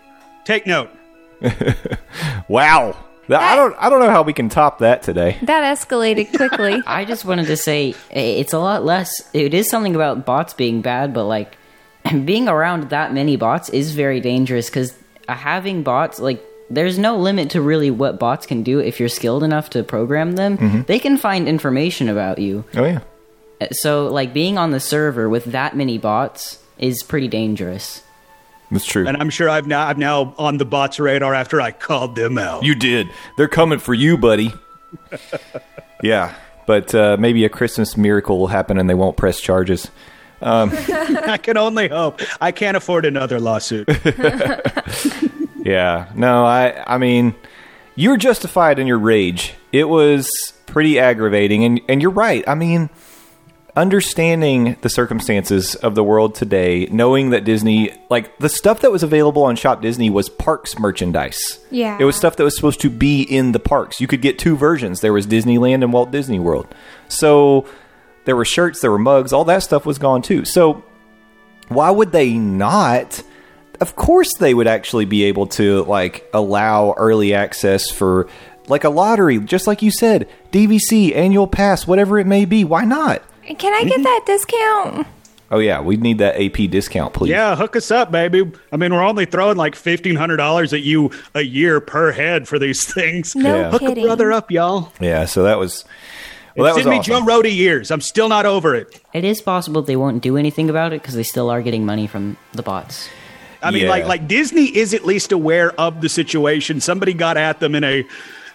take 0.45 0.67
note. 0.67 0.91
Wow. 2.49 2.97
That- 3.33 3.53
I 3.53 3.57
don't. 3.57 3.75
I 3.79 3.91
don't 3.91 4.01
know 4.01 4.11
how 4.11 4.23
we 4.23 4.33
can 4.33 4.49
top 4.49 4.79
that 4.79 5.03
today. 5.03 5.39
That 5.43 5.77
escalated 5.77 6.37
quickly. 6.37 6.83
I 6.87 7.05
just 7.05 7.25
wanted 7.25 7.47
to 7.47 7.57
say 7.57 7.95
it's 8.11 8.53
a 8.53 8.59
lot 8.59 8.85
less. 8.85 9.29
It 9.33 9.55
is 9.55 9.69
something 9.69 9.95
about 9.95 10.25
bots 10.25 10.55
being 10.55 10.83
bad, 10.83 11.13
but 11.13 11.25
like 11.25 11.57
being 12.25 12.49
around 12.49 12.91
that 12.91 13.13
many 13.13 13.37
bots 13.37 13.69
is 13.69 13.93
very 13.93 14.21
dangerous 14.21 14.69
because 14.69 14.95
having 15.29 15.83
bots, 15.83 16.19
like, 16.19 16.43
there's 16.71 16.99
no 16.99 17.17
limit 17.17 17.51
to 17.51 17.61
really 17.61 17.91
what 17.91 18.19
bots 18.19 18.47
can 18.47 18.63
do 18.63 18.79
if 18.79 18.99
you're 18.99 19.09
skilled 19.09 19.43
enough 19.43 19.71
to 19.71 19.83
program 19.83 20.33
them. 20.33 20.57
Mm-hmm. 20.59 20.83
They 20.83 20.99
can 20.99 21.17
find 21.19 21.49
information 21.49 22.09
about 22.09 22.39
you. 22.39 22.65
Oh 22.75 22.85
yeah. 22.85 23.01
So, 23.73 24.09
like, 24.09 24.33
being 24.33 24.59
on 24.59 24.71
the 24.73 24.81
server 24.81 25.29
with 25.29 25.45
that 25.47 25.77
many 25.77 25.99
bots 25.99 26.59
is 26.79 27.03
pretty 27.03 27.29
dangerous. 27.29 28.03
That's 28.73 28.87
true. 28.87 29.07
And 29.07 29.17
I'm 29.19 29.31
sure 29.31 29.49
I've 29.49 29.67
now 29.67 29.87
I'm 29.87 29.99
now 29.99 30.35
on 30.39 30.57
the 30.59 30.65
bots 30.65 30.99
radar 30.99 31.35
after 31.35 31.61
I 31.61 31.71
called 31.71 32.17
them 32.17 32.39
out. 32.39 32.65
You 32.65 32.75
did. 32.75 33.09
They're 33.37 33.47
coming 33.47 33.79
for 33.79 33.95
you, 33.95 34.17
buddy. 34.19 34.53
yeah, 36.03 36.35
but 36.67 36.95
uh, 36.95 37.17
maybe 37.21 37.45
a 37.45 37.49
Christmas 37.49 37.97
miracle 37.97 38.39
will 38.39 38.49
happen 38.49 38.79
and 38.79 38.89
they 38.91 38.95
won't 38.95 39.17
press 39.17 39.41
charges. 39.41 39.91
I 40.43 41.39
can 41.41 41.57
only 41.57 41.87
hope. 41.87 42.21
I 42.41 42.51
can't 42.51 42.77
afford 42.77 43.05
another 43.05 43.39
lawsuit. 43.39 43.89
Yeah. 45.65 46.11
No, 46.15 46.45
I. 46.45 46.83
I 46.87 46.99
mean, 46.99 47.35
you're 47.95 48.17
justified 48.17 48.79
in 48.79 48.87
your 48.87 48.99
rage. 48.99 49.55
It 49.71 49.85
was 49.85 50.53
pretty 50.67 50.99
aggravating, 50.99 51.65
and 51.65 51.81
and 51.89 52.03
you're 52.03 52.11
right. 52.11 52.43
I 52.49 52.55
mean, 52.55 52.91
understanding 53.75 54.77
the 54.83 54.89
circumstances 54.89 55.75
of 55.77 55.95
the 55.95 56.05
world 56.05 56.35
today, 56.35 56.87
knowing 56.91 57.31
that 57.31 57.45
Disney, 57.45 57.93
like 58.11 58.37
the 58.39 58.49
stuff 58.49 58.81
that 58.81 58.93
was 58.93 59.03
available 59.03 59.43
on 59.45 59.57
Shop 59.57 59.81
Disney, 59.81 60.11
was 60.11 60.29
parks 60.29 60.79
merchandise. 60.79 61.59
Yeah. 61.71 61.97
It 61.99 62.05
was 62.05 62.17
stuff 62.17 62.37
that 62.37 62.45
was 62.45 62.55
supposed 62.55 62.81
to 62.83 62.91
be 62.91 63.23
in 63.23 63.53
the 63.53 63.59
parks. 63.59 64.01
You 64.01 64.07
could 64.07 64.21
get 64.21 64.39
two 64.39 64.57
versions. 64.57 65.01
There 65.01 65.13
was 65.13 65.27
Disneyland 65.27 65.83
and 65.83 65.93
Walt 65.93 66.11
Disney 66.11 66.39
World. 66.39 66.67
So 67.09 67.67
there 68.25 68.37
were 68.37 68.45
shirts, 68.45 68.81
there 68.81 68.91
were 68.91 68.99
mugs, 68.99 69.33
all 69.33 69.45
that 69.47 69.63
stuff 69.63 69.87
was 69.87 69.99
gone 69.99 70.23
too. 70.23 70.45
So 70.45 70.85
why 71.69 71.91
would 71.91 72.13
they 72.13 72.35
not? 72.35 73.23
of 73.81 73.97
course 73.97 74.35
they 74.37 74.55
would 74.55 74.69
actually 74.69 75.05
be 75.05 75.25
able 75.25 75.49
to 75.49 75.83
like 75.87 76.31
allow 76.33 76.95
early 76.97 77.35
access 77.35 77.91
for 77.91 78.29
like 78.69 78.85
a 78.85 78.89
lottery, 78.89 79.41
just 79.41 79.67
like 79.67 79.83
you 79.83 79.91
said, 79.91 80.29
DVC, 80.53 81.15
annual 81.17 81.49
pass, 81.49 81.85
whatever 81.85 82.21
it 82.21 82.27
may 82.27 82.45
be. 82.45 82.63
Why 82.63 82.85
not? 82.85 83.23
Can 83.45 83.75
I 83.75 83.85
get 83.85 83.95
mm-hmm. 83.95 84.03
that 84.03 84.23
discount? 84.27 85.07
Oh 85.51 85.59
yeah, 85.59 85.83
we'd 85.83 86.03
need 86.03 86.19
that 86.19 86.41
AP 86.41 86.71
discount, 86.71 87.13
please. 87.13 87.31
Yeah, 87.31 87.55
hook 87.55 87.77
us 87.77 87.91
up, 87.91 88.11
baby. 88.11 88.51
I 88.73 88.77
mean, 88.79 88.95
we're 88.95 89.03
only 89.05 89.27
throwing 89.27 89.59
like 89.59 89.75
fifteen 89.75 90.17
hundred 90.17 90.39
dollars 90.39 90.73
at 90.73 90.81
you 90.81 91.11
a 91.35 91.43
year 91.43 91.79
per 91.81 92.11
head 92.11 92.49
for 92.49 92.59
these 92.59 92.91
things. 92.93 93.37
No 93.37 93.61
Yeah. 93.61 93.71
Hook 93.71 93.83
a 93.83 93.95
brother 94.01 94.33
up, 94.33 94.51
y'all. 94.51 94.93
Yeah, 94.99 95.27
so 95.27 95.43
that 95.43 95.59
was 95.59 95.85
well, 96.57 96.67
that 96.67 96.75
was 96.75 96.85
Send 96.85 96.91
me 96.91 96.99
awesome. 97.01 97.27
Joe 97.27 97.33
Rohde 97.33 97.55
years. 97.55 97.91
I'm 97.91 98.01
still 98.01 98.29
not 98.29 98.47
over 98.47 98.75
it. 98.75 99.01
It 99.13 99.25
is 99.25 99.43
possible 99.43 99.83
they 99.83 99.97
won't 99.97 100.23
do 100.23 100.37
anything 100.37 100.71
about 100.71 100.93
it 100.93 101.03
because 101.03 101.15
they 101.15 101.23
still 101.23 101.51
are 101.51 101.63
getting 101.63 101.85
money 101.85 102.07
from 102.07 102.37
the 102.53 102.63
bots. 102.63 103.09
I 103.63 103.71
mean, 103.71 103.85
Yeah. 103.85 103.91
like 103.91 104.07
like 104.07 104.29
Disney 104.29 104.75
is 104.77 104.95
at 104.95 105.05
least 105.05 105.33
aware 105.33 105.73
of 105.79 106.01
the 106.01 106.09
situation. 106.09 106.81
Somebody 106.81 107.13
got 107.15 107.37
at 107.37 107.61
them 107.61 107.75
in 107.75 107.85
a 107.85 108.07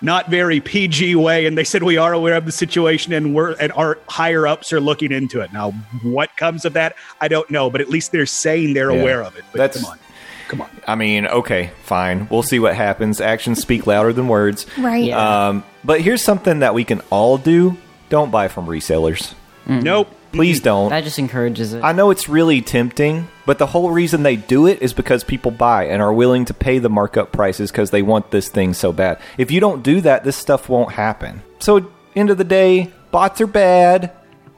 not 0.01 0.29
very 0.29 0.59
PG 0.59 1.15
way, 1.15 1.45
and 1.45 1.57
they 1.57 1.63
said 1.63 1.83
we 1.83 1.97
are 1.97 2.13
aware 2.13 2.35
of 2.35 2.45
the 2.45 2.51
situation, 2.51 3.13
and 3.13 3.33
we're 3.33 3.53
and 3.59 3.71
our 3.73 3.97
higher 4.07 4.47
ups 4.47 4.71
are 4.73 4.79
looking 4.79 5.11
into 5.11 5.41
it. 5.41 5.51
Now, 5.53 5.71
what 6.03 6.35
comes 6.37 6.65
of 6.65 6.73
that, 6.73 6.95
I 7.21 7.27
don't 7.27 7.49
know, 7.49 7.69
but 7.69 7.81
at 7.81 7.89
least 7.89 8.11
they're 8.11 8.25
saying 8.25 8.73
they're 8.73 8.91
Yeah. 8.91 9.01
aware 9.01 9.23
of 9.23 9.35
it. 9.37 9.43
But 9.51 9.57
That's- 9.57 9.81
come 9.81 9.91
on, 9.91 9.99
come 10.49 10.61
on. 10.61 10.69
I 10.87 10.95
mean, 10.95 11.25
okay, 11.27 11.71
fine. 11.83 12.27
We'll 12.29 12.43
see 12.43 12.59
what 12.59 12.75
happens. 12.75 13.19
Actions 13.21 13.59
speak 13.59 13.87
louder 13.87 14.13
than 14.13 14.27
words. 14.27 14.65
Right. 14.77 15.05
Yeah. 15.05 15.47
Um, 15.49 15.63
but 15.83 16.01
here's 16.01 16.21
something 16.21 16.59
that 16.59 16.73
we 16.73 16.83
can 16.83 17.01
all 17.09 17.37
do: 17.37 17.77
don't 18.09 18.31
buy 18.31 18.47
from 18.47 18.67
resellers. 18.67 19.33
Nope. 19.67 20.09
Please 20.37 20.59
don't. 20.61 20.89
That 20.89 21.03
just 21.03 21.19
encourages 21.19 21.73
it. 21.73 21.83
I 21.83 21.91
know 21.91 22.11
it's 22.11 22.29
really 22.29 22.61
tempting, 22.61 23.27
but 23.45 23.57
the 23.57 23.65
whole 23.67 23.91
reason 23.91 24.23
they 24.23 24.35
do 24.37 24.65
it 24.67 24.81
is 24.81 24.93
because 24.93 25.23
people 25.23 25.51
buy 25.51 25.85
and 25.87 26.01
are 26.01 26.13
willing 26.13 26.45
to 26.45 26.53
pay 26.53 26.79
the 26.79 26.89
markup 26.89 27.31
prices 27.31 27.71
because 27.71 27.91
they 27.91 28.01
want 28.01 28.31
this 28.31 28.47
thing 28.49 28.73
so 28.73 28.93
bad. 28.93 29.19
If 29.37 29.51
you 29.51 29.59
don't 29.59 29.83
do 29.83 29.99
that, 30.01 30.23
this 30.23 30.35
stuff 30.37 30.69
won't 30.69 30.93
happen. 30.93 31.41
So, 31.59 31.91
end 32.15 32.29
of 32.29 32.37
the 32.37 32.43
day, 32.43 32.91
bots 33.11 33.41
are 33.41 33.47
bad, 33.47 34.11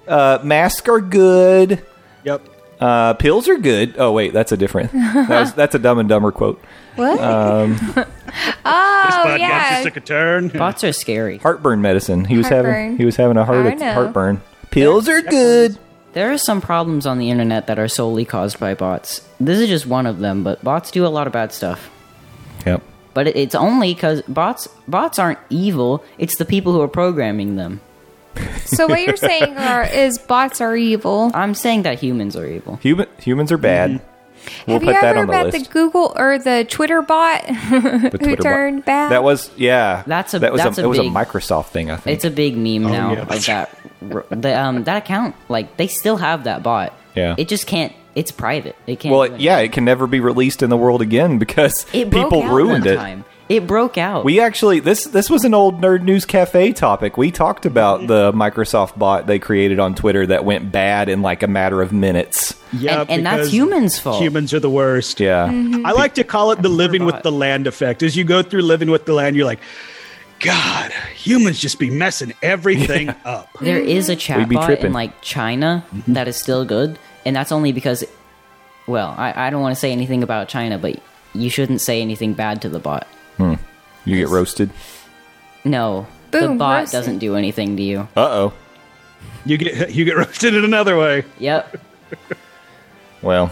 uh, 0.07 0.39
masks 0.43 0.87
are 0.87 1.01
good, 1.01 1.83
Yep. 2.23 2.41
uh, 2.79 3.13
pills 3.15 3.47
are 3.47 3.57
good. 3.57 3.95
Oh 3.97 4.11
wait, 4.11 4.33
that's 4.33 4.51
a 4.51 4.57
different. 4.57 4.91
That 4.91 5.29
was, 5.29 5.53
that's 5.53 5.75
a 5.75 5.79
Dumb 5.79 5.99
and 5.99 6.09
Dumber 6.09 6.31
quote. 6.31 6.61
What? 6.95 7.17
this 7.95 8.05
oh 8.65 9.23
podcast 9.25 9.39
yeah. 9.39 9.69
just 9.71 9.83
took 9.83 9.97
a 9.97 10.01
turn. 10.01 10.47
Bots 10.49 10.83
are 10.83 10.91
scary. 10.91 11.37
Heartburn 11.37 11.81
medicine. 11.81 12.25
He 12.25 12.37
was 12.37 12.47
having 12.47 12.97
he 12.97 13.05
was 13.05 13.15
having 13.15 13.37
a 13.37 13.45
heart 13.45 13.65
I 13.65 13.73
know. 13.75 13.93
heartburn. 13.93 14.41
Pills 14.71 15.09
are 15.09 15.21
good. 15.21 15.77
There 16.13 16.31
are 16.31 16.37
some 16.37 16.61
problems 16.61 17.05
on 17.05 17.17
the 17.19 17.29
internet 17.29 17.67
that 17.67 17.77
are 17.79 17.87
solely 17.87 18.25
caused 18.25 18.59
by 18.59 18.73
bots. 18.73 19.27
This 19.39 19.59
is 19.59 19.67
just 19.69 19.85
one 19.85 20.05
of 20.05 20.19
them, 20.19 20.43
but 20.43 20.63
bots 20.63 20.91
do 20.91 21.05
a 21.05 21.07
lot 21.09 21.27
of 21.27 21.33
bad 21.33 21.51
stuff. 21.53 21.89
Yep. 22.65 22.81
But 23.13 23.27
it- 23.27 23.35
it's 23.35 23.55
only 23.55 23.93
because 23.93 24.21
bots 24.23 24.67
bots 24.87 25.19
aren't 25.19 25.39
evil. 25.49 26.03
It's 26.17 26.35
the 26.37 26.45
people 26.45 26.73
who 26.73 26.81
are 26.81 26.87
programming 26.87 27.55
them. 27.55 27.81
So 28.69 28.87
what 28.87 29.01
you're 29.01 29.15
saying 29.17 29.57
are 29.57 29.83
is 29.83 30.19
bots 30.19 30.61
are 30.61 30.75
evil. 30.77 31.31
I'm 31.33 31.55
saying 31.55 31.83
that 31.83 31.97
humans 31.99 32.35
are 32.35 32.45
evil. 32.45 32.75
Human 32.77 33.07
humans 33.19 33.51
are 33.51 33.57
bad. 33.57 33.89
Mm-hmm. 33.91 34.05
We'll 34.67 34.75
Have 34.79 34.81
put 34.85 34.87
you 34.95 35.01
that 35.01 35.03
ever 35.03 35.19
on 35.21 35.25
the 35.27 35.31
met 35.33 35.45
list. 35.53 35.65
the 35.65 35.71
Google 35.73 36.13
or 36.15 36.37
the 36.37 36.65
Twitter 36.69 37.01
bot 37.01 37.45
The 37.47 37.53
who 37.53 38.09
Twitter 38.11 38.35
bot. 38.35 38.43
turned 38.43 38.85
bad? 38.85 39.11
That 39.11 39.23
was 39.23 39.49
yeah. 39.57 40.03
That's 40.05 40.35
a- 40.35 40.39
that 40.39 40.51
was 40.51 40.61
that's 40.61 40.77
a, 40.77 40.81
a 40.81 40.83
it 40.85 40.87
was 40.87 40.99
a 40.99 41.03
big- 41.03 41.11
Microsoft 41.11 41.67
thing. 41.69 41.89
I 41.89 41.97
think 41.97 42.15
It's 42.15 42.25
a 42.25 42.29
big 42.31 42.55
meme 42.57 42.85
oh, 42.85 42.89
now 42.89 43.13
yeah. 43.13 43.21
of 43.23 43.45
that 43.47 43.78
the, 44.01 44.59
um, 44.59 44.83
that 44.85 44.97
account. 44.97 45.35
Like 45.47 45.77
they 45.77 45.87
still 45.87 46.17
have 46.17 46.45
that 46.45 46.63
bot. 46.63 46.93
Yeah. 47.15 47.35
It 47.37 47.47
just 47.47 47.67
can't. 47.67 47.93
It's 48.15 48.31
private. 48.31 48.75
It 48.87 48.99
can't. 48.99 49.13
well, 49.13 49.23
it, 49.23 49.39
yeah, 49.39 49.59
it 49.59 49.71
can 49.71 49.85
never 49.85 50.07
be 50.07 50.19
released 50.19 50.63
in 50.63 50.69
the 50.69 50.77
world 50.77 51.01
again 51.01 51.37
because 51.37 51.85
It 51.93 52.11
people 52.11 52.43
ruined 52.43 52.85
it. 52.85 52.95
Time. 52.95 53.23
It 53.49 53.65
broke 53.65 53.97
out. 53.97 54.25
We 54.25 54.39
actually 54.39 54.79
this 54.79 55.05
this 55.05 55.27
was 55.27 55.43
an 55.43 55.55
old 55.55 55.81
Nerd 55.81 56.03
News 56.03 56.23
Cafe 56.23 56.71
topic. 56.73 57.17
We 57.17 57.31
talked 57.31 57.65
about 57.65 58.05
the 58.05 58.31
Microsoft 58.31 58.97
bot 58.97 59.25
they 59.25 59.39
created 59.39 59.79
on 59.79 59.95
Twitter 59.95 60.27
that 60.27 60.45
went 60.45 60.71
bad 60.71 61.09
in 61.09 61.23
like 61.23 61.41
a 61.41 61.47
matter 61.47 61.81
of 61.81 61.91
minutes. 61.91 62.61
Yeah, 62.71 63.01
and, 63.01 63.09
and 63.09 63.25
that's 63.25 63.49
humans' 63.49 63.97
fault. 63.97 64.21
Humans 64.21 64.53
are 64.53 64.59
the 64.59 64.69
worst. 64.69 65.19
Yeah. 65.19 65.45
I 65.45 65.93
like 65.93 66.13
to 66.15 66.23
call 66.23 66.51
it 66.51 66.61
the 66.61 66.69
living 66.69 67.05
with 67.05 67.23
the 67.23 67.31
land 67.31 67.65
effect. 67.65 68.03
As 68.03 68.15
you 68.15 68.23
go 68.23 68.43
through 68.43 68.61
living 68.61 68.91
with 68.91 69.05
the 69.05 69.13
land, 69.13 69.35
you're 69.35 69.47
like, 69.47 69.61
God, 70.39 70.91
humans 71.13 71.59
just 71.59 71.79
be 71.79 71.89
messing 71.89 72.33
everything 72.41 73.09
up. 73.25 73.49
There 73.61 73.79
is 73.79 74.09
a 74.09 74.13
We 74.13 74.17
chatbot 74.17 74.83
in 74.83 74.93
like 74.93 75.21
China 75.21 75.85
that 76.07 76.27
is 76.27 76.37
still 76.37 76.65
good, 76.65 76.97
and 77.25 77.35
that's 77.35 77.51
only 77.51 77.71
because, 77.71 78.03
well, 78.87 79.13
I, 79.17 79.47
I 79.47 79.49
don't 79.49 79.61
want 79.61 79.75
to 79.75 79.79
say 79.79 79.91
anything 79.91 80.23
about 80.23 80.47
China, 80.47 80.77
but 80.77 80.99
you 81.33 81.49
shouldn't 81.49 81.81
say 81.81 82.01
anything 82.01 82.33
bad 82.33 82.61
to 82.63 82.69
the 82.69 82.79
bot. 82.79 83.07
You 83.37 83.57
get 84.05 84.29
roasted. 84.29 84.71
No, 85.63 86.07
the 86.31 86.47
bot 86.49 86.79
roasted. 86.79 86.91
doesn't 86.97 87.17
do 87.19 87.35
anything 87.35 87.75
to 87.77 87.83
you. 87.83 87.99
Uh 88.15 88.21
oh. 88.21 88.53
You 89.45 89.57
get 89.57 89.91
you 89.93 90.05
get 90.05 90.15
roasted 90.17 90.55
in 90.55 90.63
another 90.63 90.97
way. 90.97 91.25
Yep. 91.37 91.77
Well, 93.21 93.51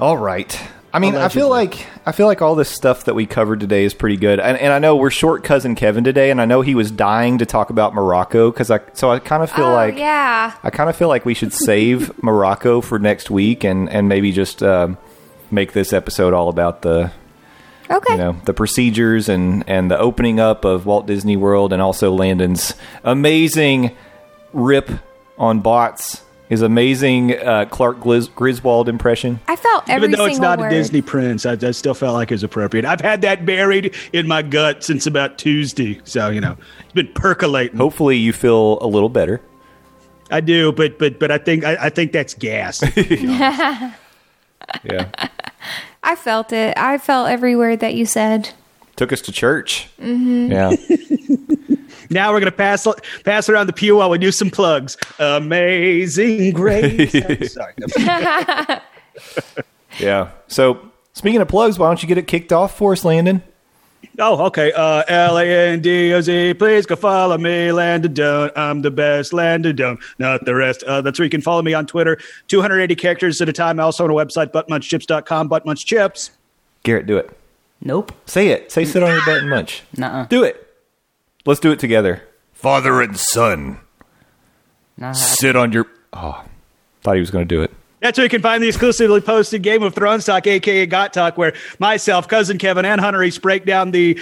all 0.00 0.16
right. 0.16 0.58
I 0.92 0.98
mean, 1.00 1.16
I 1.16 1.28
feel 1.28 1.48
like 1.48 1.86
I 2.06 2.12
feel 2.12 2.26
like 2.26 2.40
all 2.40 2.54
this 2.54 2.70
stuff 2.70 3.04
that 3.04 3.14
we 3.14 3.26
covered 3.26 3.60
today 3.60 3.84
is 3.84 3.92
pretty 3.92 4.16
good, 4.16 4.40
and, 4.40 4.56
and 4.56 4.72
I 4.72 4.78
know 4.78 4.96
we're 4.96 5.10
short 5.10 5.44
cousin 5.44 5.74
Kevin 5.74 6.02
today, 6.02 6.30
and 6.30 6.40
I 6.40 6.46
know 6.46 6.62
he 6.62 6.74
was 6.74 6.90
dying 6.90 7.38
to 7.38 7.46
talk 7.46 7.68
about 7.70 7.94
Morocco 7.94 8.50
because 8.50 8.70
I 8.70 8.80
so 8.94 9.10
I 9.10 9.18
kind 9.18 9.42
of 9.42 9.50
feel 9.50 9.66
oh 9.66 9.72
like 9.72 9.98
yeah. 9.98 10.54
I 10.62 10.70
kind 10.70 10.88
of 10.88 10.96
feel 10.96 11.08
like 11.08 11.26
we 11.26 11.34
should 11.34 11.52
save 11.52 12.10
Morocco 12.22 12.80
for 12.80 12.98
next 12.98 13.30
week, 13.30 13.64
and 13.64 13.88
and 13.90 14.08
maybe 14.08 14.32
just 14.32 14.62
um, 14.62 14.96
make 15.50 15.72
this 15.72 15.92
episode 15.92 16.32
all 16.32 16.48
about 16.48 16.82
the 16.82 17.10
Okay. 17.90 18.12
you 18.14 18.18
know 18.18 18.36
the 18.44 18.52
procedures 18.54 19.28
and 19.28 19.64
and 19.68 19.90
the 19.90 19.98
opening 19.98 20.40
up 20.40 20.64
of 20.64 20.86
Walt 20.86 21.06
Disney 21.06 21.36
World, 21.36 21.72
and 21.72 21.82
also 21.82 22.12
Landon's 22.12 22.74
amazing 23.04 23.94
rip 24.54 24.90
on 25.38 25.60
bots, 25.60 26.22
his 26.48 26.62
amazing 26.62 27.38
uh, 27.38 27.66
Clark 27.70 28.00
Gliz- 28.00 28.34
Griswold 28.34 28.88
impression. 28.88 29.38
I 29.48 29.56
felt 29.56 29.88
every 29.88 30.08
Even 30.08 30.18
though 30.18 30.26
it's 30.26 30.38
not 30.38 30.58
word. 30.58 30.68
a 30.68 30.70
Disney 30.70 31.02
prince, 31.02 31.44
I, 31.46 31.52
I 31.60 31.70
still 31.72 31.94
felt 31.94 32.14
like 32.14 32.30
it 32.30 32.34
was 32.34 32.42
appropriate. 32.42 32.84
I've 32.84 33.00
had 33.00 33.20
that 33.22 33.44
buried 33.46 33.94
in 34.12 34.26
my 34.26 34.42
gut 34.42 34.82
since 34.84 35.06
about 35.06 35.38
Tuesday, 35.38 36.00
so 36.04 36.30
you 36.30 36.40
know 36.40 36.56
it's 36.84 36.92
been 36.92 37.12
percolating. 37.12 37.76
Hopefully, 37.76 38.16
you 38.16 38.32
feel 38.32 38.78
a 38.80 38.86
little 38.86 39.08
better. 39.10 39.40
I 40.30 40.40
do, 40.40 40.72
but 40.72 40.98
but 40.98 41.18
but 41.18 41.30
I 41.30 41.38
think 41.38 41.64
I, 41.64 41.76
I 41.86 41.90
think 41.90 42.12
that's 42.12 42.34
gas. 42.34 42.82
Yeah, 44.84 45.10
I 46.02 46.14
felt 46.14 46.52
it. 46.52 46.76
I 46.76 46.98
felt 46.98 47.30
every 47.30 47.56
word 47.56 47.80
that 47.80 47.94
you 47.94 48.04
said. 48.04 48.50
took 48.96 49.12
us 49.14 49.20
to 49.22 49.32
church. 49.32 49.88
Yeah, 49.98 50.72
now 52.10 52.32
we're 52.32 52.40
gonna 52.40 52.52
pass 52.52 52.86
pass 53.24 53.48
around 53.48 53.66
the 53.66 53.72
pew 53.72 53.96
while 53.96 54.10
we 54.10 54.18
do 54.18 54.32
some 54.32 54.50
plugs. 54.50 54.96
Amazing 55.18 56.52
grace. 56.54 57.12
Sorry. 57.52 57.74
yeah. 59.98 60.30
So 60.48 60.90
speaking 61.12 61.40
of 61.40 61.48
plugs, 61.48 61.78
why 61.78 61.88
don't 61.88 62.02
you 62.02 62.08
get 62.08 62.18
it 62.18 62.26
kicked 62.26 62.52
off 62.52 62.76
for 62.76 62.92
us, 62.92 63.04
Landon? 63.04 63.42
Oh, 64.20 64.46
okay. 64.46 64.72
Uh, 64.72 65.02
L 65.08 65.38
A 65.38 65.44
N 65.44 65.80
D 65.80 66.12
O 66.12 66.20
Z. 66.20 66.54
Please 66.54 66.86
go 66.86 66.96
follow 66.96 67.38
me, 67.38 67.70
Landon 67.72 68.14
Doan. 68.14 68.50
I'm 68.56 68.82
the 68.82 68.90
best, 68.90 69.32
Landon 69.32 69.76
Doan. 69.76 69.98
Not 70.18 70.44
the 70.44 70.54
rest. 70.54 70.82
Uh, 70.84 71.00
that's 71.02 71.18
where 71.18 71.24
you 71.24 71.30
can 71.30 71.40
follow 71.40 71.62
me 71.62 71.74
on 71.74 71.86
Twitter. 71.86 72.18
280 72.48 72.94
characters 72.96 73.40
at 73.40 73.48
a 73.48 73.52
time. 73.52 73.78
I 73.78 73.84
also 73.84 74.04
on 74.04 74.10
a 74.10 74.14
website, 74.14 74.52
buttmunchchips.com. 74.52 75.48
Buttmunchchips. 75.48 76.30
Garrett, 76.82 77.06
do 77.06 77.16
it. 77.16 77.30
Nope. 77.80 78.12
Say 78.26 78.48
it. 78.48 78.72
Say 78.72 78.84
sit 78.84 79.02
on 79.02 79.10
your 79.10 79.24
butt 79.24 79.38
and 79.38 79.50
munch. 79.50 79.82
Nuh-uh. 79.96 80.26
Do 80.26 80.42
it. 80.42 80.67
Let's 81.48 81.60
do 81.60 81.72
it 81.72 81.78
together. 81.78 82.28
Father 82.52 83.00
and 83.00 83.16
son, 83.18 83.80
Not 84.98 85.16
sit 85.16 85.56
on 85.56 85.72
your. 85.72 85.86
Oh, 86.12 86.44
thought 87.00 87.14
he 87.14 87.20
was 87.20 87.30
going 87.30 87.48
to 87.48 87.54
do 87.54 87.62
it. 87.62 87.72
That's 88.00 88.16
where 88.16 88.24
you 88.24 88.30
can 88.30 88.42
find 88.42 88.62
the 88.62 88.68
exclusively 88.68 89.20
posted 89.20 89.62
Game 89.62 89.82
of 89.82 89.92
Thrones 89.92 90.24
talk, 90.24 90.46
aka 90.46 90.86
Got 90.86 91.12
Talk, 91.12 91.36
where 91.36 91.52
myself, 91.80 92.28
cousin 92.28 92.56
Kevin, 92.56 92.84
and 92.84 93.00
Hunter 93.00 93.22
East 93.24 93.42
break 93.42 93.64
down 93.64 93.90
the 93.90 94.20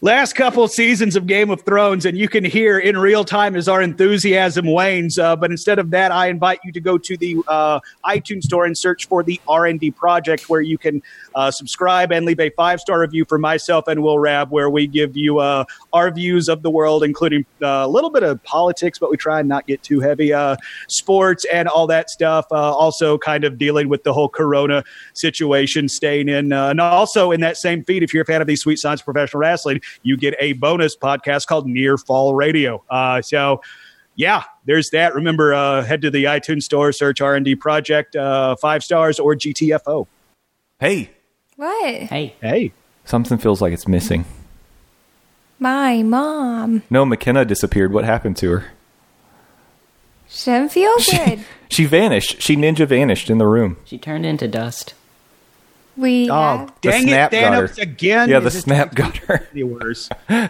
last 0.00 0.34
couple 0.34 0.68
seasons 0.68 1.16
of 1.16 1.26
Game 1.26 1.50
of 1.50 1.62
Thrones, 1.62 2.06
and 2.06 2.16
you 2.16 2.28
can 2.28 2.44
hear 2.44 2.78
in 2.78 2.96
real 2.96 3.24
time 3.24 3.56
as 3.56 3.68
our 3.68 3.82
enthusiasm 3.82 4.66
wanes. 4.66 5.18
Uh, 5.18 5.34
but 5.34 5.50
instead 5.50 5.78
of 5.78 5.90
that, 5.90 6.12
I 6.12 6.28
invite 6.28 6.60
you 6.64 6.70
to 6.72 6.80
go 6.80 6.98
to 6.98 7.16
the 7.16 7.42
uh, 7.48 7.80
iTunes 8.04 8.44
store 8.44 8.64
and 8.64 8.76
search 8.76 9.08
for 9.08 9.22
the 9.22 9.40
R 9.48 9.66
and 9.66 9.80
D 9.80 9.90
Project, 9.90 10.48
where 10.48 10.60
you 10.60 10.78
can 10.78 11.02
uh, 11.34 11.50
subscribe 11.50 12.12
and 12.12 12.26
leave 12.26 12.38
a 12.40 12.50
five 12.50 12.80
star 12.80 13.00
review 13.00 13.24
for 13.24 13.38
myself 13.38 13.88
and 13.88 14.02
Will 14.02 14.20
Rab, 14.20 14.50
where 14.50 14.70
we 14.70 14.86
give 14.86 15.16
you 15.16 15.38
uh, 15.40 15.64
our 15.92 16.12
views 16.12 16.48
of 16.48 16.62
the 16.62 16.70
world, 16.70 17.02
including 17.02 17.44
uh, 17.62 17.82
a 17.84 17.88
little 17.88 18.10
bit 18.10 18.22
of 18.22 18.42
politics, 18.44 18.98
but 19.00 19.10
we 19.10 19.16
try 19.16 19.40
and 19.40 19.48
not 19.48 19.66
get 19.66 19.82
too 19.82 19.98
heavy, 19.98 20.32
uh, 20.32 20.56
sports 20.88 21.44
and 21.52 21.66
all 21.68 21.88
that 21.88 22.10
stuff. 22.10 22.46
Uh, 22.52 22.72
also, 23.16 23.26
kind 23.26 23.44
of 23.44 23.58
dealing 23.58 23.88
with 23.88 24.04
the 24.04 24.12
whole 24.12 24.28
Corona 24.28 24.84
situation, 25.14 25.88
staying 25.88 26.28
in, 26.28 26.52
uh, 26.52 26.68
and 26.68 26.80
also 26.80 27.32
in 27.32 27.40
that 27.40 27.56
same 27.56 27.84
feed, 27.84 28.02
if 28.02 28.12
you're 28.12 28.22
a 28.22 28.26
fan 28.26 28.40
of 28.40 28.46
the 28.46 28.56
Sweet 28.56 28.78
Science 28.78 29.02
Professional 29.02 29.40
Wrestling, 29.40 29.80
you 30.02 30.16
get 30.16 30.34
a 30.38 30.52
bonus 30.54 30.96
podcast 30.96 31.46
called 31.46 31.66
Near 31.66 31.96
Fall 31.96 32.34
Radio. 32.34 32.82
Uh, 32.90 33.22
so 33.22 33.60
yeah, 34.16 34.44
there's 34.64 34.90
that. 34.90 35.14
Remember, 35.14 35.52
uh, 35.54 35.82
head 35.82 36.02
to 36.02 36.10
the 36.10 36.24
iTunes 36.24 36.62
store, 36.62 36.92
search 36.92 37.20
R 37.20 37.34
and 37.34 37.44
D 37.44 37.54
Project, 37.54 38.16
uh, 38.16 38.56
five 38.56 38.82
stars 38.82 39.18
or 39.18 39.34
GTFO. 39.34 40.06
Hey, 40.78 41.10
What? 41.56 41.94
Hey, 41.94 42.34
Hey. 42.40 42.72
Something 43.04 43.38
feels 43.38 43.62
like 43.62 43.72
it's 43.72 43.86
missing. 43.86 44.24
My 45.58 46.02
mom. 46.02 46.82
No, 46.90 47.06
McKenna 47.06 47.44
disappeared. 47.44 47.92
What 47.92 48.04
happened 48.04 48.36
to 48.38 48.50
her? 48.50 48.64
She 50.28 50.50
doesn't 50.50 50.70
feel 50.70 50.94
good. 51.10 51.44
She 51.70 51.84
vanished. 51.84 52.42
She 52.42 52.56
ninja 52.56 52.86
vanished 52.86 53.30
in 53.30 53.38
the 53.38 53.46
room. 53.46 53.76
she 53.84 53.96
turned 53.98 54.26
into 54.26 54.46
dust. 54.48 54.94
We 55.96 56.28
Oh, 56.28 56.34
have- 56.34 56.72
The 56.82 56.90
dang 56.90 57.02
snap 57.04 57.32
it, 57.32 57.40
got 57.40 57.54
her. 57.54 57.68
Thanos 57.68 57.78
again. 57.78 58.28
Yeah, 58.28 58.40
the 58.40 58.48
Is 58.48 58.56
it 58.56 58.60
snap 58.62 58.94
got 58.94 59.16
her. 59.16 59.48
any 59.52 59.62
worse? 59.62 60.10
well, 60.28 60.48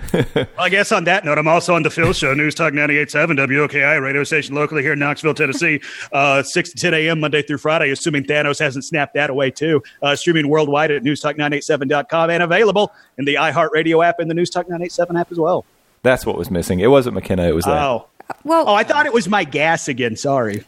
I 0.58 0.68
guess 0.70 0.90
on 0.90 1.04
that 1.04 1.24
note, 1.24 1.38
I'm 1.38 1.46
also 1.46 1.72
on 1.74 1.84
the 1.84 1.90
Phil 1.90 2.12
Show, 2.12 2.34
News 2.34 2.54
Talk 2.56 2.72
98.7 2.72 3.36
WOKI, 3.38 4.02
radio 4.02 4.24
station 4.24 4.56
locally 4.56 4.82
here 4.82 4.94
in 4.94 4.98
Knoxville, 4.98 5.34
Tennessee, 5.34 5.80
uh, 6.12 6.42
6 6.42 6.70
to 6.70 6.76
10 6.76 6.94
a.m. 6.94 7.20
Monday 7.20 7.42
through 7.42 7.58
Friday, 7.58 7.90
assuming 7.90 8.24
Thanos 8.24 8.58
hasn't 8.58 8.84
snapped 8.84 9.14
that 9.14 9.30
away 9.30 9.52
too. 9.52 9.82
Uh, 10.02 10.16
streaming 10.16 10.48
worldwide 10.48 10.90
at 10.90 11.04
newstalk987.com 11.04 12.30
and 12.30 12.42
available 12.42 12.92
in 13.18 13.24
the 13.24 13.34
iHeartRadio 13.36 14.04
app 14.04 14.18
and 14.18 14.28
the 14.28 14.34
News 14.34 14.50
Talk 14.50 14.66
987 14.68 15.16
app 15.16 15.30
as 15.30 15.38
well. 15.38 15.64
That's 16.02 16.26
what 16.26 16.36
was 16.36 16.50
missing. 16.50 16.80
It 16.80 16.88
wasn't 16.88 17.14
McKenna. 17.14 17.44
It 17.46 17.54
was 17.54 17.64
that. 17.66 17.82
Oh. 17.82 18.08
Well, 18.44 18.68
Oh, 18.68 18.74
I 18.74 18.84
thought 18.84 19.06
it 19.06 19.12
was 19.12 19.28
my 19.28 19.44
gas 19.44 19.88
again. 19.88 20.16
Sorry. 20.16 20.64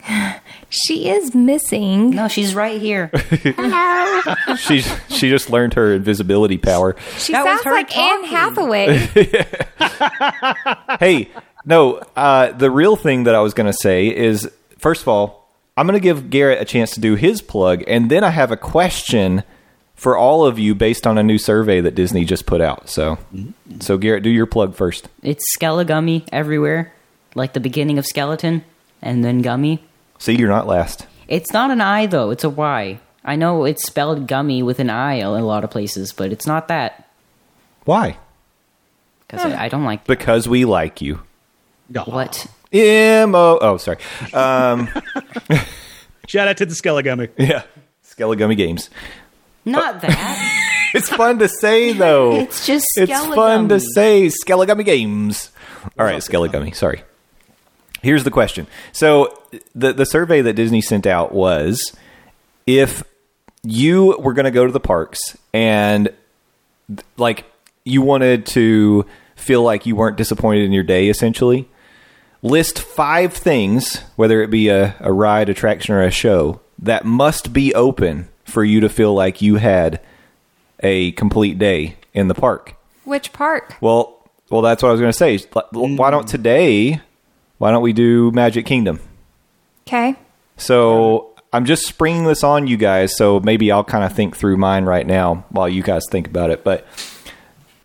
she 0.70 1.08
is 1.08 1.34
missing. 1.34 2.10
No, 2.10 2.28
she's 2.28 2.54
right 2.54 2.80
here. 2.80 3.10
she's 4.58 4.90
she 5.08 5.28
just 5.30 5.50
learned 5.50 5.74
her 5.74 5.94
invisibility 5.94 6.58
power. 6.58 6.96
She 7.18 7.32
That 7.32 7.44
was 7.44 7.62
sounds 7.62 7.64
her 7.64 7.72
like 7.72 7.96
Anne. 7.96 8.24
Hathaway. 8.24 8.96
hey, 11.00 11.30
no, 11.64 11.96
uh, 12.16 12.52
the 12.52 12.70
real 12.70 12.96
thing 12.96 13.24
that 13.24 13.34
I 13.34 13.40
was 13.40 13.54
going 13.54 13.70
to 13.70 13.76
say 13.78 14.08
is 14.14 14.50
first 14.78 15.02
of 15.02 15.08
all, 15.08 15.48
I'm 15.76 15.86
going 15.86 15.98
to 15.98 16.02
give 16.02 16.30
Garrett 16.30 16.60
a 16.60 16.64
chance 16.64 16.92
to 16.92 17.00
do 17.00 17.14
his 17.14 17.40
plug, 17.42 17.84
and 17.86 18.10
then 18.10 18.24
I 18.24 18.30
have 18.30 18.50
a 18.50 18.56
question 18.56 19.44
for 19.94 20.16
all 20.16 20.44
of 20.44 20.58
you 20.58 20.74
based 20.74 21.06
on 21.06 21.18
a 21.18 21.22
new 21.22 21.38
survey 21.38 21.80
that 21.80 21.94
Disney 21.94 22.24
just 22.24 22.46
put 22.46 22.60
out. 22.60 22.88
So, 22.88 23.18
so 23.80 23.98
Garrett, 23.98 24.22
do 24.22 24.30
your 24.30 24.46
plug 24.46 24.74
first. 24.74 25.08
It's 25.22 25.44
Skelegummy 25.58 26.28
everywhere, 26.32 26.92
like 27.34 27.52
the 27.52 27.60
beginning 27.60 27.98
of 27.98 28.06
skeleton, 28.06 28.64
and 29.02 29.24
then 29.24 29.42
gummy. 29.42 29.82
See, 30.18 30.36
you're 30.36 30.48
not 30.48 30.66
last. 30.66 31.06
It's 31.28 31.52
not 31.52 31.70
an 31.70 31.80
I 31.80 32.06
though; 32.06 32.30
it's 32.30 32.44
a 32.44 32.50
Y. 32.50 32.98
I 33.24 33.36
know 33.36 33.64
it's 33.64 33.84
spelled 33.86 34.26
gummy 34.26 34.62
with 34.62 34.78
an 34.78 34.88
I 34.90 35.14
in 35.14 35.26
a 35.26 35.44
lot 35.44 35.64
of 35.64 35.70
places, 35.70 36.12
but 36.12 36.32
it's 36.32 36.46
not 36.46 36.68
that 36.68 37.08
Why? 37.84 38.16
because 39.26 39.44
I, 39.44 39.64
I 39.64 39.68
don't 39.68 39.84
like 39.84 40.04
Because 40.06 40.48
we 40.48 40.64
like 40.64 41.02
you. 41.02 41.20
what. 42.06 42.46
M 42.72 43.34
O. 43.34 43.58
Oh, 43.60 43.76
sorry. 43.76 43.98
Um, 44.32 44.88
Shout 46.26 46.48
out 46.48 46.56
to 46.58 46.66
the 46.66 46.74
Skelligummy. 46.74 47.30
yeah, 47.38 47.62
Skelligummy 48.04 48.56
Games. 48.56 48.88
Not 49.64 50.00
that. 50.02 50.54
It's 50.94 51.10
fun 51.10 51.38
to 51.40 51.48
say 51.48 51.92
though. 51.92 52.36
It's 52.36 52.66
just 52.66 52.86
It's 52.96 53.12
fun 53.34 53.68
to 53.68 53.78
say 53.78 54.28
Skelligummy 54.28 54.86
Games. 54.86 55.50
All 55.98 56.06
right, 56.06 56.16
Skelligummy. 56.16 56.74
Sorry. 56.74 57.02
Here's 58.02 58.24
the 58.24 58.30
question. 58.30 58.66
So 58.92 59.42
the 59.74 59.92
the 59.92 60.06
survey 60.06 60.40
that 60.42 60.54
Disney 60.54 60.80
sent 60.80 61.06
out 61.06 61.32
was 61.32 61.94
if 62.66 63.02
you 63.62 64.16
were 64.18 64.32
going 64.32 64.44
to 64.44 64.50
go 64.50 64.66
to 64.66 64.72
the 64.72 64.80
parks 64.80 65.36
and 65.52 66.10
like 67.16 67.44
you 67.84 68.02
wanted 68.02 68.46
to 68.46 69.04
feel 69.36 69.62
like 69.62 69.86
you 69.86 69.96
weren't 69.96 70.16
disappointed 70.16 70.64
in 70.64 70.72
your 70.72 70.82
day 70.82 71.08
essentially 71.08 71.68
list 72.42 72.78
five 72.78 73.32
things 73.32 73.96
whether 74.16 74.42
it 74.42 74.50
be 74.50 74.68
a, 74.68 74.94
a 75.00 75.12
ride 75.12 75.48
attraction 75.48 75.94
or 75.94 76.02
a 76.02 76.10
show 76.10 76.60
that 76.78 77.04
must 77.04 77.52
be 77.52 77.74
open 77.74 78.28
for 78.44 78.64
you 78.64 78.80
to 78.80 78.88
feel 78.88 79.12
like 79.14 79.42
you 79.42 79.56
had 79.56 80.00
a 80.80 81.12
complete 81.12 81.58
day 81.58 81.96
in 82.14 82.28
the 82.28 82.34
park 82.34 82.76
Which 83.04 83.32
park? 83.32 83.74
well 83.80 84.28
well 84.50 84.62
that's 84.62 84.82
what 84.82 84.90
i 84.90 84.92
was 84.92 85.00
going 85.00 85.12
to 85.12 85.18
say 85.18 85.38
why 85.72 86.10
don't 86.10 86.26
mm. 86.26 86.30
today 86.30 87.00
why 87.58 87.70
don't 87.70 87.82
we 87.82 87.92
do 87.92 88.30
magic 88.32 88.66
kingdom 88.66 89.00
Okay. 89.86 90.16
so 90.56 91.34
I'm 91.52 91.64
just 91.64 91.86
springing 91.86 92.24
this 92.24 92.44
on 92.44 92.66
you 92.66 92.76
guys, 92.76 93.16
so 93.16 93.40
maybe 93.40 93.72
I'll 93.72 93.82
kind 93.84 94.04
of 94.04 94.12
think 94.12 94.36
through 94.36 94.58
mine 94.58 94.84
right 94.84 95.06
now 95.06 95.46
while 95.48 95.66
you 95.68 95.82
guys 95.82 96.02
think 96.10 96.26
about 96.26 96.50
it. 96.50 96.62
But 96.62 96.86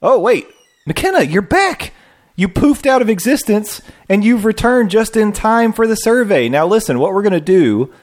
oh 0.02 0.20
wait, 0.20 0.48
McKenna, 0.86 1.22
you're 1.24 1.42
back. 1.42 1.94
You 2.36 2.50
poofed 2.50 2.86
out 2.86 3.02
of 3.02 3.10
existence, 3.10 3.82
and 4.10 4.24
you've 4.26 4.44
returned 4.44 4.90
just 4.90 5.16
in 5.16 5.32
time 5.32 5.72
for 5.72 5.88
the 5.88 5.96
survey. 5.96 6.50
Now 6.50 6.68
listen, 6.68 7.00
what 7.00 7.14
we're 7.14 7.22
gonna 7.22 7.40
do, 7.40 7.94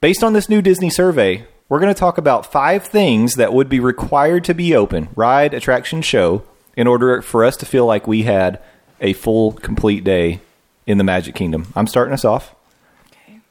based 0.00 0.24
on 0.24 0.32
this 0.32 0.48
new 0.48 0.60
Disney 0.60 0.90
survey, 0.90 1.46
we're 1.68 1.78
gonna 1.78 1.94
talk 1.94 2.18
about 2.18 2.50
five 2.50 2.84
things 2.84 3.34
that 3.34 3.52
would 3.52 3.68
be 3.68 3.78
required 3.78 4.42
to 4.44 4.54
be 4.54 4.74
open, 4.74 5.10
ride, 5.14 5.54
attraction, 5.54 6.02
show, 6.02 6.42
in 6.76 6.88
order 6.88 7.22
for 7.22 7.44
us 7.44 7.56
to 7.58 7.66
feel 7.66 7.86
like 7.86 8.08
we 8.08 8.22
had 8.24 8.58
a 9.00 9.12
full, 9.12 9.52
complete 9.52 10.02
day 10.02 10.40
in 10.86 10.98
the 10.98 11.04
Magic 11.04 11.34
Kingdom. 11.34 11.72
I'm 11.76 11.86
starting 11.86 12.14
us 12.14 12.24
off. 12.24 12.54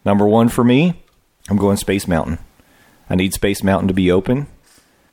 Number 0.03 0.25
one 0.25 0.49
for 0.49 0.63
me, 0.63 1.03
I'm 1.49 1.57
going 1.57 1.77
Space 1.77 2.07
Mountain. 2.07 2.39
I 3.09 3.15
need 3.15 3.33
Space 3.33 3.63
Mountain 3.63 3.87
to 3.87 3.93
be 3.93 4.11
open. 4.11 4.47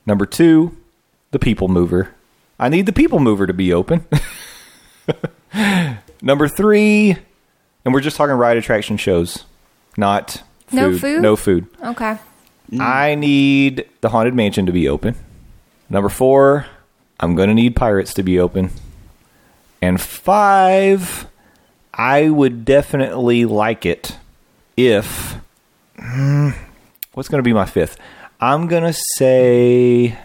Number 0.07 0.25
two, 0.25 0.77
the 1.31 1.39
People 1.39 1.69
Mover. 1.69 2.15
I 2.59 2.69
need 2.69 2.87
the 2.87 2.93
People 2.93 3.19
Mover 3.19 3.47
to 3.47 3.53
be 3.53 3.73
open. 3.73 4.07
Number 6.23 6.49
three, 6.49 7.17
and 7.85 7.95
we're 7.95 8.01
just 8.01 8.17
talking 8.17 8.35
ride 8.35 8.57
attraction 8.57 8.97
shows, 8.97 9.45
not 9.97 10.43
food. 10.67 10.77
No 10.77 10.99
food? 10.99 11.23
No 11.23 11.37
food. 11.37 11.67
Okay. 11.83 12.19
I 12.79 13.15
need 13.15 13.89
the 14.01 14.11
Haunted 14.11 14.35
Mansion 14.35 14.67
to 14.67 14.73
be 14.73 14.89
open. 14.89 15.15
Number 15.89 16.09
four, 16.09 16.67
I'm 17.21 17.35
going 17.35 17.49
to 17.49 17.55
need 17.55 17.77
Pirates 17.77 18.13
to 18.15 18.23
be 18.23 18.39
open. 18.39 18.71
And 19.81 20.01
five, 20.01 21.28
I 21.99 22.31
would 22.31 22.65
definitely 22.65 23.45
like 23.45 23.85
it 23.85 24.17
if. 24.77 25.37
What's 27.13 27.29
going 27.29 27.41
to 27.41 27.43
be 27.43 27.53
my 27.53 27.67
fifth? 27.67 27.99
I'm 28.41 28.69
going 28.69 28.85
to 28.85 28.93
say. 29.17 30.17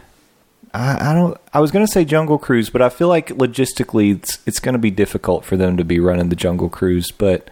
I, 0.71 1.11
I 1.11 1.13
don't. 1.13 1.37
I 1.51 1.59
was 1.59 1.71
going 1.71 1.85
to 1.85 1.91
say 1.91 2.05
Jungle 2.05 2.37
Cruise, 2.37 2.69
but 2.69 2.81
I 2.83 2.89
feel 2.89 3.07
like 3.07 3.29
logistically 3.29 4.15
it's, 4.17 4.37
it's 4.45 4.59
going 4.59 4.73
to 4.73 4.79
be 4.79 4.91
difficult 4.91 5.43
for 5.45 5.57
them 5.57 5.77
to 5.77 5.83
be 5.83 5.99
running 5.99 6.29
the 6.29 6.35
Jungle 6.35 6.69
Cruise. 6.69 7.09
But 7.11 7.49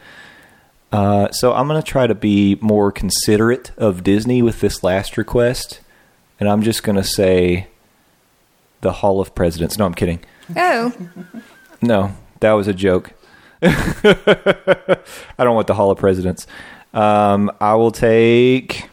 uh, 0.91 1.31
so 1.31 1.53
I'm 1.53 1.67
going 1.67 1.81
to 1.81 1.87
try 1.87 2.05
to 2.05 2.13
be 2.15 2.59
more 2.61 2.91
considerate 2.91 3.71
of 3.77 4.03
Disney 4.03 4.43
with 4.43 4.59
this 4.61 4.83
last 4.83 5.17
request, 5.17 5.79
and 6.39 6.47
I'm 6.47 6.61
just 6.61 6.83
going 6.83 6.97
to 6.97 7.03
say 7.03 7.67
the 8.81 8.91
Hall 8.91 9.19
of 9.19 9.33
Presidents. 9.33 9.77
No, 9.79 9.85
I'm 9.85 9.95
kidding. 9.95 10.19
Oh, 10.55 10.93
No, 11.81 12.15
that 12.41 12.51
was 12.51 12.67
a 12.67 12.73
joke. 12.73 13.13
I 13.63 14.97
don't 15.37 15.55
want 15.55 15.67
the 15.67 15.73
Hall 15.73 15.91
of 15.91 15.97
Presidents. 15.97 16.47
Um, 16.93 17.51
I 17.59 17.75
will 17.75 17.91
take. 17.91 18.89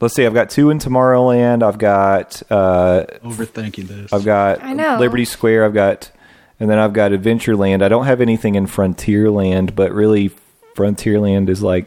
Let's 0.00 0.14
see. 0.14 0.26
I've 0.26 0.34
got 0.34 0.50
two 0.50 0.70
in 0.70 0.78
Tomorrowland. 0.78 1.62
I've 1.62 1.78
got. 1.78 2.42
Uh, 2.50 3.04
Overthinking 3.22 3.86
this. 3.86 4.12
I've 4.12 4.24
got 4.24 4.62
I 4.62 4.72
know. 4.72 4.98
Liberty 4.98 5.24
Square. 5.24 5.64
I've 5.64 5.74
got, 5.74 6.10
and 6.58 6.68
then 6.68 6.78
I've 6.78 6.92
got 6.92 7.12
Adventureland. 7.12 7.82
I 7.82 7.88
don't 7.88 8.06
have 8.06 8.20
anything 8.20 8.56
in 8.56 8.66
Frontierland, 8.66 9.74
but 9.76 9.92
really, 9.92 10.32
Frontierland 10.74 11.48
is 11.48 11.62
like 11.62 11.86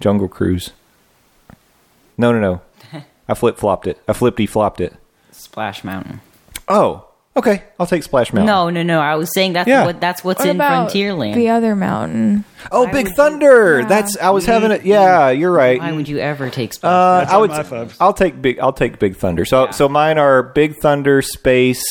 Jungle 0.00 0.28
Cruise. 0.28 0.72
No, 2.18 2.32
no, 2.32 2.40
no. 2.92 3.02
I 3.28 3.34
flip 3.34 3.56
flopped 3.56 3.86
it. 3.86 4.00
I 4.08 4.12
flippy 4.12 4.46
flopped 4.46 4.80
it. 4.80 4.94
Splash 5.30 5.84
Mountain. 5.84 6.20
Oh, 6.66 7.06
okay. 7.36 7.62
I'll 7.78 7.86
take 7.86 8.02
Splash 8.02 8.32
Mountain. 8.32 8.46
No, 8.46 8.70
no, 8.70 8.82
no. 8.82 9.00
I 9.00 9.14
was 9.16 9.32
saying 9.34 9.52
that's 9.54 9.68
Yeah. 9.68 9.84
what 9.84 10.00
that's 10.00 10.22
what's 10.24 10.40
What 10.40 10.48
in 10.48 10.56
about 10.56 10.90
Frontierland. 10.90 11.34
the 11.34 11.48
other 11.50 11.74
mountain? 11.76 12.44
Oh, 12.72 12.84
Why 12.84 12.92
Big 12.92 13.04
would 13.04 13.10
you- 13.10 13.14
Thunder. 13.16 13.80
Yeah. 13.80 13.86
That's. 13.86 14.16
I 14.18 14.30
was 14.30 14.46
having 14.46 14.70
it. 14.70 14.84
Yeah, 14.84 15.30
you're 15.30 15.50
right. 15.52 15.78
Why 15.80 15.92
would 15.92 16.08
you 16.08 16.18
ever 16.18 16.50
take 16.50 16.72
Splash? 16.74 16.90
Uh, 16.90 17.18
That's 17.20 17.32
I 17.32 17.34
on 17.34 17.40
would. 17.42 17.50
my 17.50 17.62
five. 17.62 17.96
I'll 18.00 18.12
take 18.14 18.40
big. 18.40 18.58
I'll 18.58 18.72
take 18.72 18.98
Big 18.98 19.16
Thunder. 19.16 19.44
So 19.44 19.64
Yeah. 19.66 19.70
so 19.72 19.88
mine 19.88 20.18
are 20.18 20.42
Big 20.42 20.76
Thunder, 20.76 21.20
Space, 21.22 21.82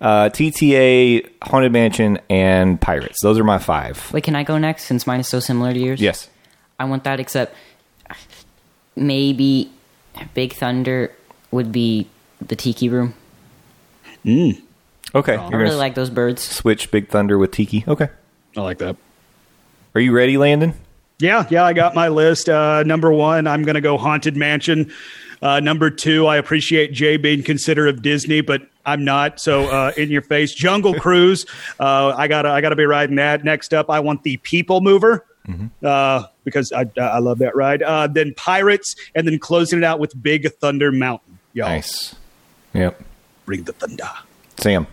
uh, 0.00 0.28
TTA, 0.30 1.26
Haunted 1.42 1.72
Mansion, 1.72 2.18
and 2.30 2.80
Pirates. 2.80 3.18
Those 3.22 3.38
are 3.38 3.44
my 3.44 3.58
five. 3.58 4.10
Wait, 4.12 4.24
can 4.24 4.34
I 4.34 4.42
go 4.42 4.58
next 4.58 4.84
since 4.84 5.06
mine 5.06 5.20
is 5.20 5.28
so 5.28 5.40
similar 5.40 5.72
to 5.72 5.78
yours? 5.78 6.00
Yes. 6.00 6.28
I 6.78 6.84
want 6.86 7.04
that, 7.04 7.20
except 7.20 7.54
maybe 8.96 9.70
Big 10.34 10.54
Thunder 10.54 11.12
would 11.50 11.70
be 11.70 12.06
the 12.44 12.56
Tiki 12.56 12.88
Room. 12.88 13.14
Okay. 15.14 15.36
I 15.36 15.48
really 15.50 15.76
like 15.76 15.94
those 15.94 16.10
birds. 16.10 16.42
switch 16.42 16.90
Big 16.90 17.08
Thunder 17.08 17.38
with 17.38 17.50
Tiki. 17.50 17.84
Okay. 17.86 18.08
I 18.56 18.60
like 18.60 18.78
that. 18.78 18.96
Are 19.94 20.00
you 20.00 20.12
ready, 20.12 20.36
Landon? 20.36 20.74
Yeah, 21.18 21.46
yeah, 21.50 21.64
I 21.64 21.72
got 21.72 21.94
my 21.94 22.08
list. 22.08 22.48
Uh, 22.48 22.82
number 22.84 23.12
one, 23.12 23.46
I'm 23.46 23.62
going 23.62 23.74
to 23.74 23.80
go 23.80 23.98
Haunted 23.98 24.36
Mansion. 24.36 24.92
Uh, 25.42 25.60
number 25.60 25.90
two, 25.90 26.26
I 26.26 26.36
appreciate 26.36 26.92
Jay 26.92 27.16
being 27.16 27.42
considerate 27.42 27.94
of 27.94 28.02
Disney, 28.02 28.40
but 28.40 28.62
I'm 28.86 29.04
not. 29.04 29.40
So 29.40 29.64
uh, 29.68 29.92
in 29.96 30.10
your 30.10 30.22
face, 30.22 30.54
Jungle 30.54 30.94
Cruise. 31.00 31.44
Uh, 31.78 32.14
I 32.16 32.28
gotta, 32.28 32.50
I 32.50 32.60
gotta 32.60 32.76
be 32.76 32.84
riding 32.86 33.16
that. 33.16 33.44
Next 33.44 33.74
up, 33.74 33.90
I 33.90 34.00
want 34.00 34.22
the 34.22 34.36
People 34.38 34.80
Mover. 34.80 35.26
Uh, 35.82 36.26
because 36.44 36.70
I, 36.70 36.88
I 36.96 37.18
love 37.18 37.38
that 37.38 37.56
ride. 37.56 37.82
Uh, 37.82 38.06
then 38.06 38.32
Pirates, 38.34 38.94
and 39.16 39.26
then 39.26 39.38
closing 39.40 39.78
it 39.80 39.84
out 39.84 39.98
with 39.98 40.20
Big 40.22 40.48
Thunder 40.60 40.92
Mountain. 40.92 41.40
Y'all. 41.54 41.66
Nice. 41.68 42.14
Yep. 42.72 43.02
Bring 43.46 43.64
the 43.64 43.72
thunder. 43.72 44.08
Sam. 44.58 44.86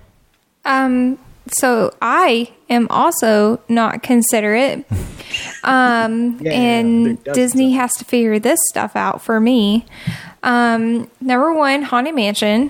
Um, 0.67 1.17
so 1.49 1.93
I 2.01 2.51
am 2.69 2.87
also 2.89 3.61
not 3.69 4.03
considerate. 4.03 4.85
Um, 5.63 6.37
Yeah, 6.41 6.51
and 6.51 7.05
big 7.05 7.23
dust 7.23 7.35
Disney 7.35 7.71
has 7.73 7.93
to 7.93 8.05
figure 8.05 8.37
this 8.37 8.59
stuff 8.69 8.95
out 8.95 9.21
for 9.21 9.39
me. 9.39 9.85
Um, 10.43 11.09
number 11.19 11.53
one, 11.53 11.83
Haunted 11.83 12.15
Mansion. 12.15 12.69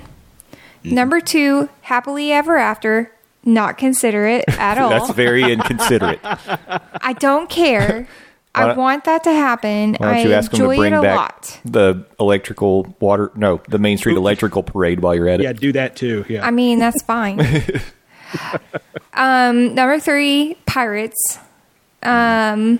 Mm. 0.84 0.92
Number 0.92 1.20
two, 1.20 1.70
Happily 1.82 2.32
Ever 2.32 2.58
After. 2.58 3.12
Not 3.44 3.78
considerate 3.78 4.46
at 4.48 4.78
all. 4.82 4.90
That's 4.90 5.12
very 5.12 5.44
inconsiderate. 5.44 6.20
I 6.24 7.14
don't 7.20 7.50
care. 7.50 8.08
Why 8.60 8.72
I 8.72 8.74
want 8.74 9.06
that 9.06 9.24
to 9.26 9.32
happen. 9.32 9.94
Why 9.94 9.98
don't 9.98 10.16
I 10.16 10.22
you 10.22 10.34
ask 10.34 10.52
them 10.52 10.62
enjoy 10.62 10.76
to 10.76 10.80
bring 10.82 10.94
it 10.94 10.98
a 10.98 11.02
back 11.02 11.18
lot. 11.18 11.60
the 11.66 12.06
electrical 12.20 12.96
water? 13.00 13.32
No, 13.36 13.62
the 13.68 13.80
Main 13.80 13.98
Street 13.98 14.18
Electrical 14.18 14.64
Parade 14.64 15.00
while 15.02 15.16
you're 15.16 15.30
at 15.30 15.40
it. 15.40 15.44
Yeah, 15.44 15.54
do 15.54 15.72
that 15.74 15.96
too. 15.96 16.26
Yeah. 16.28 16.46
I 16.46 16.52
mean, 16.52 16.80
that's 16.80 17.02
fine. 17.04 17.40
um, 19.14 19.76
number 19.76 20.00
three, 20.00 20.56
Pirates. 20.66 21.40
Um, 22.04 22.80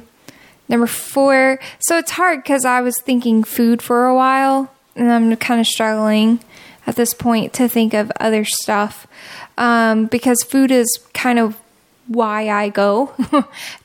number 0.70 0.88
four. 0.88 1.60
So 1.80 1.98
it's 1.98 2.12
hard 2.12 2.44
because 2.44 2.66
I 2.66 2.82
was 2.82 3.00
thinking 3.02 3.44
food 3.44 3.82
for 3.82 4.06
a 4.06 4.16
while, 4.16 4.72
and 4.96 5.12
I'm 5.12 5.36
kind 5.38 5.60
of 5.60 5.68
struggling 5.68 6.40
at 6.86 6.96
this 6.96 7.14
point 7.14 7.54
to 7.54 7.68
think 7.68 7.94
of 7.94 8.12
other 8.20 8.46
stuff 8.46 9.08
um, 9.58 10.06
because 10.06 10.42
food 10.44 10.72
is 10.72 10.88
kind 11.14 11.38
of 11.40 11.60
why 12.08 12.50
I 12.50 12.70
go. 12.70 13.08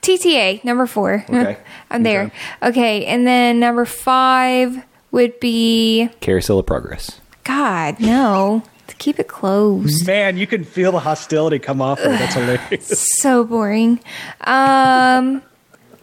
TTA 0.02 0.64
number 0.64 0.86
four. 0.86 1.24
Okay. 1.28 1.56
I'm 1.90 2.02
there. 2.02 2.32
Okay, 2.62 3.04
and 3.06 3.26
then 3.26 3.60
number 3.60 3.84
five 3.84 4.84
would 5.10 5.38
be 5.40 6.08
Carousel 6.20 6.58
of 6.58 6.66
Progress. 6.66 7.20
God 7.44 8.00
no. 8.00 8.62
To 8.88 8.96
keep 8.96 9.18
it 9.18 9.28
closed. 9.28 10.06
Man, 10.06 10.36
you 10.36 10.46
can 10.46 10.64
feel 10.64 10.92
the 10.92 10.98
hostility 11.00 11.58
come 11.58 11.80
off 11.80 11.98
her. 12.00 12.08
That's 12.10 12.34
hilarious. 12.34 13.04
so 13.20 13.44
boring. 13.44 14.00
Um, 14.42 15.42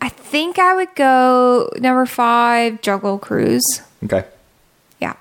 I 0.02 0.10
think 0.10 0.58
I 0.60 0.76
would 0.76 0.96
go 0.96 1.70
number 1.78 2.06
five, 2.06 2.82
Juggle 2.82 3.20
Cruise. 3.20 3.64
Okay. 4.04 4.26
Yeah, 5.00 5.14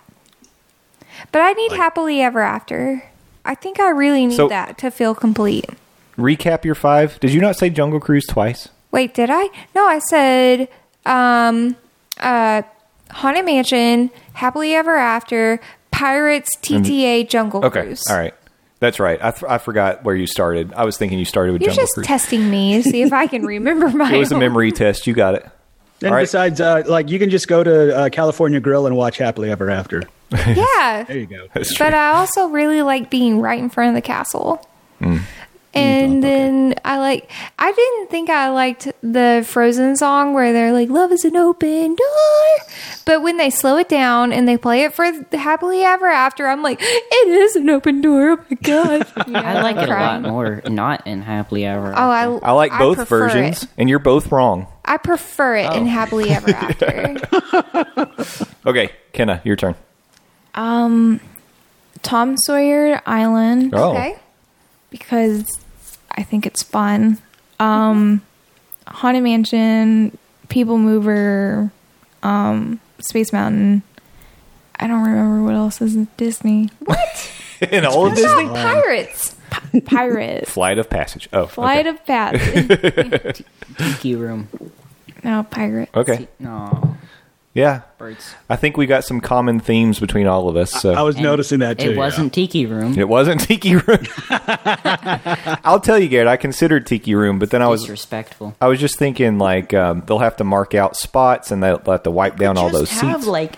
but 1.32 1.40
I 1.40 1.52
need 1.52 1.72
happily 1.72 2.20
ever 2.22 2.40
after. 2.40 3.02
I 3.44 3.54
think 3.54 3.80
I 3.80 3.90
really 3.90 4.26
need 4.26 4.36
So- 4.36 4.48
that 4.48 4.78
to 4.78 4.90
feel 4.90 5.14
complete. 5.14 5.66
Recap 6.18 6.64
your 6.64 6.74
five. 6.74 7.18
Did 7.20 7.32
you 7.32 7.40
not 7.40 7.56
say 7.56 7.70
Jungle 7.70 8.00
Cruise 8.00 8.26
twice? 8.26 8.68
Wait, 8.90 9.14
did 9.14 9.30
I? 9.30 9.48
No, 9.74 9.84
I 9.86 9.98
said 10.00 10.68
um, 11.06 11.76
uh, 12.18 12.62
Haunted 13.10 13.44
Mansion, 13.44 14.10
Happily 14.34 14.74
Ever 14.74 14.96
After, 14.96 15.60
Pirates, 15.90 16.50
TTA, 16.62 17.28
Jungle 17.28 17.64
Okay. 17.64 17.82
Cruise. 17.82 18.02
All 18.10 18.16
right. 18.16 18.34
That's 18.80 19.00
right. 19.00 19.20
I, 19.22 19.28
f- 19.28 19.44
I 19.44 19.58
forgot 19.58 20.04
where 20.04 20.14
you 20.14 20.26
started. 20.26 20.72
I 20.74 20.84
was 20.84 20.96
thinking 20.96 21.18
you 21.18 21.24
started 21.24 21.52
with 21.52 21.62
You're 21.62 21.70
Jungle 21.70 21.82
just 21.84 21.94
Cruise. 21.94 22.06
testing 22.06 22.48
me 22.50 22.82
to 22.82 22.88
see 22.90 23.02
if 23.02 23.12
I 23.12 23.26
can 23.26 23.44
remember 23.44 23.88
my. 23.88 24.12
it 24.12 24.18
was 24.18 24.30
a 24.32 24.38
memory 24.38 24.70
test. 24.72 25.06
You 25.06 25.14
got 25.14 25.34
it. 25.34 25.42
And 26.00 26.10
All 26.10 26.14
right. 26.14 26.22
besides, 26.22 26.60
uh, 26.60 26.84
like 26.86 27.10
you 27.10 27.18
can 27.18 27.28
just 27.28 27.48
go 27.48 27.64
to 27.64 27.96
uh, 27.96 28.08
California 28.10 28.60
Grill 28.60 28.86
and 28.86 28.96
watch 28.96 29.18
Happily 29.18 29.50
Ever 29.50 29.70
After. 29.70 30.02
Yeah, 30.46 31.04
There 31.08 31.16
you 31.18 31.26
go. 31.26 31.48
That's 31.54 31.74
true. 31.74 31.86
But 31.86 31.94
I 31.94 32.10
also 32.10 32.48
really 32.48 32.82
like 32.82 33.08
being 33.10 33.40
right 33.40 33.58
in 33.58 33.68
front 33.70 33.88
of 33.88 33.94
the 33.94 34.02
castle. 34.02 34.64
Mm. 35.00 35.22
And 35.78 36.22
then 36.22 36.74
I 36.84 36.98
like, 36.98 37.30
I 37.58 37.72
didn't 37.72 38.10
think 38.10 38.30
I 38.30 38.48
liked 38.50 38.88
the 39.02 39.44
Frozen 39.46 39.96
song 39.96 40.34
where 40.34 40.52
they're 40.52 40.72
like, 40.72 40.88
love 40.88 41.12
is 41.12 41.24
an 41.24 41.36
open 41.36 41.94
door. 41.94 42.66
But 43.04 43.22
when 43.22 43.36
they 43.36 43.50
slow 43.50 43.76
it 43.78 43.88
down 43.88 44.32
and 44.32 44.46
they 44.48 44.56
play 44.56 44.84
it 44.84 44.92
for 44.94 45.10
the 45.10 45.38
happily 45.38 45.82
ever 45.82 46.06
after, 46.06 46.46
I'm 46.46 46.62
like, 46.62 46.78
it 46.82 47.28
is 47.28 47.56
an 47.56 47.70
open 47.70 48.00
door. 48.00 48.32
Oh 48.32 48.44
my 48.50 48.56
God. 48.62 49.06
You 49.26 49.32
know, 49.32 49.38
I 49.40 49.62
like 49.62 49.76
I'm 49.76 49.82
it 49.84 49.88
a 49.88 49.92
lot 49.92 50.22
more 50.22 50.62
not 50.68 51.06
in 51.06 51.22
Happily 51.22 51.64
Ever. 51.64 51.92
After. 51.92 52.02
Oh, 52.02 52.40
I, 52.42 52.48
I 52.50 52.52
like 52.52 52.72
both 52.78 52.96
prefer 52.98 53.28
versions, 53.28 53.62
it. 53.62 53.68
and 53.78 53.88
you're 53.88 53.98
both 53.98 54.30
wrong. 54.32 54.66
I 54.84 54.96
prefer 54.96 55.56
it 55.56 55.68
Oh. 55.70 55.76
in 55.76 55.86
happily 55.86 56.30
ever 56.30 56.50
after. 56.50 57.16
Okay, 58.66 58.90
Kenna, 59.12 59.40
your 59.44 59.56
turn. 59.56 59.74
Um, 60.54 61.20
Tom 62.02 62.36
Sawyer 62.36 63.00
Island 63.06 63.72
Oh, 63.74 63.90
Okay. 63.92 64.16
because 64.90 65.46
I 66.10 66.22
think 66.22 66.46
it's 66.46 66.62
fun. 66.62 67.18
Um, 67.58 68.22
Haunted 68.86 69.22
Mansion, 69.22 70.16
People 70.48 70.78
Mover, 70.78 71.70
um, 72.22 72.80
Space 73.00 73.32
Mountain. 73.32 73.82
I 74.80 74.86
don't 74.86 75.02
remember 75.02 75.42
what 75.44 75.54
else 75.54 75.80
is 75.82 75.94
in 75.96 76.08
Disney. 76.16 76.70
What? 76.80 77.32
In 77.72 77.84
all 77.84 78.06
of 78.06 78.12
What 78.12 78.14
Disney. 78.14 78.44
about 78.44 78.54
pirates? 78.54 79.34
Pirate, 79.84 80.46
Flight 80.46 80.78
of 80.78 80.88
Passage. 80.88 81.28
Oh, 81.32 81.46
Flight 81.46 81.88
okay. 81.88 81.88
of 81.88 82.06
Passage. 82.06 83.44
Tiki 83.78 84.14
Room. 84.14 84.48
no, 85.24 85.42
pirate. 85.42 85.88
Okay, 85.92 86.28
No, 86.38 86.96
yeah. 87.58 87.82
birds. 87.98 88.34
I 88.48 88.56
think 88.56 88.76
we 88.76 88.86
got 88.86 89.04
some 89.04 89.20
common 89.20 89.60
themes 89.60 89.98
between 90.00 90.26
all 90.26 90.48
of 90.48 90.56
us. 90.56 90.70
So 90.70 90.92
I 90.94 91.02
was 91.02 91.16
And 91.16 91.24
noticing 91.24 91.58
that 91.60 91.78
too. 91.78 91.90
It 91.90 91.92
yeah. 91.92 91.98
wasn't 91.98 92.32
Tiki 92.32 92.64
Room. 92.66 92.98
It 92.98 93.08
wasn't 93.08 93.40
Tiki 93.40 93.76
Room. 93.76 94.04
I'll 95.64 95.80
tell 95.80 95.98
you, 95.98 96.08
Garrett. 96.08 96.28
I 96.28 96.36
considered 96.36 96.86
Tiki 96.86 97.14
Room, 97.14 97.38
but 97.38 97.50
then 97.50 97.62
I 97.62 97.68
was 97.68 97.82
disrespectful. 97.82 98.54
I 98.60 98.68
was 98.68 98.80
just 98.80 98.98
thinking 98.98 99.38
like 99.38 99.74
um, 99.74 100.02
they'll 100.06 100.18
have 100.20 100.36
to 100.36 100.44
mark 100.44 100.74
out 100.74 100.96
spots 100.96 101.50
and 101.50 101.62
they'll 101.62 101.78
have 101.84 102.02
to 102.04 102.10
wipe 102.10 102.36
down 102.36 102.56
all 102.58 102.70
those 102.70 102.88
Just 102.88 103.02
have 103.02 103.16
seats. 103.20 103.26
like 103.26 103.56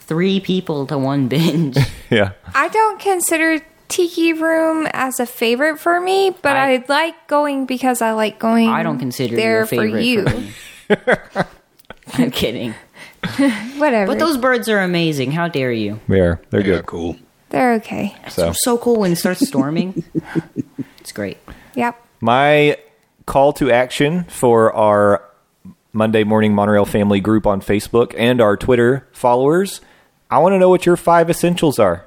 three 0.00 0.40
people 0.40 0.86
to 0.86 0.98
one 0.98 1.28
binge. 1.28 1.76
yeah, 2.10 2.32
I 2.54 2.68
don't 2.68 3.00
consider 3.00 3.60
Tiki 3.88 4.32
Room 4.32 4.86
as 4.92 5.20
a 5.20 5.26
favorite 5.26 5.78
for 5.78 6.00
me, 6.00 6.30
but 6.30 6.56
I, 6.56 6.74
I- 6.76 6.84
like 6.88 7.26
going 7.28 7.66
because 7.66 8.00
I 8.02 8.12
like 8.12 8.38
going. 8.38 8.68
I 8.68 8.82
don't 8.82 8.98
consider 8.98 9.36
there 9.36 9.58
you 9.58 9.64
a 9.64 9.66
favorite 9.66 9.90
for 9.92 9.98
you. 9.98 10.24
me. 10.24 10.52
I'm 12.14 12.30
kidding. 12.30 12.74
Whatever, 13.78 14.06
But 14.12 14.18
those 14.18 14.36
birds 14.36 14.68
are 14.68 14.80
amazing. 14.80 15.32
How 15.32 15.48
dare 15.48 15.72
you? 15.72 16.00
they're 16.08 16.40
they're 16.50 16.60
Yeah, 16.60 16.66
good. 16.76 16.86
cool. 16.86 17.16
they're 17.50 17.74
okay. 17.74 18.16
So 18.28 18.52
So 18.54 18.78
cool 18.78 18.96
when 19.00 19.12
it 19.12 19.16
starts 19.16 19.46
storming. 19.46 20.04
it's 20.98 21.12
great. 21.12 21.38
Yep. 21.74 22.00
my 22.20 22.76
call 23.26 23.52
to 23.54 23.70
action 23.70 24.24
for 24.24 24.72
our 24.74 25.22
Monday 25.92 26.24
Morning 26.24 26.54
Monorail 26.54 26.84
Family 26.84 27.20
group 27.20 27.46
on 27.46 27.60
Facebook 27.60 28.14
and 28.18 28.40
our 28.40 28.56
Twitter 28.56 29.06
followers. 29.12 29.80
I 30.30 30.38
want 30.38 30.54
to 30.54 30.58
know 30.58 30.68
what 30.70 30.86
your 30.86 30.96
five 30.96 31.30
essentials 31.30 31.78
are. 31.78 32.04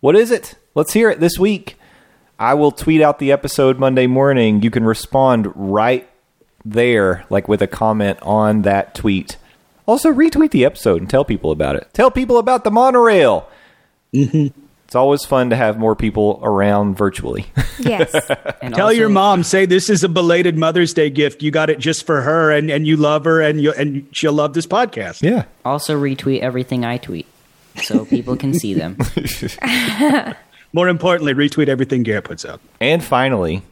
What 0.00 0.14
is 0.14 0.30
it? 0.30 0.54
Let's 0.74 0.92
hear 0.92 1.10
it 1.10 1.18
this 1.20 1.38
week. 1.38 1.76
I 2.38 2.54
will 2.54 2.70
tweet 2.72 3.00
out 3.00 3.18
the 3.18 3.32
episode 3.32 3.78
Monday 3.78 4.06
morning. 4.06 4.62
You 4.62 4.70
can 4.70 4.84
respond 4.84 5.50
right 5.54 6.08
there, 6.64 7.24
like 7.30 7.48
with 7.48 7.62
a 7.62 7.66
comment 7.66 8.18
on 8.22 8.62
that 8.62 8.94
tweet. 8.94 9.36
Also, 9.86 10.12
retweet 10.12 10.50
the 10.50 10.64
episode 10.64 11.00
and 11.00 11.10
tell 11.10 11.24
people 11.24 11.50
about 11.50 11.76
it. 11.76 11.88
Tell 11.92 12.10
people 12.10 12.38
about 12.38 12.64
the 12.64 12.70
monorail. 12.70 13.48
Mm-hmm. 14.14 14.58
It's 14.86 14.94
always 14.94 15.24
fun 15.24 15.50
to 15.50 15.56
have 15.56 15.78
more 15.78 15.96
people 15.96 16.38
around 16.42 16.96
virtually. 16.96 17.46
Yes. 17.78 18.14
And 18.60 18.74
Tell 18.76 18.86
also- 18.88 18.96
your 18.98 19.08
mom, 19.08 19.42
say 19.42 19.66
this 19.66 19.90
is 19.90 20.04
a 20.04 20.08
belated 20.08 20.56
Mother's 20.56 20.94
Day 20.94 21.10
gift. 21.10 21.42
You 21.42 21.50
got 21.50 21.68
it 21.68 21.80
just 21.80 22.06
for 22.06 22.20
her, 22.20 22.52
and, 22.52 22.70
and 22.70 22.86
you 22.86 22.96
love 22.96 23.24
her, 23.24 23.40
and 23.40 23.60
you 23.60 23.72
and 23.72 24.06
she'll 24.12 24.32
love 24.34 24.54
this 24.54 24.66
podcast. 24.68 25.20
yeah. 25.22 25.46
Also 25.64 25.98
retweet 26.00 26.40
everything 26.40 26.84
I 26.84 26.98
tweet, 26.98 27.26
so 27.82 28.04
people 28.04 28.36
can 28.36 28.54
see 28.54 28.72
them. 28.74 28.98
More 30.72 30.88
importantly, 30.88 31.34
retweet 31.34 31.66
everything 31.68 32.04
Garrett 32.04 32.24
puts 32.24 32.44
up. 32.44 32.60
And 32.80 33.02
finally, 33.02 33.62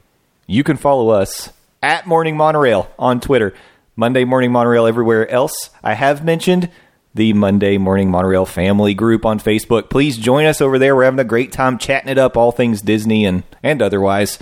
you 0.48 0.64
can 0.64 0.76
follow 0.76 1.10
us 1.10 1.52
at 1.82 2.06
Morning 2.06 2.36
Monorail 2.36 2.90
on 2.98 3.20
Twitter, 3.20 3.54
Monday 4.00 4.24
Morning 4.24 4.50
Monorail 4.50 4.86
everywhere 4.86 5.28
else. 5.28 5.68
I 5.84 5.92
have 5.92 6.24
mentioned 6.24 6.70
the 7.14 7.34
Monday 7.34 7.76
Morning 7.76 8.10
Monorail 8.10 8.46
family 8.46 8.94
group 8.94 9.26
on 9.26 9.38
Facebook. 9.38 9.90
Please 9.90 10.16
join 10.16 10.46
us 10.46 10.62
over 10.62 10.78
there. 10.78 10.96
We're 10.96 11.04
having 11.04 11.20
a 11.20 11.24
great 11.24 11.52
time 11.52 11.76
chatting 11.76 12.08
it 12.08 12.16
up, 12.16 12.34
all 12.34 12.50
things 12.50 12.80
Disney 12.80 13.26
and, 13.26 13.42
and 13.62 13.82
otherwise, 13.82 14.38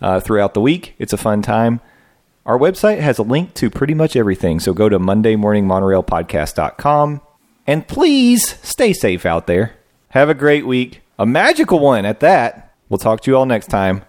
uh, 0.00 0.20
throughout 0.20 0.54
the 0.54 0.60
week. 0.60 0.94
It's 1.00 1.12
a 1.12 1.16
fun 1.16 1.42
time. 1.42 1.80
Our 2.46 2.56
website 2.56 3.00
has 3.00 3.18
a 3.18 3.24
link 3.24 3.54
to 3.54 3.70
pretty 3.70 3.94
much 3.94 4.14
everything, 4.14 4.60
so 4.60 4.72
go 4.72 4.88
to 4.88 5.00
Monday 5.00 5.34
Morning 5.34 5.66
Monorail 5.66 6.04
mondaymorningmonorailpodcast.com. 6.04 7.22
And 7.66 7.88
please 7.88 8.56
stay 8.62 8.92
safe 8.92 9.26
out 9.26 9.48
there. 9.48 9.74
Have 10.10 10.28
a 10.28 10.34
great 10.34 10.64
week. 10.64 11.00
A 11.18 11.26
magical 11.26 11.80
one 11.80 12.04
at 12.04 12.20
that. 12.20 12.72
We'll 12.88 12.98
talk 12.98 13.22
to 13.22 13.32
you 13.32 13.36
all 13.36 13.46
next 13.46 13.66
time. 13.66 14.04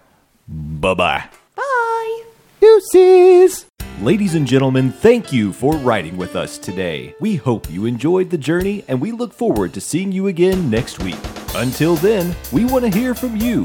Bye 0.46 0.94
bye. 0.94 1.24
Bye. 1.56 2.24
Deuces. 2.60 3.66
Ladies 4.00 4.34
and 4.34 4.44
gentlemen, 4.44 4.90
thank 4.90 5.32
you 5.32 5.52
for 5.52 5.76
riding 5.76 6.16
with 6.16 6.34
us 6.34 6.58
today. 6.58 7.14
We 7.20 7.36
hope 7.36 7.70
you 7.70 7.86
enjoyed 7.86 8.28
the 8.28 8.36
journey 8.36 8.84
and 8.88 9.00
we 9.00 9.12
look 9.12 9.32
forward 9.32 9.72
to 9.72 9.80
seeing 9.80 10.10
you 10.10 10.26
again 10.26 10.68
next 10.68 10.98
week. 10.98 11.16
Until 11.54 11.94
then, 11.94 12.34
we 12.50 12.64
want 12.64 12.84
to 12.84 12.90
hear 12.90 13.14
from 13.14 13.36
you. 13.36 13.64